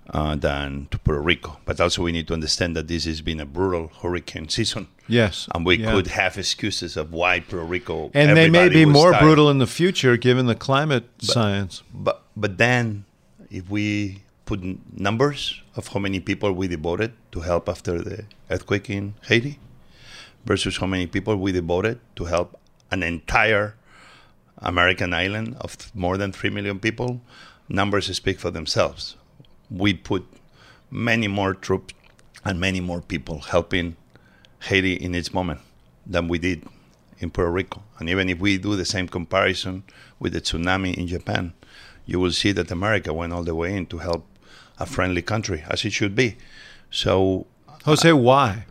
uh, 0.09 0.35
than 0.35 0.87
to 0.91 0.97
Puerto 0.97 1.21
Rico. 1.21 1.59
But 1.65 1.79
also, 1.79 2.03
we 2.03 2.11
need 2.11 2.27
to 2.27 2.33
understand 2.33 2.75
that 2.75 2.87
this 2.87 3.05
has 3.05 3.21
been 3.21 3.39
a 3.39 3.45
brutal 3.45 3.91
hurricane 4.01 4.49
season. 4.49 4.87
Yes. 5.07 5.47
And 5.53 5.65
we 5.65 5.77
Yeah. 5.77 5.91
could 5.93 6.07
have 6.07 6.37
excuses 6.37 6.97
of 6.97 7.13
why 7.13 7.39
Puerto 7.39 7.65
Rico. 7.65 8.09
And 8.13 8.35
they 8.35 8.49
may 8.49 8.69
be 8.69 8.85
more 8.85 9.11
tired. 9.11 9.21
brutal 9.21 9.49
in 9.49 9.59
the 9.59 9.67
future 9.67 10.17
given 10.17 10.47
the 10.47 10.55
climate 10.55 11.05
science. 11.19 11.83
But 11.93 12.23
but 12.35 12.57
then, 12.57 13.05
if 13.49 13.69
we 13.69 14.23
put 14.45 14.59
numbers 14.99 15.61
of 15.77 15.87
how 15.89 15.99
many 15.99 16.19
people 16.19 16.51
we 16.51 16.67
devoted 16.67 17.13
to 17.31 17.41
help 17.41 17.69
after 17.69 18.01
the 18.01 18.25
earthquake 18.49 18.89
in 18.89 19.13
Haiti, 19.27 19.59
versus 20.45 20.77
how 20.77 20.87
many 20.87 21.07
people 21.07 21.35
we 21.37 21.51
devoted 21.51 21.99
to 22.15 22.25
help 22.25 22.59
an 22.91 23.03
entire 23.03 23.75
American 24.57 25.13
island 25.13 25.55
of 25.61 25.77
more 25.93 26.17
than 26.17 26.31
3 26.31 26.49
million 26.49 26.79
people, 26.79 27.21
numbers 27.69 28.13
speak 28.15 28.39
for 28.39 28.49
themselves. 28.49 29.15
We 29.69 29.93
put 29.93 30.25
many 30.89 31.27
more 31.27 31.53
troops 31.53 31.93
and 32.43 32.59
many 32.59 32.79
more 32.79 33.01
people 33.01 33.39
helping 33.39 33.95
Haiti 34.61 34.93
in 34.93 35.13
its 35.13 35.33
moment 35.33 35.59
than 36.05 36.27
we 36.27 36.39
did 36.39 36.63
in 37.19 37.29
Puerto 37.29 37.51
Rico. 37.51 37.83
And 37.99 38.09
even 38.09 38.29
if 38.29 38.39
we 38.39 38.57
do 38.57 38.75
the 38.75 38.85
same 38.85 39.07
comparison 39.07 39.83
with 40.19 40.33
the 40.33 40.41
tsunami 40.41 40.95
in 40.95 41.07
Japan, 41.07 41.53
you 42.05 42.19
will 42.19 42.31
see 42.31 42.51
that 42.53 42.71
America 42.71 43.13
went 43.13 43.33
all 43.33 43.43
the 43.43 43.53
way 43.53 43.75
in 43.75 43.85
to 43.87 43.97
help 43.97 44.25
a 44.79 44.85
friendly 44.85 45.21
country, 45.21 45.63
as 45.69 45.85
it 45.85 45.91
should 45.91 46.15
be. 46.15 46.37
So, 46.91 47.47
Jose, 47.85 48.11
why? 48.13 48.65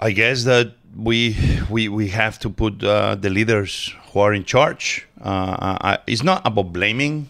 I 0.00 0.12
guess 0.12 0.44
that 0.44 0.74
we 0.96 1.36
we 1.68 1.88
we 1.88 2.08
have 2.08 2.38
to 2.40 2.50
put 2.50 2.82
uh, 2.82 3.14
the 3.14 3.30
leaders 3.30 3.94
who 4.10 4.20
are 4.20 4.32
in 4.32 4.44
charge. 4.44 5.06
Uh, 5.20 5.76
I, 5.80 5.98
it's 6.06 6.22
not 6.22 6.42
about 6.46 6.72
blaming. 6.72 7.28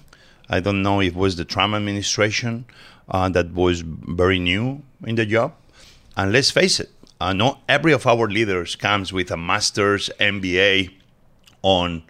I 0.50 0.60
don't 0.60 0.82
know 0.82 1.00
if 1.00 1.08
it 1.08 1.16
was 1.16 1.36
the 1.36 1.44
Trump 1.44 1.74
administration 1.74 2.64
uh, 3.08 3.28
that 3.30 3.52
was 3.52 3.82
very 3.82 4.38
new 4.38 4.82
in 5.04 5.14
the 5.16 5.26
job. 5.26 5.54
And 6.16 6.32
let's 6.32 6.50
face 6.50 6.80
it, 6.80 6.90
uh, 7.20 7.32
not 7.32 7.60
every 7.68 7.92
of 7.92 8.06
our 8.06 8.28
leaders 8.28 8.76
comes 8.76 9.12
with 9.12 9.30
a 9.30 9.36
master's 9.36 10.10
MBA 10.18 10.90
on 11.62 12.02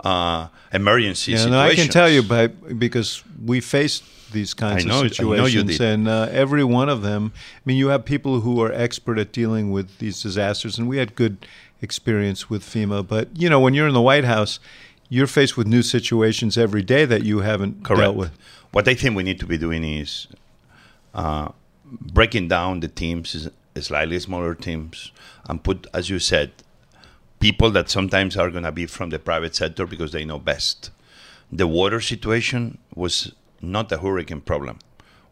uh, 0.00 0.48
emergency 0.72 1.32
yeah, 1.32 1.38
situations. 1.38 1.52
No, 1.52 1.60
I 1.60 1.74
can 1.74 1.88
tell 1.88 2.10
you, 2.10 2.22
by, 2.22 2.48
because 2.48 3.22
we 3.44 3.60
faced 3.60 4.04
these 4.32 4.54
kinds 4.54 4.84
know- 4.84 5.04
of 5.04 5.14
situations, 5.14 5.80
and 5.80 6.08
uh, 6.08 6.28
every 6.30 6.64
one 6.64 6.88
of 6.88 7.02
them. 7.02 7.32
I 7.34 7.60
mean, 7.64 7.76
you 7.76 7.88
have 7.88 8.04
people 8.04 8.40
who 8.40 8.60
are 8.62 8.72
expert 8.72 9.18
at 9.18 9.32
dealing 9.32 9.70
with 9.70 9.98
these 9.98 10.22
disasters, 10.22 10.78
and 10.78 10.88
we 10.88 10.98
had 10.98 11.14
good 11.14 11.46
experience 11.82 12.48
with 12.50 12.62
FEMA. 12.62 13.06
But 13.06 13.28
you 13.36 13.48
know, 13.48 13.60
when 13.60 13.74
you're 13.74 13.88
in 13.88 13.94
the 13.94 14.02
White 14.02 14.24
House, 14.24 14.58
you're 15.08 15.26
faced 15.26 15.56
with 15.56 15.66
new 15.66 15.82
situations 15.82 16.58
every 16.58 16.82
day 16.82 17.04
that 17.04 17.24
you 17.24 17.40
haven't 17.40 17.84
Correct. 17.84 18.00
dealt 18.00 18.16
with. 18.16 18.32
What 18.72 18.88
I 18.88 18.94
think 18.94 19.16
we 19.16 19.22
need 19.22 19.38
to 19.40 19.46
be 19.46 19.58
doing 19.58 19.84
is 19.84 20.26
uh, 21.14 21.48
breaking 21.84 22.48
down 22.48 22.80
the 22.80 22.88
teams, 22.88 23.48
slightly 23.78 24.18
smaller 24.18 24.54
teams, 24.54 25.12
and 25.48 25.62
put, 25.62 25.86
as 25.94 26.10
you 26.10 26.18
said, 26.18 26.50
people 27.38 27.70
that 27.70 27.88
sometimes 27.88 28.36
are 28.36 28.50
going 28.50 28.64
to 28.64 28.72
be 28.72 28.86
from 28.86 29.10
the 29.10 29.18
private 29.18 29.54
sector 29.54 29.86
because 29.86 30.12
they 30.12 30.24
know 30.24 30.38
best. 30.38 30.90
The 31.52 31.66
water 31.66 32.00
situation 32.00 32.78
was 32.94 33.32
not 33.60 33.90
a 33.92 33.98
hurricane 33.98 34.40
problem, 34.40 34.78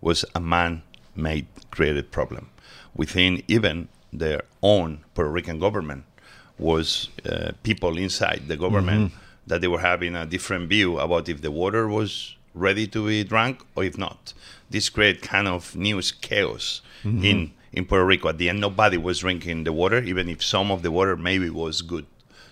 was 0.01 0.25
a 0.35 0.41
man-made 0.41 1.47
created 1.71 2.11
problem 2.11 2.51
within 2.95 3.43
even 3.49 3.89
their 4.13 4.43
own 4.63 5.05
Puerto 5.15 5.31
Rican 5.31 5.59
government 5.59 6.05
was 6.59 7.09
uh, 7.29 7.51
people 7.63 7.99
inside 7.99 8.43
the 8.47 8.57
government 8.57 9.13
that 9.47 9.61
they 9.61 9.67
were 9.67 9.81
having 9.81 10.15
a 10.15 10.25
different 10.25 10.69
view 10.69 10.99
about 11.01 11.29
if 11.29 11.43
the 11.43 11.51
water 11.51 11.89
was 11.89 12.37
ready 12.55 12.87
to 12.87 13.07
be 13.07 13.25
drunk 13.25 13.63
or 13.75 13.83
if 13.85 13.99
not. 13.99 14.33
This 14.71 14.89
created 14.89 15.23
kind 15.23 15.49
of 15.49 15.75
news 15.77 16.13
chaos 16.13 16.81
in 17.05 17.53
in 17.73 17.85
Puerto 17.85 18.05
Rico. 18.07 18.29
At 18.29 18.39
the 18.39 18.49
end, 18.49 18.61
nobody 18.61 18.97
was 18.97 19.19
drinking 19.19 19.65
the 19.65 19.73
water, 19.73 19.99
even 19.99 20.29
if 20.29 20.43
some 20.43 20.71
of 20.71 20.83
the 20.83 20.93
water 20.93 21.17
maybe 21.17 21.51
was 21.51 21.83
good 21.83 22.07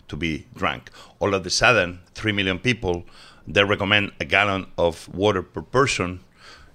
to 0.08 0.16
be 0.16 0.46
drank. 0.54 0.90
All 1.20 1.32
of 1.32 1.46
a 1.46 1.50
sudden, 1.50 2.00
three 2.14 2.32
million 2.32 2.58
people 2.58 3.04
they 3.47 3.64
recommend 3.64 4.12
a 4.20 4.24
gallon 4.24 4.66
of 4.78 5.09
water 5.14 5.43
per 5.43 5.62
person. 5.62 6.20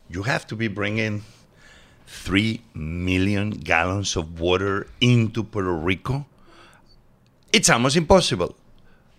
You 0.10 0.24
have 0.24 0.48
to 0.48 0.56
be 0.56 0.68
bringing 0.68 1.24
3 2.08 2.62
million 2.74 3.52
gallons 3.52 4.16
of 4.16 4.40
water 4.40 4.88
into 5.02 5.44
Puerto 5.44 5.74
Rico? 5.74 6.26
It's 7.52 7.70
almost 7.70 7.96
impossible. 7.96 8.56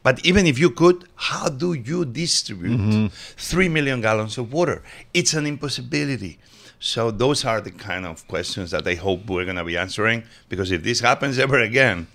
But 0.03 0.25
even 0.25 0.47
if 0.47 0.59
you 0.59 0.71
could, 0.71 1.05
how 1.17 1.49
do 1.49 1.75
you 1.75 2.05
distribute 2.05 2.79
mm-hmm. 2.79 3.07
3 3.09 3.69
million 3.69 4.01
gallons 4.01 4.39
of 4.39 4.53
water? 4.53 4.83
It's 5.13 5.35
an 5.35 5.47
impossibility. 5.47 6.39
So, 6.81 7.11
those 7.11 7.45
are 7.45 7.61
the 7.61 7.73
kind 7.73 8.07
of 8.07 8.27
questions 8.29 8.71
that 8.71 8.87
I 8.87 8.95
hope 8.95 9.29
we're 9.29 9.45
going 9.45 9.57
to 9.57 9.65
be 9.65 9.77
answering 9.77 10.23
because 10.49 10.71
if 10.71 10.85
this 10.85 11.01
happens 11.01 11.39
ever 11.39 11.59
again, 11.59 12.07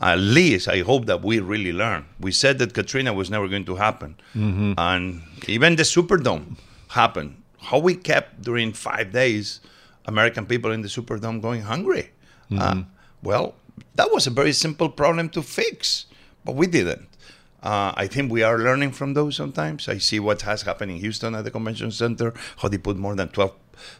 at 0.00 0.18
least 0.18 0.68
I 0.68 0.80
hope 0.80 1.06
that 1.06 1.22
we 1.22 1.38
really 1.40 1.72
learn. 1.72 2.04
We 2.20 2.32
said 2.32 2.58
that 2.58 2.74
Katrina 2.74 3.12
was 3.12 3.30
never 3.30 3.48
going 3.48 3.64
to 3.66 3.76
happen. 3.76 4.16
And 4.78 5.22
even 5.48 5.76
the 5.76 5.84
Superdome 5.84 6.56
happened. 6.88 7.42
How 7.60 7.78
we 7.78 7.94
kept 7.94 8.42
during 8.42 8.72
five 8.72 9.12
days 9.12 9.60
American 10.06 10.46
people 10.46 10.70
in 10.72 10.82
the 10.82 10.88
Superdome 10.88 11.40
going 11.40 11.62
hungry. 11.62 12.10
Uh, 12.58 12.82
well, 13.22 13.54
that 13.94 14.10
was 14.12 14.26
a 14.26 14.30
very 14.30 14.52
simple 14.52 14.88
problem 14.88 15.28
to 15.30 15.42
fix, 15.42 16.06
but 16.44 16.54
we 16.54 16.66
didn't. 16.66 17.08
Uh, 17.64 17.92
I 17.96 18.06
think 18.06 18.30
we 18.30 18.42
are 18.42 18.58
learning 18.58 18.92
from 18.92 19.14
those 19.14 19.36
sometimes. 19.36 19.88
I 19.88 19.96
see 19.96 20.20
what 20.20 20.42
has 20.42 20.62
happened 20.62 20.90
in 20.92 20.98
Houston 20.98 21.34
at 21.34 21.44
the 21.44 21.50
convention 21.50 21.90
center, 21.90 22.34
how 22.58 22.68
they 22.68 22.78
put 22.78 22.96
more 22.98 23.16
than 23.16 23.28
12 23.28 23.52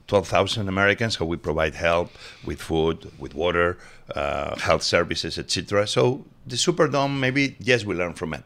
12,000 0.07 0.69
Americans, 0.69 1.17
how 1.17 1.25
we 1.25 1.37
provide 1.37 1.75
help 1.75 2.11
with 2.45 2.61
food, 2.61 3.11
with 3.19 3.35
water, 3.35 3.77
uh, 4.15 4.57
health 4.57 4.83
services, 4.83 5.37
etc. 5.39 5.87
So 5.87 6.25
the 6.47 6.57
Superdome, 6.57 7.19
maybe, 7.19 7.57
yes, 7.59 7.85
we 7.85 7.95
learn 7.95 8.15
from 8.15 8.35
it. 8.35 8.45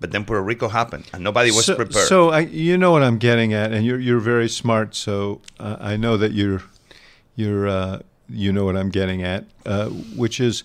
But 0.00 0.12
then 0.12 0.24
Puerto 0.24 0.42
Rico 0.42 0.68
happened, 0.68 1.10
and 1.12 1.24
nobody 1.24 1.50
was 1.50 1.66
so, 1.66 1.74
prepared. 1.74 2.06
So 2.06 2.30
I, 2.30 2.40
you 2.40 2.78
know 2.78 2.92
what 2.92 3.02
I'm 3.02 3.18
getting 3.18 3.52
at, 3.52 3.72
and 3.72 3.84
you're 3.84 3.98
you're 3.98 4.20
very 4.20 4.48
smart. 4.48 4.94
So 4.94 5.40
uh, 5.58 5.76
I 5.80 5.96
know 5.96 6.16
that 6.16 6.30
you're 6.30 6.62
you're 7.34 7.66
uh, 7.68 7.98
you 8.28 8.52
know 8.52 8.64
what 8.64 8.76
I'm 8.76 8.90
getting 8.90 9.24
at, 9.24 9.44
uh, 9.66 9.88
which 9.88 10.38
is 10.38 10.62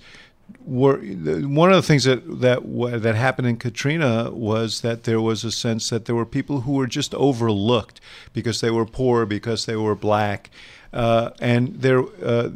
were, 0.66 0.98
one 0.98 1.72
of 1.72 1.76
the 1.76 1.82
things 1.82 2.04
that 2.06 2.42
that 2.42 2.62
that 3.02 3.16
happened 3.16 3.48
in 3.48 3.58
Katrina 3.58 4.32
was 4.32 4.82
that 4.82 5.04
there 5.04 5.22
was 5.22 5.44
a 5.44 5.52
sense 5.52 5.90
that 5.90 6.06
there 6.06 6.16
were 6.16 6.26
people 6.26 6.62
who 6.62 6.74
were 6.74 6.88
just 6.88 7.14
overlooked 7.16 8.00
because 8.34 8.62
they 8.62 8.72
were 8.72 8.86
poor, 8.86 9.26
because 9.26 9.66
they 9.66 9.76
were 9.76 9.96
black, 9.96 10.50
uh, 10.94 11.32
and 11.40 11.82
there 11.82 12.02
uh, 12.24 12.50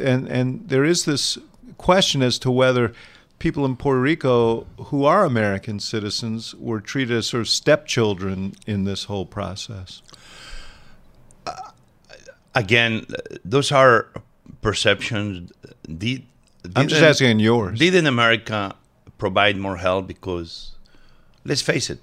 and 0.00 0.28
and 0.28 0.68
there 0.68 0.84
is 0.84 1.04
this 1.04 1.38
question 1.78 2.22
as 2.22 2.38
to 2.38 2.50
whether 2.50 2.92
people 3.38 3.64
in 3.64 3.76
Puerto 3.76 4.00
Rico 4.00 4.66
who 4.76 5.04
are 5.04 5.24
American 5.24 5.80
citizens 5.80 6.54
were 6.54 6.80
treated 6.80 7.16
as 7.16 7.26
sort 7.26 7.40
of 7.40 7.48
stepchildren 7.48 8.54
in 8.66 8.84
this 8.84 9.04
whole 9.04 9.26
process. 9.26 10.00
Again, 12.54 13.06
those 13.44 13.72
are 13.72 14.10
perceptions. 14.60 15.52
Did, 15.82 16.24
I'm 16.76 16.88
just 16.88 17.02
asking 17.02 17.40
yours. 17.40 17.78
Didn't 17.78 18.06
America 18.06 18.74
provide 19.18 19.56
more 19.56 19.76
help? 19.78 20.06
Because, 20.06 20.72
let's 21.44 21.62
face 21.62 21.90
it, 21.90 21.98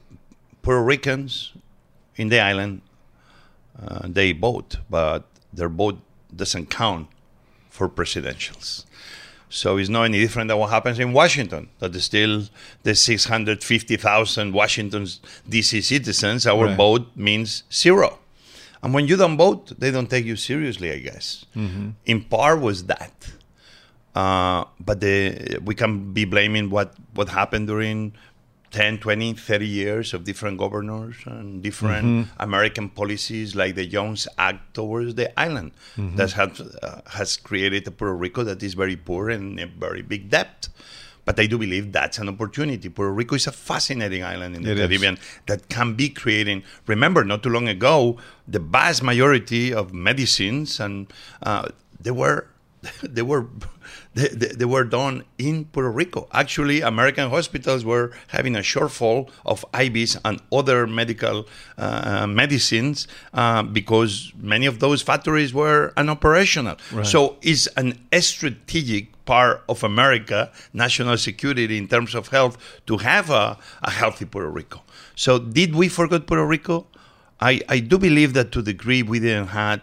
Puerto 0.62 0.84
Ricans 0.84 1.54
in 2.16 2.30
the 2.30 2.40
island, 2.40 2.82
uh, 3.82 4.08
they 4.08 4.32
vote, 4.34 4.78
but 4.90 5.24
their 5.54 5.70
vote 5.70 6.00
doesn't 6.36 6.70
count 6.70 7.08
for 7.70 7.88
presidentials. 7.90 8.86
So 9.52 9.78
it's 9.78 9.90
not 9.90 10.04
any 10.04 10.20
different 10.20 10.48
than 10.50 10.58
what 10.60 10.70
happens 10.70 11.00
in 11.00 11.12
Washington. 11.14 11.70
That 11.80 11.96
is 11.96 12.04
still 12.04 12.44
the 12.84 12.94
650,000 12.94 14.54
Washington 14.54 15.08
D.C. 15.48 15.82
citizens, 15.82 16.46
our 16.46 16.66
Right. 16.66 16.78
vote 16.78 17.08
means 17.16 17.64
zero. 17.72 18.20
And 18.84 18.94
when 18.94 19.08
you 19.08 19.18
don't 19.18 19.38
vote, 19.38 19.74
they 19.80 19.92
don't 19.92 20.10
take 20.10 20.26
you 20.26 20.36
seriously, 20.36 20.92
I 20.92 21.00
guess. 21.00 21.46
In 22.06 22.24
part 22.30 22.62
was 22.62 22.86
that. 22.86 23.14
Uh, 24.20 24.66
but 24.88 25.00
the, 25.00 25.60
we 25.64 25.74
can 25.82 26.12
be 26.12 26.26
blaming 26.26 26.70
what, 26.70 26.90
what 27.14 27.30
happened 27.30 27.68
during 27.68 27.98
10, 28.72 29.00
20, 29.00 29.34
30 29.34 29.66
years 29.66 30.14
of 30.14 30.26
different 30.26 30.58
governors 30.58 31.16
and 31.26 31.64
different 31.64 32.28
American 32.38 32.90
policies 32.90 33.56
like 33.56 33.76
the 33.76 33.88
Jones 33.88 34.28
Act 34.38 34.74
towards 34.74 35.16
the 35.16 35.28
island 35.40 35.72
that 36.18 36.32
has, 36.34 36.60
uh, 36.60 37.02
has 37.18 37.38
created 37.38 37.88
a 37.88 37.92
Puerto 37.92 38.14
Rico 38.14 38.44
that 38.44 38.62
is 38.62 38.74
very 38.74 38.98
poor 38.98 39.30
and 39.30 39.60
a 39.60 39.68
very 39.68 40.02
big 40.02 40.30
debt. 40.30 40.68
But 41.26 41.40
I 41.40 41.46
do 41.46 41.58
believe 41.58 41.92
that's 41.92 42.18
an 42.18 42.28
opportunity. 42.28 42.90
Puerto 42.90 43.14
Rico 43.14 43.36
is 43.36 43.48
a 43.48 43.52
fascinating 43.52 44.24
island 44.24 44.56
in 44.56 44.64
the 44.64 44.72
It 44.72 44.80
is. 44.80 44.88
Caribbean 44.88 45.18
that 45.46 45.70
can 45.70 45.94
be 45.94 46.10
creating. 46.10 46.64
Remember, 46.88 47.24
not 47.24 47.44
too 47.44 47.50
long 47.58 47.68
ago, 47.68 48.18
the 48.48 48.60
vast 48.60 49.02
majority 49.02 49.74
of 49.74 49.94
medicines 49.94 50.80
and 50.80 51.12
uh, 51.44 51.70
they 52.02 52.12
were 52.12 52.48
they 53.04 53.22
were 53.22 53.48
they, 54.14 54.28
they, 54.28 54.66
were 54.66 54.84
done 54.84 55.24
in 55.38 55.66
Puerto 55.66 55.92
Rico. 55.92 56.28
Actually, 56.32 56.82
American 56.82 57.30
hospitals 57.30 57.84
were 57.84 58.12
having 58.28 58.56
a 58.56 58.60
shortfall 58.60 59.30
of 59.46 59.66
IVs 59.74 60.20
and 60.24 60.42
other 60.52 60.88
medical 60.88 61.48
uh, 61.78 62.26
medicines 62.28 63.08
uh, 63.34 63.64
because 63.64 64.32
many 64.38 64.66
of 64.66 64.80
those 64.80 65.02
factories 65.02 65.54
were 65.54 65.94
unoperational. 65.98 66.80
So 67.06 67.38
it's 67.42 67.68
an 67.76 68.00
strategic 68.20 69.26
part 69.26 69.64
of 69.70 69.84
America 69.84 70.52
national 70.74 71.18
security 71.18 71.78
in 71.78 71.88
terms 71.88 72.16
of 72.16 72.30
health 72.30 72.58
to 72.88 72.98
have 72.98 73.30
a, 73.30 73.58
a 73.84 73.92
healthy 73.92 74.26
Puerto 74.26 74.50
Rico. 74.50 74.82
So 75.16 75.38
did 75.38 75.76
we 75.76 75.88
forget 75.88 76.26
Puerto 76.26 76.46
Rico? 76.46 76.88
I, 77.40 77.62
I 77.70 77.80
do 77.80 77.98
believe 77.98 78.34
that 78.34 78.52
to 78.54 78.62
the 78.62 78.74
degree 78.74 79.04
we 79.04 79.20
didn't 79.20 79.48
have 79.48 79.82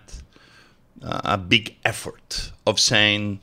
uh, 1.07 1.21
a 1.25 1.39
big 1.39 1.77
effort 1.85 2.53
of 2.67 2.81
saying 2.81 3.41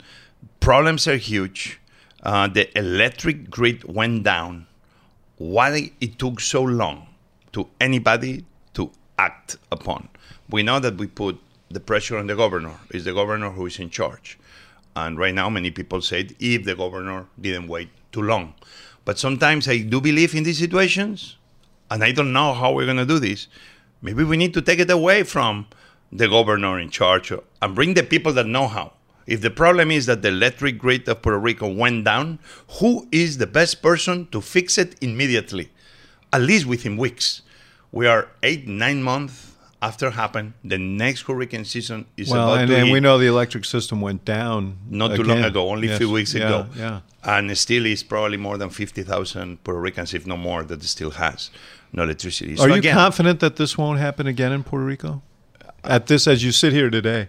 problems 0.60 1.08
are 1.08 1.16
huge. 1.16 1.80
Uh, 2.22 2.46
the 2.46 2.66
electric 2.78 3.50
grid 3.50 3.84
went 3.84 4.22
down 4.22 4.66
why 5.36 5.90
it 6.00 6.18
took 6.18 6.40
so 6.40 6.62
long 6.62 7.06
to 7.52 7.68
anybody 7.80 8.44
to 8.74 8.90
act 9.18 9.56
upon. 9.72 10.08
We 10.50 10.62
know 10.62 10.78
that 10.78 10.96
we 10.96 11.06
put 11.06 11.40
the 11.70 11.80
pressure 11.80 12.18
on 12.18 12.26
the 12.26 12.36
governor. 12.36 12.74
It's 12.90 13.04
the 13.04 13.14
governor 13.14 13.50
who 13.50 13.66
is 13.66 13.78
in 13.78 13.90
charge. 13.90 14.38
And 14.94 15.18
right 15.18 15.34
now, 15.34 15.48
many 15.48 15.70
people 15.70 16.02
said 16.02 16.34
if 16.38 16.64
the 16.64 16.76
governor 16.76 17.26
didn't 17.40 17.68
wait 17.68 17.88
too 18.12 18.22
long. 18.22 18.54
But 19.04 19.18
sometimes 19.18 19.68
I 19.68 19.78
do 19.78 20.00
believe 20.00 20.34
in 20.34 20.44
these 20.44 20.58
situations, 20.58 21.36
and 21.90 22.04
I 22.04 22.12
don't 22.12 22.32
know 22.32 22.52
how 22.52 22.72
we're 22.72 22.84
going 22.84 22.96
to 22.98 23.06
do 23.06 23.18
this. 23.18 23.48
Maybe 24.02 24.22
we 24.22 24.36
need 24.36 24.54
to 24.54 24.62
take 24.62 24.78
it 24.78 24.90
away 24.90 25.24
from 25.24 25.66
the 26.14 26.28
governor 26.28 26.78
in 26.78 26.88
charge 26.90 27.32
and 27.60 27.74
bring 27.74 27.94
the 27.94 28.02
people 28.04 28.32
that 28.32 28.46
know 28.46 28.68
how. 28.68 28.92
If 29.26 29.40
the 29.40 29.50
problem 29.50 29.90
is 29.90 30.06
that 30.06 30.22
the 30.22 30.28
electric 30.28 30.78
grid 30.78 31.08
of 31.08 31.22
Puerto 31.22 31.38
Rico 31.38 31.66
went 31.72 32.04
down, 32.04 32.38
who 32.78 33.08
is 33.10 33.38
the 33.38 33.46
best 33.46 33.82
person 33.82 34.28
to 34.32 34.40
fix 34.40 34.78
it 34.78 34.94
immediately? 35.02 35.70
At 36.32 36.42
least 36.42 36.66
within 36.66 36.96
weeks. 36.96 37.42
We 37.90 38.06
are 38.06 38.28
eight, 38.42 38.66
nine 38.68 39.02
months 39.02 39.52
after 39.80 40.08
it 40.08 40.12
happened. 40.12 40.52
The 40.62 40.78
next 40.78 41.22
hurricane 41.22 41.64
season 41.64 42.06
is 42.16 42.28
well, 42.30 42.48
about 42.52 42.60
and, 42.62 42.70
to 42.70 42.76
and 42.76 42.90
we 42.92 43.00
know 43.00 43.18
the 43.18 43.26
electric 43.26 43.64
system 43.64 44.00
went 44.00 44.24
down 44.24 44.78
not 44.90 45.14
too 45.16 45.22
long 45.22 45.42
ago, 45.44 45.70
only 45.70 45.86
a 45.88 45.90
Yes. 45.92 45.98
few 45.98 46.10
weeks 46.10 46.34
Yeah, 46.34 46.46
ago. 46.46 46.66
Yeah. 46.76 47.00
And 47.22 47.56
still 47.56 47.86
is 47.86 48.02
probably 48.02 48.36
more 48.36 48.58
than 48.58 48.68
50,000 48.70 49.62
Puerto 49.64 49.80
Ricans, 49.80 50.12
if 50.12 50.26
no 50.26 50.36
more, 50.36 50.64
that 50.64 50.82
it 50.82 50.86
still 50.86 51.12
has 51.12 51.50
no 51.92 52.02
electricity. 52.02 52.54
Are 52.54 52.56
So 52.56 52.66
you 52.66 52.74
again, 52.74 52.94
confident 52.94 53.40
that 53.40 53.56
this 53.56 53.78
won't 53.78 53.98
happen 54.00 54.26
again 54.26 54.52
in 54.52 54.64
Puerto 54.64 54.84
Rico? 54.84 55.22
At 55.84 56.06
this, 56.06 56.26
as 56.26 56.42
you 56.42 56.50
sit 56.50 56.72
here 56.72 56.88
today, 56.88 57.28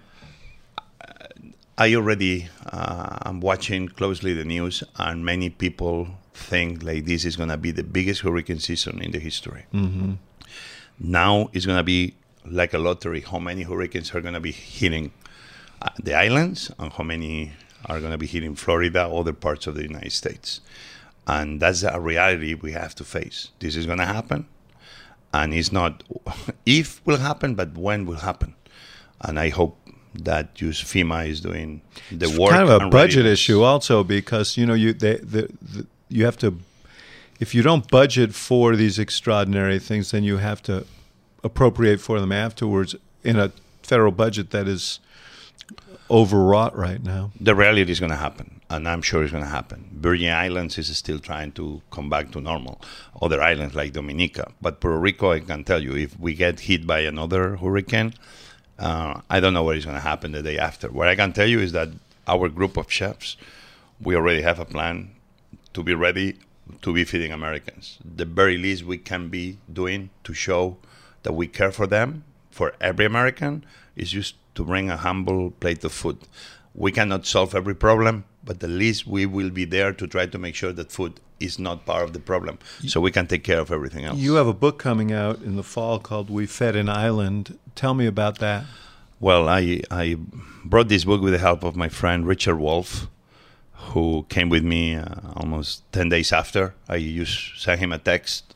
I 1.77 1.93
already 1.93 2.47
uh, 2.65 3.17
am 3.25 3.41
watching 3.41 3.89
closely 3.89 4.33
the 4.33 4.45
news, 4.45 4.81
and 4.97 5.25
many 5.25 5.49
people 5.49 6.07
think 6.33 6.81
like 6.81 7.03
this 7.03 7.25
is 7.25 7.35
going 7.35 7.49
to 7.49 7.57
be 7.57 7.71
the 7.71 7.83
biggest 7.83 8.21
hurricane 8.21 8.59
season 8.59 9.01
in 9.01 9.11
the 9.11 9.19
history. 9.19 9.65
Mm-hmm. 9.73 10.13
Now 10.99 11.49
it's 11.51 11.65
going 11.65 11.79
to 11.79 11.83
be 11.83 12.15
like 12.45 12.73
a 12.73 12.77
lottery. 12.77 13.19
How 13.19 13.39
many 13.39 13.63
hurricanes 13.63 14.15
are 14.15 14.21
going 14.21 14.35
to 14.35 14.39
be 14.39 14.53
hitting 14.53 15.11
uh, 15.81 15.89
the 16.01 16.13
islands, 16.13 16.71
and 16.79 16.93
how 16.93 17.03
many 17.03 17.51
are 17.87 17.99
going 17.99 18.13
to 18.13 18.17
be 18.17 18.27
hitting 18.27 18.55
Florida, 18.55 19.05
other 19.05 19.33
parts 19.33 19.67
of 19.67 19.75
the 19.75 19.83
United 19.83 20.13
States? 20.13 20.61
And 21.27 21.59
that's 21.59 21.83
a 21.83 21.99
reality 21.99 22.53
we 22.53 22.71
have 22.71 22.95
to 22.95 23.03
face. 23.03 23.49
This 23.59 23.75
is 23.75 23.85
going 23.85 23.97
to 23.97 24.05
happen, 24.05 24.47
and 25.33 25.53
it's 25.53 25.71
not 25.71 26.03
if 26.65 27.05
will 27.05 27.17
happen, 27.17 27.55
but 27.55 27.77
when 27.77 28.05
will 28.05 28.17
happen. 28.17 28.55
And 29.21 29.39
I 29.39 29.49
hope 29.49 29.79
that 30.13 30.55
just 30.55 30.83
FEMA 30.85 31.27
is 31.27 31.41
doing 31.41 31.81
the 32.11 32.27
work. 32.27 32.31
it's 32.31 32.39
work. 32.39 32.51
kind 32.51 32.69
of 32.69 32.81
a 32.81 32.89
budget 32.89 33.17
readiness. 33.17 33.39
issue 33.39 33.61
also 33.61 34.03
because 34.03 34.57
you 34.57 34.65
know 34.65 34.73
you 34.73 34.93
they, 34.93 35.15
the, 35.17 35.49
the, 35.61 35.87
you 36.09 36.25
have 36.25 36.37
to 36.37 36.59
if 37.39 37.53
you 37.53 37.61
don't 37.61 37.89
budget 37.89 38.33
for 38.33 38.75
these 38.75 38.97
extraordinary 38.97 39.79
things, 39.79 40.11
then 40.11 40.23
you 40.23 40.37
have 40.37 40.61
to 40.63 40.85
appropriate 41.43 41.99
for 41.99 42.19
them 42.19 42.31
afterwards 42.31 42.95
in 43.23 43.37
a 43.37 43.51
federal 43.83 44.11
budget 44.11 44.51
that 44.51 44.67
is 44.67 44.99
overwrought 46.09 46.75
right 46.77 47.03
now. 47.03 47.31
the 47.39 47.55
reality 47.55 47.91
is 47.91 47.99
going 47.99 48.11
to 48.11 48.15
happen, 48.17 48.54
and 48.69 48.87
I'm 48.87 49.01
sure 49.01 49.23
it's 49.23 49.31
going 49.31 49.43
to 49.43 49.49
happen. 49.49 49.89
Virgin 49.93 50.33
Islands 50.33 50.77
is 50.77 50.95
still 50.97 51.19
trying 51.19 51.51
to 51.53 51.81
come 51.91 52.09
back 52.09 52.31
to 52.31 52.41
normal. 52.41 52.81
Other 53.21 53.41
islands 53.41 53.75
like 53.75 53.93
Dominica, 53.93 54.51
but 54.61 54.79
Puerto 54.79 54.97
Rico, 54.97 55.31
I 55.31 55.39
can 55.39 55.63
tell 55.63 55.81
you, 55.81 55.95
if 55.95 56.19
we 56.19 56.33
get 56.33 56.61
hit 56.61 56.87
by 56.87 56.99
another 56.99 57.57
hurricane, 57.57 58.13
uh, 58.79 59.21
I 59.29 59.39
don't 59.39 59.53
know 59.53 59.63
what 59.63 59.77
is 59.77 59.85
going 59.85 59.97
to 59.97 60.01
happen 60.01 60.31
the 60.31 60.41
day 60.41 60.57
after. 60.57 60.89
What 60.89 61.07
I 61.07 61.15
can 61.15 61.31
tell 61.31 61.47
you 61.47 61.59
is 61.59 61.71
that 61.73 61.89
our 62.27 62.49
group 62.49 62.77
of 62.77 62.91
chefs, 62.91 63.37
we 64.01 64.15
already 64.15 64.41
have 64.41 64.59
a 64.59 64.65
plan 64.65 65.11
to 65.73 65.83
be 65.83 65.93
ready 65.93 66.37
to 66.81 66.93
be 66.93 67.03
feeding 67.03 67.31
Americans. 67.31 67.99
The 68.03 68.25
very 68.25 68.57
least 68.57 68.83
we 68.83 68.97
can 68.97 69.29
be 69.29 69.59
doing 69.71 70.09
to 70.23 70.33
show 70.33 70.77
that 71.23 71.33
we 71.33 71.47
care 71.47 71.71
for 71.71 71.87
them, 71.87 72.23
for 72.49 72.73
every 72.81 73.05
American, 73.05 73.63
is 73.95 74.11
just 74.11 74.35
to 74.55 74.63
bring 74.63 74.89
a 74.89 74.97
humble 74.97 75.51
plate 75.51 75.83
of 75.83 75.91
food. 75.91 76.17
We 76.73 76.91
cannot 76.91 77.25
solve 77.25 77.55
every 77.55 77.75
problem, 77.75 78.25
but 78.45 78.63
at 78.63 78.69
least 78.69 79.07
we 79.07 79.25
will 79.25 79.49
be 79.49 79.65
there 79.65 79.91
to 79.93 80.07
try 80.07 80.25
to 80.25 80.37
make 80.37 80.55
sure 80.55 80.71
that 80.73 80.91
food 80.91 81.19
is 81.39 81.59
not 81.59 81.85
part 81.85 82.03
of 82.03 82.13
the 82.13 82.19
problem, 82.19 82.57
so 82.87 83.01
we 83.01 83.11
can 83.11 83.27
take 83.27 83.43
care 83.43 83.59
of 83.59 83.71
everything 83.71 84.05
else. 84.05 84.17
You 84.17 84.35
have 84.35 84.47
a 84.47 84.53
book 84.53 84.79
coming 84.79 85.11
out 85.11 85.41
in 85.41 85.55
the 85.55 85.63
fall 85.63 85.99
called 85.99 86.29
"We 86.29 86.45
Fed 86.45 86.75
an 86.75 86.89
Island." 86.89 87.57
Tell 87.75 87.93
me 87.93 88.05
about 88.05 88.39
that. 88.39 88.63
Well, 89.19 89.49
I 89.49 89.81
I 89.91 90.17
brought 90.63 90.87
this 90.87 91.03
book 91.05 91.21
with 91.21 91.33
the 91.33 91.39
help 91.39 91.63
of 91.63 91.75
my 91.75 91.89
friend 91.89 92.25
Richard 92.25 92.57
Wolffe, 92.57 93.07
who 93.93 94.25
came 94.29 94.49
with 94.49 94.63
me 94.63 94.95
uh, 94.95 95.05
almost 95.35 95.83
ten 95.91 96.09
days 96.09 96.31
after. 96.31 96.73
I 96.87 96.99
just 96.99 97.61
sent 97.61 97.79
him 97.79 97.91
a 97.91 97.97
text. 97.97 98.55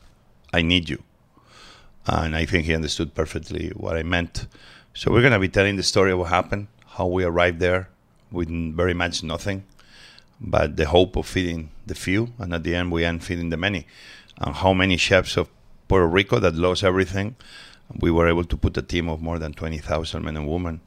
I 0.53 0.61
need 0.61 0.89
you, 0.89 1.03
and 2.05 2.35
I 2.35 2.45
think 2.45 2.65
he 2.65 2.73
understood 2.73 3.13
perfectly 3.13 3.69
what 3.75 3.97
I 3.97 4.03
meant. 4.03 4.47
So 4.93 5.11
we're 5.11 5.21
gonna 5.21 5.39
be 5.39 5.49
telling 5.49 5.75
the 5.75 5.83
story 5.83 6.11
of 6.11 6.19
what 6.19 6.29
happened, 6.29 6.67
how 6.95 7.07
we 7.07 7.23
arrived 7.23 7.59
there 7.59 7.89
with 8.31 8.49
very 8.75 8.93
much 8.93 9.23
nothing, 9.23 9.63
but 10.39 10.77
the 10.77 10.85
hope 10.85 11.15
of 11.15 11.27
feeding 11.27 11.71
the 11.85 11.95
few, 11.95 12.33
and 12.37 12.53
at 12.53 12.63
the 12.63 12.75
end 12.75 12.91
we 12.91 13.05
end 13.05 13.23
feeding 13.23 13.49
the 13.49 13.57
many, 13.57 13.85
and 14.37 14.55
how 14.55 14.73
many 14.73 14.97
chefs 14.97 15.37
of 15.37 15.49
Puerto 15.87 16.07
Rico 16.07 16.39
that 16.39 16.55
lost 16.55 16.83
everything 16.83 17.35
we 17.97 18.11
were 18.11 18.27
able 18.27 18.43
to 18.43 18.57
put 18.57 18.77
a 18.77 18.81
team 18.81 19.09
of 19.09 19.21
more 19.21 19.39
than 19.39 19.53
20,000 19.53 20.23
men 20.23 20.37
and 20.37 20.47
women 20.47 20.81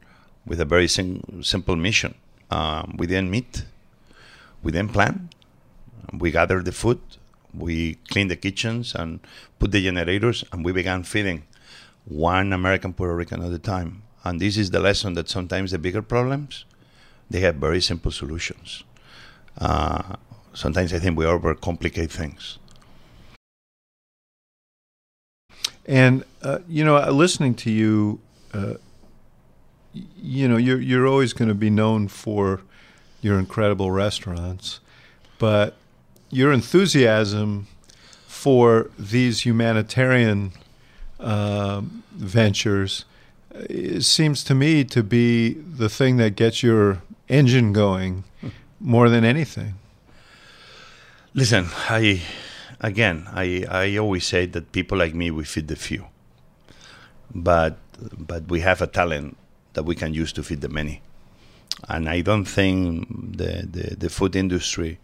with 0.47 0.61
a 0.61 0.65
very 0.65 0.89
sim- 0.89 1.43
simple 1.43 1.77
mission. 1.77 2.15
Um, 2.51 2.97
we 2.99 3.07
didn't 3.07 3.31
meet, 3.31 3.65
we 4.63 4.73
didn't 4.73 4.93
plan, 4.93 5.31
we 6.13 6.31
gathered 6.31 6.65
the 6.65 6.73
food, 6.73 7.01
we 7.55 7.95
cleaned 8.11 8.31
the 8.31 8.37
kitchens 8.37 8.95
and 8.95 9.21
put 9.59 9.73
the 9.73 9.83
generators, 9.83 10.45
and 10.53 10.65
we 10.65 10.73
began 10.73 11.03
feeding 11.03 11.45
one 12.05 12.53
American 12.53 12.93
Puerto 12.93 13.15
Rican 13.15 13.43
at 13.43 13.53
a 13.53 13.59
time. 13.59 14.03
And 14.25 14.41
this 14.41 14.57
is 14.57 14.71
the 14.71 14.81
lesson 14.81 15.15
that 15.15 15.29
sometimes 15.29 15.73
the 15.73 15.79
bigger 15.79 16.03
problems, 16.03 16.65
they 17.29 17.41
have 17.41 17.57
very 17.57 17.81
simple 17.81 18.13
solutions. 18.13 18.85
Uh, 19.59 20.17
sometimes 20.55 20.93
I 20.93 20.99
think 20.99 21.17
we 21.17 21.25
overcomplicate 21.25 22.11
things. 22.11 22.59
And 25.87 26.25
uh, 26.43 26.61
you 26.69 26.85
know, 26.85 26.99
listening 27.11 27.55
to 27.57 27.71
you, 27.71 28.21
uh, 28.55 28.75
you 29.93 30.49
know, 30.49 30.57
you're 30.57 30.81
you're 30.81 31.07
always 31.07 31.33
going 31.33 31.49
to 31.49 31.55
be 31.55 31.71
known 31.71 32.09
for 32.09 32.61
your 33.21 33.39
incredible 33.39 33.91
restaurants, 33.91 34.81
but 35.39 35.77
your 36.31 36.53
enthusiasm 36.53 37.67
for 38.27 38.91
these 38.99 39.45
humanitarian 39.45 40.53
um 41.21 42.03
ventures 42.13 43.05
uh, 43.55 44.01
seems 44.01 44.43
to 44.43 44.55
me 44.55 44.83
to 44.83 45.03
be 45.03 45.53
the 45.53 45.89
thing 45.89 46.17
that 46.17 46.35
gets 46.35 46.63
your 46.63 47.03
engine 47.29 47.73
going 47.73 48.25
more 48.83 49.09
than 49.09 49.25
anything. 49.25 49.75
Listen, 51.35 51.69
I 51.89 52.21
again, 52.81 53.29
I, 53.33 53.65
I 53.71 53.97
always 53.97 54.27
say 54.27 54.47
that 54.47 54.73
people 54.73 54.99
like 54.99 55.15
me 55.15 55.31
we 55.31 55.45
feed 55.45 55.69
the 55.69 55.77
few, 55.77 56.07
but 57.35 57.79
but 58.19 58.49
we 58.49 58.61
have 58.61 58.83
a 58.83 58.87
talent 58.87 59.37
that 59.75 59.85
we 59.85 59.95
can 59.95 60.13
use 60.13 60.33
to 60.35 60.43
feed 60.43 60.61
the 60.61 60.69
many, 60.69 61.01
and 61.89 62.09
I 62.09 62.21
don't 62.21 62.45
think 62.45 63.09
the 63.39 63.67
the, 63.71 63.97
the 63.97 64.11
food 64.11 64.37
industry, 64.37 64.99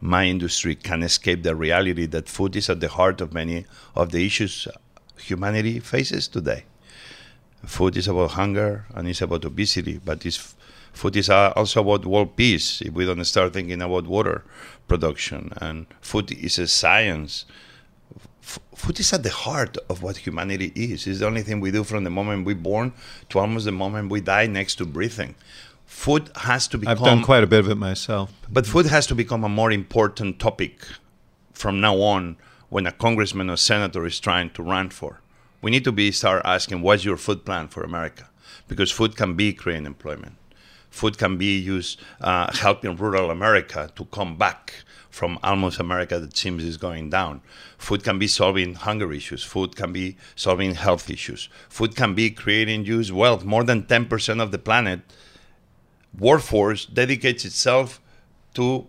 my 0.00 0.26
industry, 0.26 0.74
can 0.74 1.02
escape 1.02 1.44
the 1.44 1.54
reality 1.54 2.06
that 2.06 2.28
food 2.28 2.56
is 2.56 2.68
at 2.68 2.80
the 2.80 2.88
heart 2.88 3.20
of 3.20 3.32
many 3.32 3.64
of 3.94 4.10
the 4.10 4.26
issues 4.26 4.68
humanity 5.16 5.78
faces 5.80 6.28
today. 6.28 6.64
Food 7.64 7.96
is 7.96 8.08
about 8.08 8.32
hunger 8.32 8.86
and 8.94 9.06
it's 9.06 9.20
about 9.20 9.44
obesity, 9.44 10.00
but 10.02 10.24
it's 10.24 10.54
food 10.92 11.16
is 11.16 11.28
uh, 11.30 11.52
also 11.56 11.80
about 11.80 12.04
world 12.06 12.36
peace 12.36 12.80
if 12.82 12.92
we 12.92 13.04
don't 13.04 13.24
start 13.24 13.52
thinking 13.52 13.80
about 13.82 14.06
water 14.06 14.44
production 14.88 15.52
and 15.60 15.86
food 16.00 16.30
is 16.32 16.58
a 16.58 16.66
science 16.66 17.44
F- 18.42 18.58
food 18.74 18.98
is 18.98 19.12
at 19.12 19.22
the 19.22 19.30
heart 19.30 19.76
of 19.88 20.02
what 20.02 20.16
humanity 20.18 20.72
is 20.74 21.06
it's 21.06 21.20
the 21.20 21.26
only 21.26 21.42
thing 21.42 21.60
we 21.60 21.70
do 21.70 21.84
from 21.84 22.04
the 22.04 22.10
moment 22.10 22.44
we're 22.46 22.54
born 22.54 22.92
to 23.28 23.38
almost 23.38 23.64
the 23.64 23.72
moment 23.72 24.10
we 24.10 24.20
die 24.20 24.46
next 24.46 24.76
to 24.76 24.84
breathing 24.86 25.34
food 25.86 26.30
has 26.36 26.66
to 26.68 26.78
become 26.78 26.92
I've 26.92 27.04
done 27.04 27.22
quite 27.22 27.42
a 27.44 27.46
bit 27.46 27.60
of 27.60 27.68
it 27.68 27.76
myself. 27.76 28.32
but 28.50 28.66
food 28.66 28.86
has 28.86 29.06
to 29.08 29.14
become 29.14 29.44
a 29.44 29.48
more 29.48 29.70
important 29.70 30.38
topic 30.38 30.86
from 31.52 31.80
now 31.80 31.96
on 32.00 32.36
when 32.68 32.86
a 32.86 32.92
congressman 32.92 33.50
or 33.50 33.56
senator 33.56 34.06
is 34.06 34.18
trying 34.20 34.48
to 34.50 34.62
run 34.62 34.88
for. 34.90 35.20
We 35.60 35.70
need 35.70 35.84
to 35.84 35.92
be 35.92 36.10
start 36.12 36.42
asking 36.44 36.80
what's 36.82 37.04
your 37.04 37.16
food 37.16 37.44
plan 37.44 37.68
for 37.68 37.82
America? 37.82 38.30
Because 38.68 38.90
food 38.90 39.16
can 39.16 39.34
be 39.34 39.52
creating 39.52 39.86
employment. 39.86 40.34
Food 40.90 41.18
can 41.18 41.38
be 41.38 41.58
used 41.58 42.00
uh, 42.20 42.52
helping 42.56 42.96
rural 42.96 43.30
America 43.30 43.90
to 43.96 44.04
come 44.06 44.36
back 44.36 44.74
from 45.08 45.38
almost 45.42 45.80
America 45.80 46.18
that 46.18 46.36
seems 46.36 46.64
is 46.64 46.76
going 46.76 47.10
down. 47.10 47.40
Food 47.78 48.04
can 48.04 48.18
be 48.18 48.26
solving 48.26 48.74
hunger 48.74 49.12
issues. 49.12 49.42
Food 49.42 49.76
can 49.76 49.92
be 49.92 50.16
solving 50.36 50.74
health 50.74 51.10
issues. 51.10 51.48
Food 51.68 51.96
can 51.96 52.14
be 52.14 52.30
creating 52.30 52.84
use 52.84 53.10
wealth. 53.10 53.44
More 53.44 53.64
than 53.64 53.82
10% 53.84 54.42
of 54.42 54.50
the 54.52 54.58
planet 54.58 55.00
workforce 56.18 56.86
dedicates 56.86 57.44
itself 57.44 58.00
to 58.54 58.86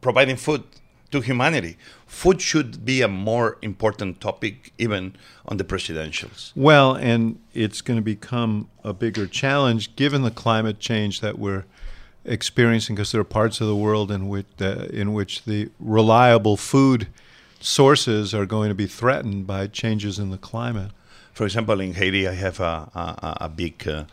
providing 0.00 0.36
food 0.36 0.64
to 1.12 1.20
humanity. 1.20 1.76
Food 2.06 2.42
should 2.42 2.84
be 2.84 3.02
a 3.02 3.08
more 3.08 3.58
important 3.62 4.20
topic, 4.20 4.72
even 4.78 5.14
on 5.46 5.56
the 5.56 5.64
presidentials. 5.64 6.52
Well, 6.56 6.94
and 6.94 7.38
it's 7.54 7.80
going 7.80 7.98
to 7.98 8.04
become 8.04 8.68
a 8.84 8.92
bigger 8.92 9.26
challenge 9.26 9.94
given 9.96 10.22
the 10.22 10.30
climate 10.30 10.78
change 10.80 11.20
that 11.20 11.38
we're 11.38 11.64
experiencing, 12.24 12.96
because 12.96 13.12
there 13.12 13.20
are 13.20 13.24
parts 13.24 13.60
of 13.60 13.66
the 13.66 13.76
world 13.76 14.10
in 14.10 14.28
which 14.28 14.46
uh, 14.60 14.86
in 14.92 15.12
which 15.12 15.44
the 15.44 15.70
reliable 15.80 16.56
food 16.56 17.06
sources 17.60 18.34
are 18.34 18.46
going 18.46 18.68
to 18.68 18.74
be 18.74 18.86
threatened 18.86 19.46
by 19.46 19.66
changes 19.66 20.18
in 20.18 20.30
the 20.30 20.38
climate. 20.38 20.90
For 21.32 21.44
example, 21.44 21.80
in 21.80 21.94
Haiti, 21.94 22.28
I 22.28 22.34
have 22.34 22.60
a, 22.60 22.90
a, 22.94 23.36
a 23.42 23.48
big 23.48 23.88
uh, 23.88 24.04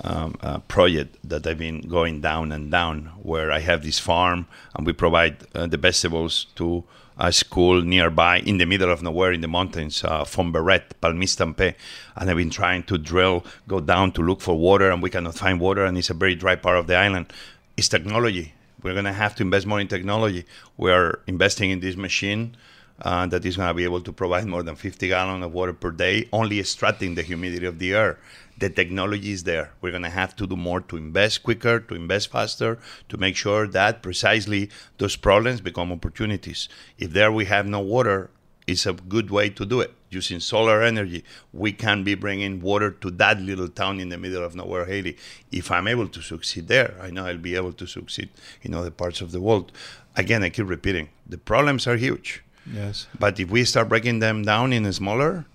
um, 0.00 0.36
uh, 0.40 0.58
project 0.60 1.16
that 1.24 1.46
I've 1.46 1.58
been 1.58 1.82
going 1.82 2.20
down 2.20 2.52
and 2.52 2.70
down, 2.70 3.12
where 3.22 3.52
I 3.52 3.60
have 3.60 3.82
this 3.82 3.98
farm 3.98 4.46
and 4.74 4.86
we 4.86 4.92
provide 4.92 5.36
uh, 5.54 5.66
the 5.66 5.76
vegetables 5.76 6.46
to 6.56 6.84
a 7.18 7.32
school 7.32 7.82
nearby 7.82 8.38
in 8.38 8.58
the 8.58 8.64
middle 8.64 8.90
of 8.90 9.02
nowhere 9.02 9.32
in 9.32 9.40
the 9.42 9.48
mountains, 9.48 10.02
uh, 10.02 10.24
Fomberet, 10.24 10.82
Palmistampe. 11.00 11.74
And 12.16 12.30
I've 12.30 12.36
been 12.36 12.50
trying 12.50 12.84
to 12.84 12.98
drill, 12.98 13.44
go 13.68 13.80
down 13.80 14.12
to 14.12 14.22
look 14.22 14.40
for 14.40 14.58
water, 14.58 14.90
and 14.90 15.02
we 15.02 15.10
cannot 15.10 15.34
find 15.34 15.60
water, 15.60 15.84
and 15.84 15.96
it's 15.96 16.10
a 16.10 16.14
very 16.14 16.34
dry 16.34 16.56
part 16.56 16.78
of 16.78 16.86
the 16.86 16.96
island. 16.96 17.32
It's 17.76 17.88
technology. 17.88 18.54
We're 18.82 18.94
going 18.94 19.04
to 19.04 19.12
have 19.12 19.34
to 19.36 19.42
invest 19.42 19.66
more 19.66 19.80
in 19.80 19.88
technology. 19.88 20.44
We 20.76 20.90
are 20.90 21.20
investing 21.26 21.70
in 21.70 21.80
this 21.80 21.96
machine 21.96 22.56
uh, 23.00 23.26
that 23.26 23.44
is 23.44 23.56
going 23.56 23.68
to 23.68 23.74
be 23.74 23.84
able 23.84 24.00
to 24.00 24.12
provide 24.12 24.46
more 24.46 24.62
than 24.62 24.74
50 24.74 25.08
gallons 25.08 25.44
of 25.44 25.52
water 25.52 25.72
per 25.72 25.90
day, 25.90 26.28
only 26.32 26.60
extracting 26.60 27.14
the 27.14 27.22
humidity 27.22 27.66
of 27.66 27.78
the 27.78 27.94
air. 27.94 28.18
The 28.58 28.70
technology 28.70 29.32
is 29.32 29.44
there. 29.44 29.72
We're 29.80 29.90
going 29.90 30.02
to 30.04 30.08
have 30.10 30.36
to 30.36 30.46
do 30.46 30.56
more 30.56 30.80
to 30.82 30.96
invest 30.96 31.42
quicker, 31.42 31.80
to 31.80 31.94
invest 31.94 32.30
faster, 32.30 32.78
to 33.08 33.16
make 33.16 33.36
sure 33.36 33.66
that 33.66 34.02
precisely 34.02 34.70
those 34.98 35.16
problems 35.16 35.60
become 35.60 35.90
opportunities. 35.90 36.68
If 36.98 37.10
there 37.12 37.32
we 37.32 37.46
have 37.46 37.66
no 37.66 37.80
water, 37.80 38.30
it's 38.66 38.86
a 38.86 38.92
good 38.92 39.30
way 39.30 39.48
to 39.50 39.66
do 39.66 39.80
it. 39.80 39.92
Using 40.10 40.38
solar 40.40 40.82
energy, 40.82 41.24
we 41.52 41.72
can 41.72 42.04
be 42.04 42.14
bringing 42.14 42.60
water 42.60 42.90
to 42.90 43.10
that 43.12 43.40
little 43.40 43.68
town 43.68 43.98
in 43.98 44.10
the 44.10 44.18
middle 44.18 44.44
of 44.44 44.54
nowhere, 44.54 44.84
Haiti. 44.84 45.16
If 45.50 45.70
I'm 45.70 45.88
able 45.88 46.06
to 46.08 46.20
succeed 46.20 46.68
there, 46.68 46.94
I 47.00 47.10
know 47.10 47.26
I'll 47.26 47.38
be 47.38 47.56
able 47.56 47.72
to 47.72 47.86
succeed 47.86 48.28
in 48.60 48.74
other 48.74 48.90
parts 48.90 49.20
of 49.22 49.32
the 49.32 49.40
world. 49.40 49.72
Again, 50.14 50.42
I 50.44 50.50
keep 50.50 50.68
repeating 50.68 51.08
the 51.26 51.38
problems 51.38 51.86
are 51.86 51.96
huge 51.96 52.42
Yes. 52.70 53.06
but 53.18 53.40
if 53.40 53.50
we 53.50 53.64
start 53.64 53.88
breaking 53.88 54.20
them 54.20 54.42
down 54.44 54.72
in 54.72 54.90
smaller 54.92 55.46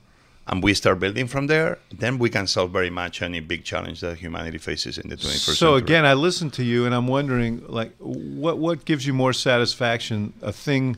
and 0.47 0.63
we 0.63 0.73
start 0.73 0.99
building 0.99 1.27
from 1.27 1.47
there, 1.47 1.77
then 1.91 2.17
we 2.17 2.29
can 2.29 2.47
solve 2.47 2.71
very 2.71 2.89
much 2.89 3.21
any 3.21 3.41
big 3.41 3.65
challenge 3.65 3.99
that 3.99 4.17
humanity 4.17 4.57
faces 4.57 4.97
in 4.97 5.09
the 5.09 5.17
21st 5.17 5.29
century. 5.29 5.55
So 5.55 5.75
again, 5.75 6.05
I 6.05 6.13
listen 6.13 6.49
to 6.51 6.63
you, 6.63 6.85
and 6.85 6.95
I'm 6.95 7.07
wondering, 7.07 7.63
like, 7.67 7.93
what 7.99 8.57
what 8.57 8.85
gives 8.85 9.05
you 9.05 9.13
more 9.13 9.33
satisfaction? 9.33 10.33
A 10.41 10.53
thing 10.53 10.97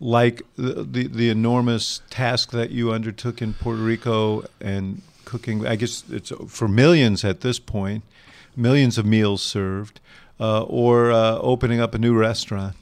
like 0.00 0.42
the 0.56 0.82
the, 0.82 1.06
the 1.06 1.28
enormous 1.28 2.00
task 2.08 2.52
that 2.52 2.70
you 2.70 2.90
undertook 2.90 3.42
in 3.42 3.52
Puerto 3.52 3.82
Rico 3.82 4.44
and 4.60 5.02
cooking. 5.26 5.66
I 5.66 5.76
guess 5.76 6.04
it's 6.10 6.32
for 6.48 6.66
millions 6.66 7.22
at 7.22 7.42
this 7.42 7.58
point, 7.58 8.02
millions 8.56 8.96
of 8.96 9.04
meals 9.04 9.42
served, 9.42 10.00
uh, 10.40 10.62
or 10.62 11.12
uh, 11.12 11.36
opening 11.38 11.80
up 11.80 11.94
a 11.94 11.98
new 11.98 12.16
restaurant. 12.16 12.76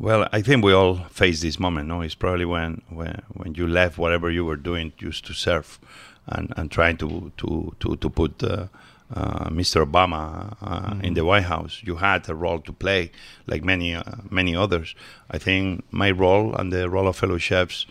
Well, 0.00 0.28
I 0.30 0.42
think 0.42 0.64
we 0.64 0.72
all 0.72 0.96
face 1.10 1.42
this 1.42 1.58
moment. 1.58 1.88
No, 1.88 2.02
it's 2.02 2.14
probably 2.14 2.44
when 2.44 2.82
when 2.88 3.20
when 3.32 3.54
you 3.54 3.66
left 3.66 3.98
whatever 3.98 4.30
you 4.30 4.44
were 4.44 4.56
doing 4.56 4.92
used 5.00 5.26
to 5.26 5.32
serve, 5.32 5.80
and 6.26 6.52
and 6.56 6.70
trying 6.70 6.98
to 6.98 7.32
to 7.38 7.74
to 7.80 7.96
to 7.96 8.10
put. 8.10 8.42
Uh, 8.42 8.66
uh, 9.10 9.48
Mr. 9.48 9.82
Obama 9.82 10.54
uh, 10.60 11.00
in 11.02 11.14
the 11.14 11.24
White 11.24 11.44
House, 11.44 11.80
you 11.82 11.96
had 11.96 12.28
a 12.28 12.34
role 12.34 12.60
to 12.60 12.74
play, 12.74 13.10
like 13.46 13.64
many 13.64 13.94
uh, 13.94 14.02
many 14.28 14.54
others. 14.54 14.94
I 15.30 15.38
think 15.38 15.82
my 15.90 16.10
role 16.10 16.54
and 16.54 16.70
the 16.70 16.90
role 16.90 17.08
of 17.08 17.16
fellow 17.16 17.38
chefs. 17.38 17.86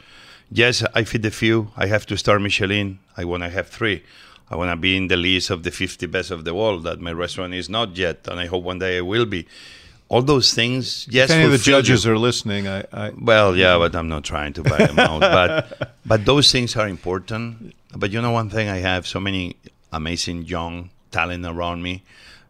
Yes, 0.51 0.83
I 0.93 1.03
feed 1.05 1.25
a 1.25 1.31
few. 1.31 1.71
I 1.75 1.87
have 1.87 2.05
to 2.05 2.17
start 2.17 2.39
Michelin. 2.39 2.99
I 3.17 3.25
want 3.25 3.41
to 3.41 3.49
have 3.49 3.67
three. 3.67 4.03
I 4.51 4.55
want 4.55 4.69
to 4.69 4.75
be 4.77 4.95
in 4.95 5.07
the 5.07 5.17
list 5.17 5.49
of 5.49 5.63
the 5.63 5.71
50 5.71 6.05
best 6.05 6.29
of 6.29 6.45
the 6.45 6.53
world. 6.53 6.83
That 6.83 7.01
my 7.01 7.13
restaurant 7.13 7.55
is 7.55 7.67
not 7.67 7.97
yet, 7.97 8.27
and 8.27 8.39
I 8.39 8.45
hope 8.45 8.63
one 8.63 8.77
day 8.77 8.99
I 8.99 9.01
will 9.01 9.25
be 9.25 9.47
all 10.09 10.21
those 10.21 10.53
things. 10.53 11.07
Yes, 11.09 11.29
if 11.29 11.35
any 11.35 11.45
of 11.45 11.51
the 11.51 11.57
judges 11.57 12.05
you. 12.05 12.11
are 12.11 12.17
listening, 12.17 12.67
I, 12.67 12.85
I 12.93 13.11
Well, 13.19 13.55
yeah, 13.55 13.77
but 13.77 13.95
I'm 13.95 14.07
not 14.07 14.23
trying 14.23 14.53
to 14.53 14.63
buy 14.63 14.77
them 14.77 14.99
out. 14.99 15.21
But 15.21 15.93
but 16.05 16.25
those 16.25 16.51
things 16.51 16.75
are 16.75 16.87
important. 16.87 17.75
But 17.95 18.11
you 18.11 18.21
know, 18.21 18.31
one 18.31 18.49
thing 18.49 18.69
I 18.69 18.77
have 18.77 19.07
so 19.07 19.19
many 19.19 19.57
amazing 19.91 20.43
young 20.43 20.89
talent 21.11 21.45
around 21.45 21.81
me 21.81 22.03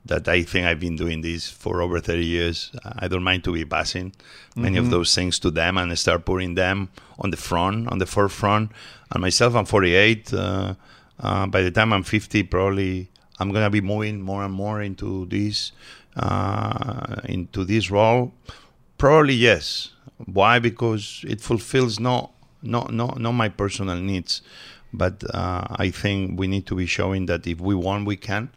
that 0.05 0.27
I 0.27 0.43
think 0.43 0.65
I've 0.65 0.79
been 0.79 0.95
doing 0.95 1.21
this 1.21 1.49
for 1.49 1.81
over 1.81 1.99
30 1.99 2.25
years. 2.25 2.71
I 2.83 3.07
don't 3.07 3.23
mind 3.23 3.43
to 3.43 3.53
be 3.53 3.65
passing 3.65 4.13
many 4.55 4.77
of 4.77 4.89
those 4.89 5.13
things 5.13 5.37
to 5.39 5.51
them 5.51 5.77
and 5.77 5.97
start 5.99 6.25
putting 6.25 6.55
them 6.55 6.89
on 7.19 7.29
the 7.29 7.37
front, 7.37 7.89
on 7.89 7.97
the 7.97 8.05
forefront. 8.05 8.71
And 9.11 9.21
myself, 9.21 9.53
I'm 9.55 9.65
48. 9.65 10.33
Uh, 10.33 10.75
uh, 11.19 11.47
by 11.47 11.61
the 11.61 11.71
time 11.71 11.93
I'm 11.93 12.03
50, 12.03 12.43
probably 12.43 13.09
I'm 13.39 13.51
gonna 13.51 13.69
be 13.69 13.81
moving 13.81 14.21
more 14.21 14.43
and 14.43 14.53
more 14.53 14.81
into 14.81 15.25
this 15.27 15.71
uh, 16.17 17.21
into 17.25 17.63
this 17.63 17.89
role. 17.91 18.33
Probably 18.97 19.35
yes. 19.35 19.91
Why? 20.25 20.59
Because 20.59 21.23
it 21.27 21.41
fulfills 21.41 21.99
not 21.99 22.31
not 22.63 22.91
not 22.91 23.19
not 23.19 23.33
my 23.33 23.49
personal 23.49 23.97
needs, 23.97 24.41
but 24.91 25.23
uh, 25.33 25.63
I 25.69 25.91
think 25.91 26.39
we 26.39 26.47
need 26.47 26.65
to 26.67 26.75
be 26.75 26.87
showing 26.87 27.27
that 27.27 27.45
if 27.45 27.59
we 27.59 27.75
want, 27.75 28.07
we 28.07 28.17
can. 28.17 28.49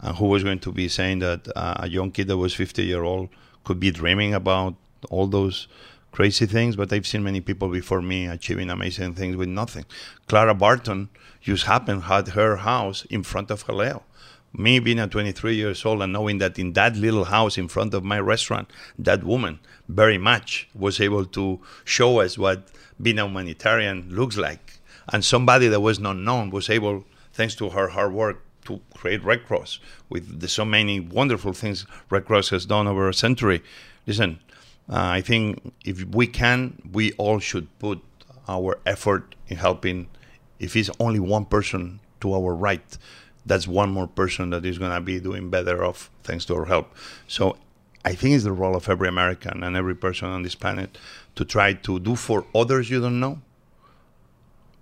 And 0.00 0.16
who 0.16 0.26
was 0.26 0.44
going 0.44 0.60
to 0.60 0.72
be 0.72 0.88
saying 0.88 1.20
that 1.20 1.48
uh, 1.56 1.74
a 1.78 1.88
young 1.88 2.12
kid 2.12 2.28
that 2.28 2.36
was 2.36 2.54
50 2.54 2.84
year 2.84 3.02
old 3.02 3.30
could 3.64 3.80
be 3.80 3.90
dreaming 3.90 4.32
about 4.32 4.74
all 5.10 5.26
those 5.26 5.66
crazy 6.12 6.46
things? 6.46 6.76
But 6.76 6.92
I've 6.92 7.06
seen 7.06 7.24
many 7.24 7.40
people 7.40 7.68
before 7.68 8.02
me 8.02 8.26
achieving 8.26 8.70
amazing 8.70 9.14
things 9.14 9.34
with 9.34 9.48
nothing. 9.48 9.86
Clara 10.28 10.54
Barton 10.54 11.08
just 11.40 11.64
happened 11.64 12.04
had 12.04 12.28
her 12.28 12.56
house 12.58 13.06
in 13.06 13.22
front 13.22 13.50
of 13.50 13.64
Jaleo 13.64 14.02
me 14.52 14.78
being 14.78 14.98
at 14.98 15.10
23 15.10 15.54
years 15.54 15.84
old 15.84 16.02
and 16.02 16.12
knowing 16.12 16.38
that 16.38 16.58
in 16.58 16.72
that 16.72 16.96
little 16.96 17.24
house 17.24 17.58
in 17.58 17.68
front 17.68 17.94
of 17.94 18.04
my 18.04 18.18
restaurant, 18.18 18.70
that 18.98 19.24
woman 19.24 19.60
very 19.88 20.18
much 20.18 20.68
was 20.74 21.00
able 21.00 21.24
to 21.24 21.60
show 21.84 22.20
us 22.20 22.38
what 22.38 22.68
being 23.00 23.18
a 23.18 23.26
humanitarian 23.26 24.08
looks 24.10 24.36
like. 24.36 24.80
And 25.12 25.24
somebody 25.24 25.68
that 25.68 25.80
was 25.80 25.98
not 25.98 26.16
known 26.16 26.50
was 26.50 26.68
able, 26.68 27.04
thanks 27.32 27.54
to 27.56 27.70
her 27.70 27.88
hard 27.88 28.12
work, 28.12 28.44
to 28.64 28.80
create 28.94 29.24
Red 29.24 29.46
Cross 29.46 29.80
with 30.10 30.40
the, 30.40 30.48
so 30.48 30.64
many 30.64 31.00
wonderful 31.00 31.54
things 31.54 31.86
Red 32.10 32.26
Cross 32.26 32.50
has 32.50 32.66
done 32.66 32.86
over 32.86 33.08
a 33.08 33.14
century. 33.14 33.62
Listen, 34.06 34.40
uh, 34.90 34.96
I 34.96 35.22
think 35.22 35.72
if 35.84 36.04
we 36.04 36.26
can, 36.26 36.80
we 36.92 37.12
all 37.12 37.38
should 37.38 37.66
put 37.78 38.02
our 38.46 38.78
effort 38.84 39.34
in 39.48 39.56
helping. 39.56 40.08
If 40.58 40.76
it's 40.76 40.90
only 41.00 41.20
one 41.20 41.46
person 41.46 42.00
to 42.20 42.34
our 42.34 42.54
right, 42.54 42.98
that's 43.48 43.66
one 43.66 43.90
more 43.90 44.06
person 44.06 44.50
that 44.50 44.64
is 44.64 44.78
going 44.78 44.92
to 44.92 45.00
be 45.00 45.20
doing 45.20 45.50
better 45.50 45.84
off 45.84 46.10
thanks 46.22 46.44
to 46.46 46.54
our 46.54 46.66
help. 46.66 46.94
So 47.26 47.56
I 48.04 48.14
think 48.14 48.34
it's 48.34 48.44
the 48.44 48.52
role 48.52 48.76
of 48.76 48.88
every 48.88 49.08
American 49.08 49.62
and 49.62 49.76
every 49.76 49.94
person 49.94 50.28
on 50.28 50.42
this 50.42 50.54
planet 50.54 50.98
to 51.34 51.44
try 51.44 51.72
to 51.72 51.98
do 51.98 52.14
for 52.14 52.46
others 52.54 52.90
you 52.90 53.00
don't 53.00 53.20
know 53.20 53.40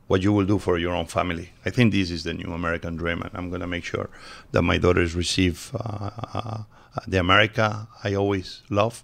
what 0.07 0.23
you 0.23 0.33
will 0.33 0.47
do 0.47 0.59
for 0.59 0.79
your 0.79 0.95
own 0.95 1.07
family. 1.07 1.51
I 1.65 1.71
think 1.71 1.93
this 1.93 2.11
is 2.11 2.23
the 2.23 2.35
new 2.35 2.53
American 2.53 2.97
dream, 2.97 3.23
and 3.23 3.31
I'm 3.35 3.49
going 3.49 3.61
to 3.61 3.67
make 3.67 3.85
sure 3.85 4.09
that 4.53 4.63
my 4.63 4.79
daughters 4.79 5.15
receive 5.15 5.73
uh, 5.75 6.11
uh, 6.33 6.63
the 7.09 7.19
America 7.19 7.89
I 8.05 8.15
always 8.15 8.63
love 8.71 9.03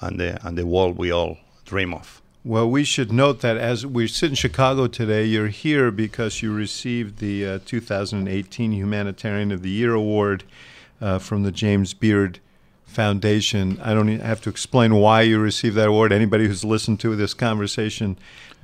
and 0.00 0.20
the, 0.20 0.46
and 0.46 0.56
the 0.56 0.66
world 0.66 0.96
we 0.98 1.10
all 1.10 1.38
dream 1.64 1.92
of. 1.92 2.22
Well, 2.46 2.70
we 2.70 2.84
should 2.84 3.10
note 3.12 3.40
that 3.40 3.56
as 3.56 3.84
we 3.84 4.06
sit 4.06 4.28
in 4.28 4.36
Chicago 4.36 4.86
today, 4.86 5.24
you're 5.24 5.48
here 5.48 5.90
because 5.90 6.42
you 6.42 6.54
received 6.54 7.18
the 7.18 7.44
uh, 7.44 7.58
2018 7.66 8.70
Humanitarian 8.70 9.50
of 9.50 9.62
the 9.62 9.68
Year 9.68 9.94
award 9.94 10.44
uh, 11.00 11.18
from 11.18 11.42
the 11.42 11.50
James 11.50 11.92
Beard 11.92 12.38
Foundation. 12.84 13.80
I 13.82 13.94
don't 13.94 14.20
have 14.20 14.40
to 14.42 14.48
explain 14.48 14.94
why 14.94 15.22
you 15.22 15.40
received 15.40 15.74
that 15.74 15.88
award. 15.88 16.12
Anybody 16.12 16.46
who's 16.46 16.64
listened 16.64 17.00
to 17.00 17.16
this 17.16 17.34
conversation 17.34 18.16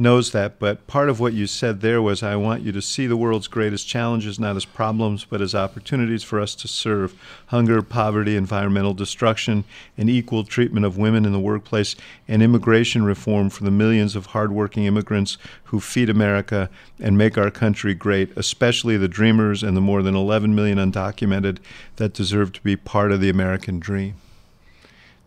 knows 0.02 0.32
that. 0.32 0.58
But 0.58 0.86
part 0.86 1.08
of 1.08 1.20
what 1.20 1.32
you 1.32 1.46
said 1.46 1.80
there 1.80 2.02
was 2.02 2.22
I 2.22 2.36
want 2.36 2.62
you 2.62 2.72
to 2.72 2.82
see 2.82 3.06
the 3.06 3.16
world's 3.16 3.46
greatest 3.46 3.88
challenges 3.88 4.38
not 4.38 4.56
as 4.56 4.64
problems, 4.64 5.24
but 5.24 5.40
as 5.40 5.54
opportunities 5.54 6.22
for 6.22 6.40
us 6.40 6.54
to 6.56 6.68
serve 6.68 7.14
hunger, 7.46 7.80
poverty, 7.80 8.36
environmental 8.36 8.92
destruction, 8.92 9.64
and 9.96 10.10
equal 10.10 10.44
treatment 10.44 10.84
of 10.84 10.98
women 10.98 11.24
in 11.24 11.32
the 11.32 11.40
workplace, 11.40 11.96
and 12.28 12.42
immigration 12.42 13.04
reform 13.04 13.48
for 13.48 13.64
the 13.64 13.70
millions 13.70 14.16
of 14.16 14.26
hardworking 14.26 14.84
immigrants 14.84 15.38
who 15.64 15.80
feed 15.80 16.10
America 16.10 16.68
and 17.00 17.16
make 17.16 17.38
our 17.38 17.50
country 17.50 17.94
great, 17.94 18.30
especially 18.36 18.96
the 18.96 19.08
dreamers 19.08 19.62
and 19.62 19.76
the 19.76 19.80
more 19.80 20.02
than 20.02 20.14
11 20.14 20.54
million 20.54 20.78
undocumented 20.78 21.58
that 21.96 22.12
deserve 22.12 22.52
to 22.52 22.60
be 22.62 22.76
part 22.76 23.12
of 23.12 23.20
the 23.20 23.30
American 23.30 23.78
dream. 23.78 24.14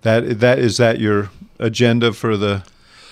That 0.02 0.40
that 0.40 0.60
is 0.60 0.78
that 0.78 1.00
your 1.00 1.32
agenda 1.58 2.14
for 2.14 2.38
the 2.38 2.64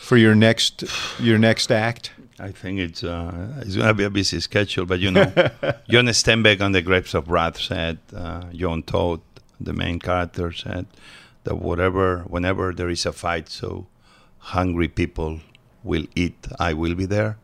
for 0.03 0.17
your 0.17 0.35
next 0.35 0.83
your 1.19 1.37
next 1.37 1.71
act? 1.71 2.11
I 2.39 2.51
think 2.51 2.79
it's 2.79 3.03
uh, 3.03 3.61
it's 3.61 3.75
to 3.75 3.93
be 3.93 4.03
a 4.03 4.09
busy 4.09 4.39
schedule, 4.41 4.85
but 4.85 4.99
you 4.99 5.11
know, 5.11 5.25
John 5.89 6.07
Steinbeck 6.07 6.61
on 6.61 6.73
the 6.73 6.81
Grapes 6.81 7.13
of 7.13 7.29
Wrath 7.29 7.59
said, 7.59 7.99
uh, 8.13 8.41
Tom 8.59 8.83
Joad, 8.83 9.21
the 9.59 9.73
main 9.73 9.99
character, 9.99 10.51
said 10.51 10.85
that 11.45 11.55
whatever, 11.55 12.23
whenever 12.27 12.73
there 12.73 12.89
is 12.89 13.05
a 13.05 13.13
fight 13.13 13.47
so 13.49 13.87
hungry 14.39 14.89
people 14.89 15.39
will 15.83 16.07
eat, 16.15 16.47
I 16.59 16.73
will 16.73 16.95
be 16.95 17.05
there. 17.05 17.37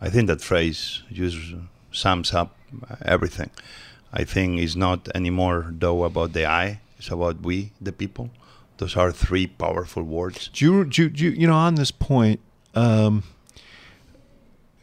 I 0.00 0.08
think 0.08 0.28
that 0.28 0.40
phrase 0.40 1.02
just 1.12 1.38
sums 1.90 2.32
up 2.32 2.56
everything. 3.04 3.50
I 4.12 4.24
think 4.24 4.60
it's 4.60 4.76
not 4.76 5.08
anymore, 5.14 5.66
though, 5.70 6.04
about 6.04 6.32
the 6.32 6.46
I, 6.46 6.80
it's 6.98 7.10
about 7.10 7.42
we, 7.42 7.72
the 7.80 7.92
people. 7.92 8.30
Those 8.82 8.96
are 8.96 9.12
three 9.12 9.46
powerful 9.46 10.02
words. 10.02 10.48
Do 10.48 10.64
you, 10.64 10.84
do 10.84 11.02
you, 11.04 11.08
do 11.08 11.24
you, 11.24 11.30
you 11.30 11.46
know, 11.46 11.54
on 11.54 11.76
this 11.76 11.92
point, 11.92 12.40
um, 12.74 13.22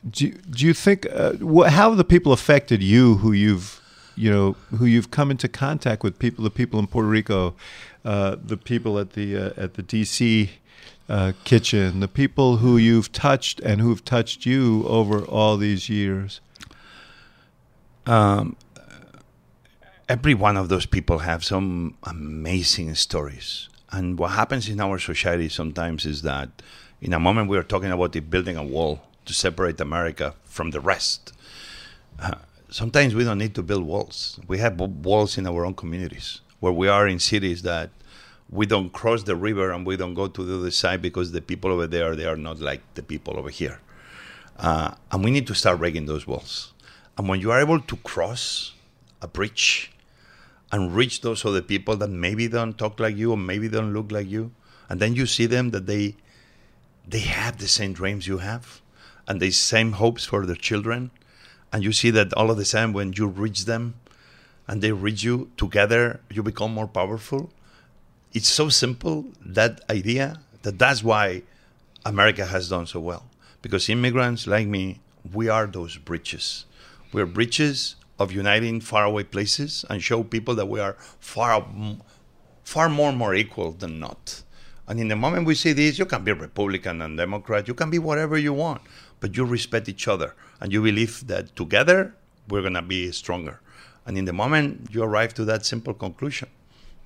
do, 0.09 0.27
you- 0.27 0.37
do 0.49 0.65
you 0.65 0.73
think 0.73 1.05
uh, 1.11 1.33
wh- 1.33 1.67
how 1.67 1.89
have 1.89 1.97
the 1.97 2.05
people 2.05 2.31
affected 2.31 2.81
you 2.81 3.15
who 3.17 3.33
you've 3.33 3.81
you 4.15 4.31
know 4.31 4.55
who 4.77 4.85
you've 4.85 5.11
come 5.11 5.29
into 5.31 5.49
contact 5.49 6.01
with 6.03 6.17
people 6.17 6.45
the 6.45 6.49
people 6.49 6.79
in 6.79 6.87
Puerto 6.87 7.09
Rico 7.09 7.55
uh, 8.05 8.37
the 8.41 8.55
people 8.55 8.97
at 8.99 9.11
the 9.11 9.35
uh, 9.35 9.53
at 9.63 9.73
the 9.73 9.83
DC 9.83 10.49
uh, 11.09 11.33
kitchen 11.43 11.99
the 11.99 12.07
people 12.07 12.57
who 12.57 12.77
you've 12.77 13.11
touched 13.11 13.59
and 13.61 13.81
who've 13.81 14.03
touched 14.05 14.45
you 14.45 14.85
over 14.87 15.23
all 15.25 15.57
these 15.57 15.89
years 15.89 16.39
um, 18.05 18.55
every 20.09 20.33
one 20.33 20.57
of 20.57 20.67
those 20.69 20.85
people 20.85 21.19
have 21.19 21.43
some 21.45 21.95
amazing 22.03 22.95
stories. 22.95 23.68
And 23.91 24.19
what 24.19 24.31
happens 24.31 24.69
in 24.69 24.79
our 24.79 24.99
society 24.99 25.49
sometimes 25.49 26.05
is 26.05 26.21
that 26.21 26.49
in 27.01 27.13
a 27.13 27.19
moment 27.19 27.49
we 27.49 27.57
are 27.57 27.63
talking 27.63 27.91
about 27.91 28.11
the 28.11 28.19
building 28.19 28.57
a 28.57 28.63
wall 28.63 29.01
to 29.25 29.33
separate 29.33 29.79
America 29.81 30.35
from 30.43 30.71
the 30.71 30.79
rest. 30.79 31.33
Uh, 32.19 32.35
sometimes 32.69 33.15
we 33.15 33.23
don't 33.23 33.37
need 33.37 33.55
to 33.55 33.63
build 33.63 33.83
walls. 33.83 34.39
We 34.47 34.59
have 34.59 34.79
walls 34.79 35.37
in 35.37 35.47
our 35.47 35.65
own 35.65 35.73
communities 35.73 36.41
where 36.59 36.73
we 36.73 36.87
are 36.87 37.07
in 37.07 37.19
cities 37.19 37.61
that 37.63 37.89
we 38.49 38.65
don't 38.65 38.91
cross 38.91 39.23
the 39.23 39.35
river 39.35 39.71
and 39.71 39.85
we 39.85 39.95
don't 39.95 40.13
go 40.13 40.27
to 40.27 40.43
the 40.43 40.57
other 40.57 40.71
side 40.71 41.01
because 41.01 41.31
the 41.31 41.41
people 41.41 41.71
over 41.71 41.87
there 41.87 42.15
they 42.15 42.25
are 42.25 42.35
not 42.35 42.59
like 42.59 42.81
the 42.95 43.03
people 43.03 43.37
over 43.37 43.49
here. 43.49 43.79
Uh, 44.57 44.93
and 45.11 45.23
we 45.23 45.31
need 45.31 45.47
to 45.47 45.55
start 45.55 45.79
breaking 45.79 46.05
those 46.05 46.27
walls. 46.27 46.73
And 47.17 47.29
when 47.29 47.39
you 47.39 47.51
are 47.51 47.59
able 47.59 47.79
to 47.79 47.95
cross 47.97 48.73
a 49.21 49.27
bridge 49.27 49.91
and 50.71 50.95
reach 50.95 51.21
those 51.21 51.45
other 51.45 51.61
people 51.61 51.95
that 51.97 52.09
maybe 52.09 52.47
don't 52.47 52.77
talk 52.77 52.99
like 52.99 53.15
you 53.15 53.31
or 53.31 53.37
maybe 53.37 53.67
don't 53.67 53.93
look 53.93 54.11
like 54.11 54.29
you, 54.29 54.51
and 54.87 54.99
then 54.99 55.15
you 55.15 55.25
see 55.25 55.45
them 55.45 55.71
that 55.71 55.85
they 55.85 56.15
they 57.07 57.19
have 57.19 57.57
the 57.57 57.67
same 57.67 57.93
dreams 57.93 58.27
you 58.27 58.37
have 58.37 58.81
and 59.27 59.39
the 59.39 59.51
same 59.51 59.93
hopes 59.93 60.25
for 60.25 60.45
their 60.45 60.55
children, 60.55 61.11
and 61.73 61.83
you 61.83 61.91
see 61.91 62.11
that 62.11 62.33
all 62.33 62.51
of 62.51 62.57
the 62.57 62.65
sudden 62.65 62.93
when 62.93 63.13
you 63.13 63.27
reach 63.27 63.65
them 63.65 63.95
and 64.67 64.81
they 64.81 64.91
reach 64.91 65.23
you 65.23 65.49
together, 65.57 66.19
you 66.29 66.43
become 66.43 66.71
more 66.71 66.87
powerful. 66.87 67.51
It's 68.33 68.47
so 68.47 68.69
simple 68.69 69.25
that 69.43 69.81
idea 69.89 70.39
that 70.61 70.77
that's 70.77 71.03
why 71.03 71.41
America 72.05 72.45
has 72.45 72.69
done 72.69 72.85
so 72.85 72.99
well 72.99 73.25
because 73.61 73.89
immigrants 73.89 74.47
like 74.47 74.67
me, 74.67 74.99
we 75.33 75.49
are 75.49 75.67
those 75.67 75.97
bridges. 75.97 76.65
We're 77.11 77.25
bridges 77.25 77.95
of 78.19 78.31
uniting 78.31 78.81
faraway 78.81 79.23
places 79.23 79.85
and 79.89 80.03
show 80.03 80.23
people 80.23 80.53
that 80.55 80.67
we 80.67 80.79
are 80.79 80.97
far, 81.19 81.65
far 82.63 82.89
more 82.89 83.13
more 83.13 83.33
equal 83.33 83.71
than 83.71 83.99
not. 83.99 84.43
And 84.87 84.99
in 84.99 85.07
the 85.07 85.15
moment 85.15 85.45
we 85.45 85.55
see 85.55 85.73
this, 85.73 85.97
you 85.97 86.05
can 86.05 86.23
be 86.23 86.33
Republican 86.33 87.01
and 87.01 87.17
Democrat, 87.17 87.67
you 87.67 87.73
can 87.73 87.89
be 87.89 87.99
whatever 87.99 88.37
you 88.37 88.53
want, 88.53 88.81
but 89.19 89.37
you 89.37 89.45
respect 89.45 89.87
each 89.87 90.07
other 90.07 90.35
and 90.59 90.73
you 90.73 90.81
believe 90.83 91.25
that 91.27 91.55
together 91.55 92.15
we're 92.49 92.61
gonna 92.61 92.81
be 92.81 93.11
stronger. 93.11 93.61
And 94.05 94.17
in 94.17 94.25
the 94.25 94.33
moment 94.33 94.89
you 94.91 95.03
arrive 95.03 95.33
to 95.35 95.45
that 95.45 95.65
simple 95.65 95.93
conclusion, 95.93 96.49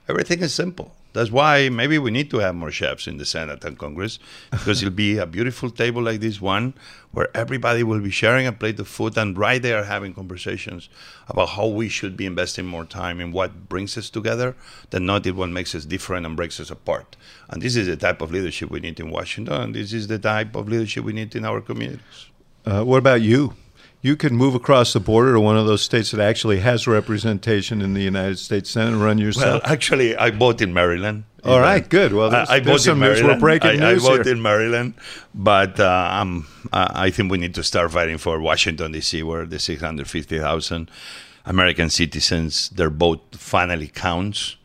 everything 0.08 0.41
is 0.41 0.54
simple. 0.54 0.93
That's 1.14 1.30
why 1.30 1.70
maybe 1.70 1.99
we 1.99 2.10
need 2.10 2.32
to 2.32 2.39
have 2.39 2.56
more 2.56 2.72
chefs 2.72 3.06
in 3.06 3.18
the 3.18 3.26
Senate 3.26 3.64
and 3.64 3.78
Congress 3.78 4.18
because 4.49 4.82
it'll 4.82 4.95
be 4.95 5.20
a 5.20 5.28
beautiful 5.28 5.70
table 5.70 6.01
like 6.01 6.22
this 6.22 6.41
one 6.41 6.74
where 7.12 7.30
everybody 7.38 7.84
will 7.84 7.99
be 7.99 8.10
sharing 8.10 8.47
a 8.47 8.51
plate 8.51 8.80
of 8.80 8.88
food 8.88 9.16
and 9.16 9.38
right 9.38 9.62
there 9.62 9.84
having 9.84 10.16
conversations 10.16 10.89
about 11.28 11.49
how 11.49 11.68
we 11.68 11.88
should 11.88 12.18
be 12.18 12.26
investing 12.26 12.66
more 12.66 12.84
time 12.84 13.22
in 13.22 13.32
what 13.32 13.70
brings 13.70 13.95
us 13.95 14.10
together 14.10 14.56
than 14.89 15.06
not 15.06 15.28
in 15.28 15.36
what 15.36 15.51
makes 15.51 15.76
us 15.76 15.86
different 15.86 16.26
and 16.26 16.36
breaks 16.36 16.60
us 16.60 16.72
apart. 16.72 17.16
And 17.49 17.62
this 17.62 17.76
is 17.76 17.86
the 17.86 17.95
type 17.95 18.20
of 18.22 18.32
leadership 18.32 18.72
we 18.72 18.80
need 18.80 18.99
in 18.99 19.12
Washington. 19.12 19.54
And 19.54 19.76
this 19.76 19.93
is 19.93 20.08
the 20.08 20.18
type 20.18 20.56
of 20.56 20.68
leadership 20.68 21.04
we 21.04 21.14
need 21.14 21.36
in 21.36 21.45
our 21.45 21.62
communities. 21.62 22.30
uh, 22.66 22.84
what 22.84 22.97
about 22.97 23.22
you 23.22 23.54
you 24.04 24.18
could 24.18 24.34
move 24.34 24.54
across 24.54 24.91
the 24.91 24.99
border 24.99 25.34
to 25.34 25.39
one 25.39 25.58
of 25.58 25.66
those 25.66 25.82
states 25.82 26.12
that 26.12 26.20
actually 26.20 26.60
has 26.60 26.86
representation 26.86 27.82
in 27.82 27.93
the 27.93 28.01
United 28.04 28.38
States 28.38 28.70
Senate 28.70 28.91
and 28.93 29.01
run 29.01 29.18
yourself. 29.18 29.64
Well, 29.64 29.72
actually, 29.74 30.16
I 30.18 30.30
vote 30.30 30.62
in 30.62 30.74
Maryland. 30.74 31.24
All 31.45 31.60
right, 31.60 31.88
good. 31.88 32.12
Well, 32.14 32.28
I, 32.28 32.32
there's- 32.32 32.49
I 32.49 32.60
there's 32.60 32.84
some 32.84 32.99
news. 32.99 33.24
We're 33.24 33.39
breaking 33.39 33.82
I, 33.82 33.91
news 33.91 34.06
I 34.06 34.10
vote 34.10 34.26
here. 34.26 34.36
in 34.36 34.41
Maryland, 34.41 34.93
but 35.34 35.80
uh, 35.80 36.08
I'm, 36.20 36.45
I 36.74 37.06
I 37.08 37.10
think 37.12 37.32
we 37.32 37.38
need 37.38 37.56
to 37.56 37.64
start 37.64 37.91
fighting 37.91 38.18
for 38.18 38.39
Washington 38.39 38.91
D.C., 38.91 39.24
where 39.24 39.45
the 39.45 39.58
650,000 39.60 40.91
American 41.45 41.89
citizens, 41.89 42.70
their 42.70 42.89
vote 42.89 43.24
finally 43.36 43.88
counts, 43.88 44.56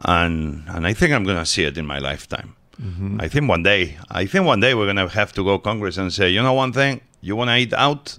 and 0.00 0.62
and 0.68 0.86
I 0.86 0.92
think 0.94 1.12
I'm 1.12 1.24
going 1.24 1.38
to 1.38 1.46
see 1.46 1.64
it 1.64 1.76
in 1.78 1.86
my 1.86 1.98
lifetime. 1.98 2.54
Mm-hmm. 2.80 3.20
I 3.20 3.28
think 3.28 3.48
one 3.48 3.62
day, 3.62 3.96
I 4.10 4.26
think 4.26 4.44
one 4.46 4.60
day 4.60 4.74
we're 4.74 4.84
going 4.92 5.08
to 5.08 5.08
have 5.08 5.32
to 5.34 5.44
go 5.44 5.58
Congress 5.58 5.96
and 5.96 6.12
say, 6.12 6.28
you 6.28 6.42
know, 6.42 6.52
one 6.52 6.72
thing, 6.72 7.00
you 7.20 7.34
want 7.36 7.50
to 7.50 7.56
eat 7.56 7.72
out. 7.72 8.18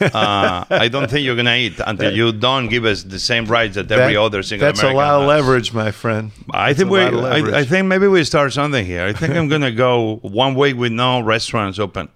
Uh, 0.00 0.64
I 0.70 0.88
don't 0.88 1.10
think 1.10 1.24
you're 1.24 1.34
going 1.34 1.46
to 1.46 1.56
eat 1.56 1.80
until 1.86 2.12
you 2.14 2.32
don't 2.32 2.68
give 2.68 2.84
us 2.84 3.02
the 3.02 3.18
same 3.18 3.46
rights 3.46 3.74
that 3.76 3.90
every 3.90 4.14
That- 4.14 4.20
other 4.22 4.42
single 4.42 4.66
That's 4.66 4.80
American 4.80 5.02
a 5.02 5.04
lot 5.06 5.20
of 5.22 5.26
leverage, 5.28 5.72
my 5.72 5.90
friend. 5.90 6.30
I 6.52 6.72
That's 6.72 6.78
think 6.80 6.90
we. 6.90 7.00
I, 7.00 7.60
I 7.60 7.64
think 7.64 7.86
maybe 7.86 8.06
we 8.06 8.24
start 8.24 8.52
something 8.52 8.84
here. 8.84 9.04
I 9.04 9.12
think 9.12 9.34
I'm 9.34 9.48
gonna 9.54 9.72
go 9.72 10.16
one 10.22 10.54
week 10.54 10.76
with 10.76 10.92
no 10.92 11.20
restaurants 11.20 11.78
open, 11.78 12.08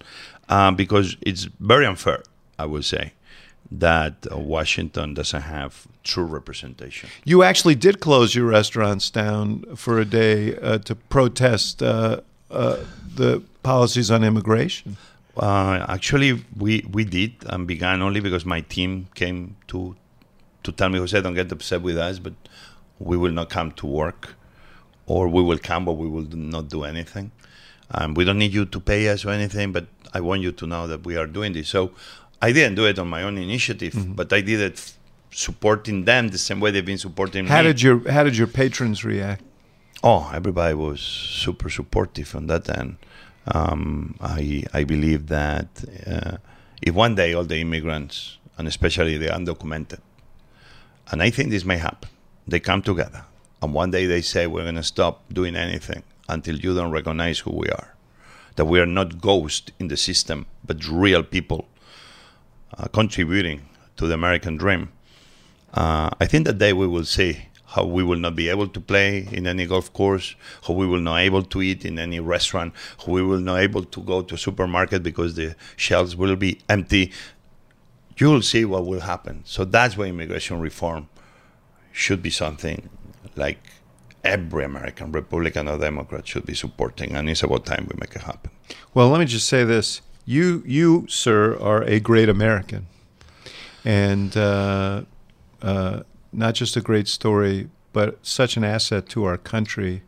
um, 0.49 0.75
because 0.75 1.15
it's 1.21 1.43
very 1.59 1.85
unfair. 1.85 2.23
I 2.59 2.65
would 2.65 2.85
say 2.85 3.13
that 3.71 4.27
uh, 4.31 4.37
Washington 4.37 5.13
doesn't 5.15 5.41
have 5.41 5.87
true 6.03 6.25
representation. 6.25 7.09
You 7.23 7.43
actually 7.43 7.75
did 7.75 7.99
close 7.99 8.35
your 8.35 8.45
restaurants 8.45 9.09
down 9.09 9.63
for 9.75 9.99
a 9.99 10.05
day 10.05 10.55
uh, 10.57 10.77
to 10.79 10.95
protest 10.95 11.81
uh, 11.81 12.21
uh, 12.51 12.77
the 13.15 13.41
policies 13.63 14.11
on 14.11 14.23
immigration. 14.23 14.97
Uh, 15.37 15.85
actually, 15.89 16.43
we 16.57 16.85
we 16.91 17.03
did 17.03 17.31
and 17.47 17.65
began 17.67 18.01
only 18.01 18.19
because 18.19 18.45
my 18.45 18.61
team 18.61 19.07
came 19.15 19.55
to 19.67 19.95
to 20.63 20.71
tell 20.71 20.89
me, 20.89 20.99
Jose, 20.99 21.19
don't 21.21 21.33
get 21.33 21.51
upset 21.51 21.81
with 21.81 21.97
us, 21.97 22.19
but 22.19 22.33
we 22.99 23.17
will 23.17 23.31
not 23.31 23.49
come 23.49 23.71
to 23.71 23.85
work, 23.87 24.35
or 25.07 25.27
we 25.27 25.41
will 25.41 25.57
come, 25.57 25.85
but 25.85 25.93
we 25.93 26.07
will 26.07 26.27
not 26.35 26.69
do 26.69 26.83
anything. 26.83 27.31
Um, 27.91 28.13
we 28.13 28.23
don't 28.25 28.37
need 28.37 28.53
you 28.53 28.65
to 28.65 28.79
pay 28.79 29.09
us 29.09 29.25
or 29.25 29.31
anything, 29.31 29.71
but 29.71 29.85
I 30.13 30.19
want 30.21 30.41
you 30.41 30.51
to 30.51 30.65
know 30.67 30.87
that 30.87 31.03
we 31.03 31.17
are 31.17 31.27
doing 31.27 31.53
this. 31.53 31.67
So 31.69 31.91
I 32.41 32.51
didn't 32.51 32.75
do 32.75 32.85
it 32.85 32.97
on 32.99 33.07
my 33.09 33.23
own 33.23 33.37
initiative, 33.37 33.93
Mm-hmm. 33.93 34.13
but 34.13 34.31
I 34.31 34.41
did 34.41 34.61
it 34.61 34.93
supporting 35.31 36.05
them 36.05 36.27
the 36.29 36.37
same 36.37 36.59
way 36.59 36.69
they've 36.71 36.85
been 36.85 36.97
supporting 36.99 37.45
me. 37.45 37.49
How 37.49 37.61
me. 37.61 37.69
did 37.69 37.81
your 37.81 38.09
How 38.11 38.23
did 38.23 38.37
your 38.37 38.47
patrons 38.47 39.03
react? 39.03 39.43
Oh, 40.03 40.29
everybody 40.33 40.75
was 40.75 40.99
super 41.01 41.69
supportive 41.69 42.35
on 42.35 42.47
that 42.47 42.69
end. 42.77 42.97
Um, 43.47 44.15
I 44.21 44.63
I 44.73 44.83
believe 44.83 45.27
that 45.27 45.67
uh, 46.07 46.37
if 46.81 46.93
one 46.95 47.15
day 47.15 47.33
all 47.33 47.43
the 47.43 47.59
immigrants 47.59 48.37
and 48.57 48.67
especially 48.67 49.17
the 49.17 49.27
undocumented, 49.27 49.99
and 51.11 51.21
I 51.21 51.29
think 51.29 51.49
this 51.49 51.65
may 51.65 51.77
happen, 51.77 52.09
they 52.47 52.59
come 52.59 52.81
together 52.81 53.25
and 53.63 53.73
one 53.73 53.91
day 53.91 54.05
they 54.05 54.21
say 54.21 54.45
we're 54.45 54.63
going 54.63 54.75
to 54.75 54.83
stop 54.83 55.23
doing 55.31 55.55
anything 55.55 56.03
until 56.27 56.57
you 56.57 56.75
don't 56.75 56.91
recognize 56.91 57.39
who 57.39 57.51
we 57.51 57.69
are, 57.69 57.95
that 58.55 58.65
we 58.65 58.79
are 58.79 58.85
not 58.85 59.21
ghosts 59.21 59.71
in 59.79 59.87
the 59.87 59.95
system 59.95 60.45
but 60.65 60.85
real 60.85 61.23
people 61.23 61.65
uh, 62.77 62.87
contributing 62.89 63.61
to 63.95 64.05
the 64.05 64.13
American 64.13 64.57
dream. 64.57 64.91
Uh, 65.73 66.09
I 66.19 66.25
think 66.25 66.45
that 66.45 66.57
day 66.57 66.73
we 66.73 66.87
will 66.87 67.05
see 67.05 67.47
how 67.73 67.83
we 67.83 68.03
will 68.03 68.19
not 68.19 68.35
be 68.35 68.49
able 68.49 68.67
to 68.67 68.79
play 68.79 69.27
in 69.31 69.47
any 69.47 69.65
golf 69.65 69.91
course, 69.93 70.35
how 70.67 70.73
we 70.75 70.85
will 70.85 70.99
not 70.99 71.17
able 71.17 71.41
to 71.41 71.61
eat 71.61 71.83
in 71.85 71.97
any 71.97 72.19
restaurant, 72.19 72.71
how 73.03 73.11
we 73.11 73.23
will 73.23 73.39
not 73.39 73.59
able 73.59 73.83
to 73.83 73.99
go 74.01 74.21
to 74.21 74.35
a 74.35 74.37
supermarket 74.37 75.01
because 75.01 75.33
the 75.33 75.55
shelves 75.75 76.15
will 76.15 76.35
be 76.35 76.59
empty. 76.69 77.11
You 78.17 78.27
will 78.29 78.43
see 78.43 78.63
what 78.63 78.85
will 78.85 78.99
happen. 78.99 79.41
So 79.45 79.65
that's 79.65 79.97
why 79.97 80.05
immigration 80.05 80.59
reform 80.59 81.09
should 81.91 82.21
be 82.21 82.29
something 82.29 82.89
like 83.35 83.59
every 84.23 84.63
American, 84.65 85.11
Republican 85.11 85.67
or 85.67 85.79
Democrat, 85.79 86.27
should 86.27 86.45
be 86.45 86.53
supporting, 86.53 87.15
and 87.15 87.27
it's 87.27 87.41
about 87.41 87.65
time 87.65 87.87
we 87.89 87.97
make 87.99 88.15
it 88.15 88.21
happen. 88.21 88.51
Well, 88.93 89.09
let 89.09 89.19
me 89.19 89.25
just 89.25 89.47
say 89.47 89.63
this: 89.63 90.01
you, 90.25 90.61
you, 90.65 91.07
sir, 91.09 91.57
are 91.59 91.81
a 91.83 91.99
great 91.99 92.29
American, 92.29 92.85
and 93.83 94.37
uh, 94.37 95.03
uh, 95.63 96.03
not 96.33 96.55
just 96.55 96.75
a 96.75 96.81
great 96.81 97.07
story, 97.07 97.69
but 97.91 98.17
such 98.25 98.57
an 98.57 98.63
asset 98.63 99.07
to 99.09 99.25
our 99.25 99.37
country. 99.37 100.03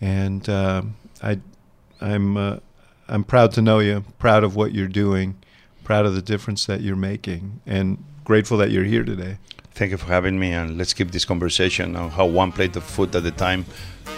And 0.00 0.48
um 0.48 0.96
I, 1.22 1.40
I'm, 2.00 2.36
uh, 2.36 2.56
I'm 3.08 3.24
proud 3.24 3.52
to 3.52 3.62
know 3.62 3.78
you. 3.78 4.04
Proud 4.18 4.44
of 4.44 4.56
what 4.56 4.72
you're 4.72 4.88
doing. 4.88 5.36
Proud 5.84 6.06
of 6.06 6.14
the 6.14 6.22
difference 6.22 6.66
that 6.66 6.82
you're 6.82 6.96
making, 6.96 7.60
and 7.66 8.02
grateful 8.24 8.56
that 8.58 8.70
you're 8.70 8.84
here 8.84 9.02
today. 9.02 9.38
Thank 9.72 9.90
you 9.90 9.96
for 9.96 10.06
having 10.06 10.38
me, 10.38 10.52
and 10.52 10.78
let's 10.78 10.92
keep 10.92 11.10
this 11.10 11.24
conversation 11.24 11.96
on 11.96 12.10
how 12.10 12.26
one 12.26 12.52
plate 12.52 12.76
of 12.76 12.84
food 12.84 13.14
at 13.16 13.24
a 13.26 13.30
time 13.30 13.64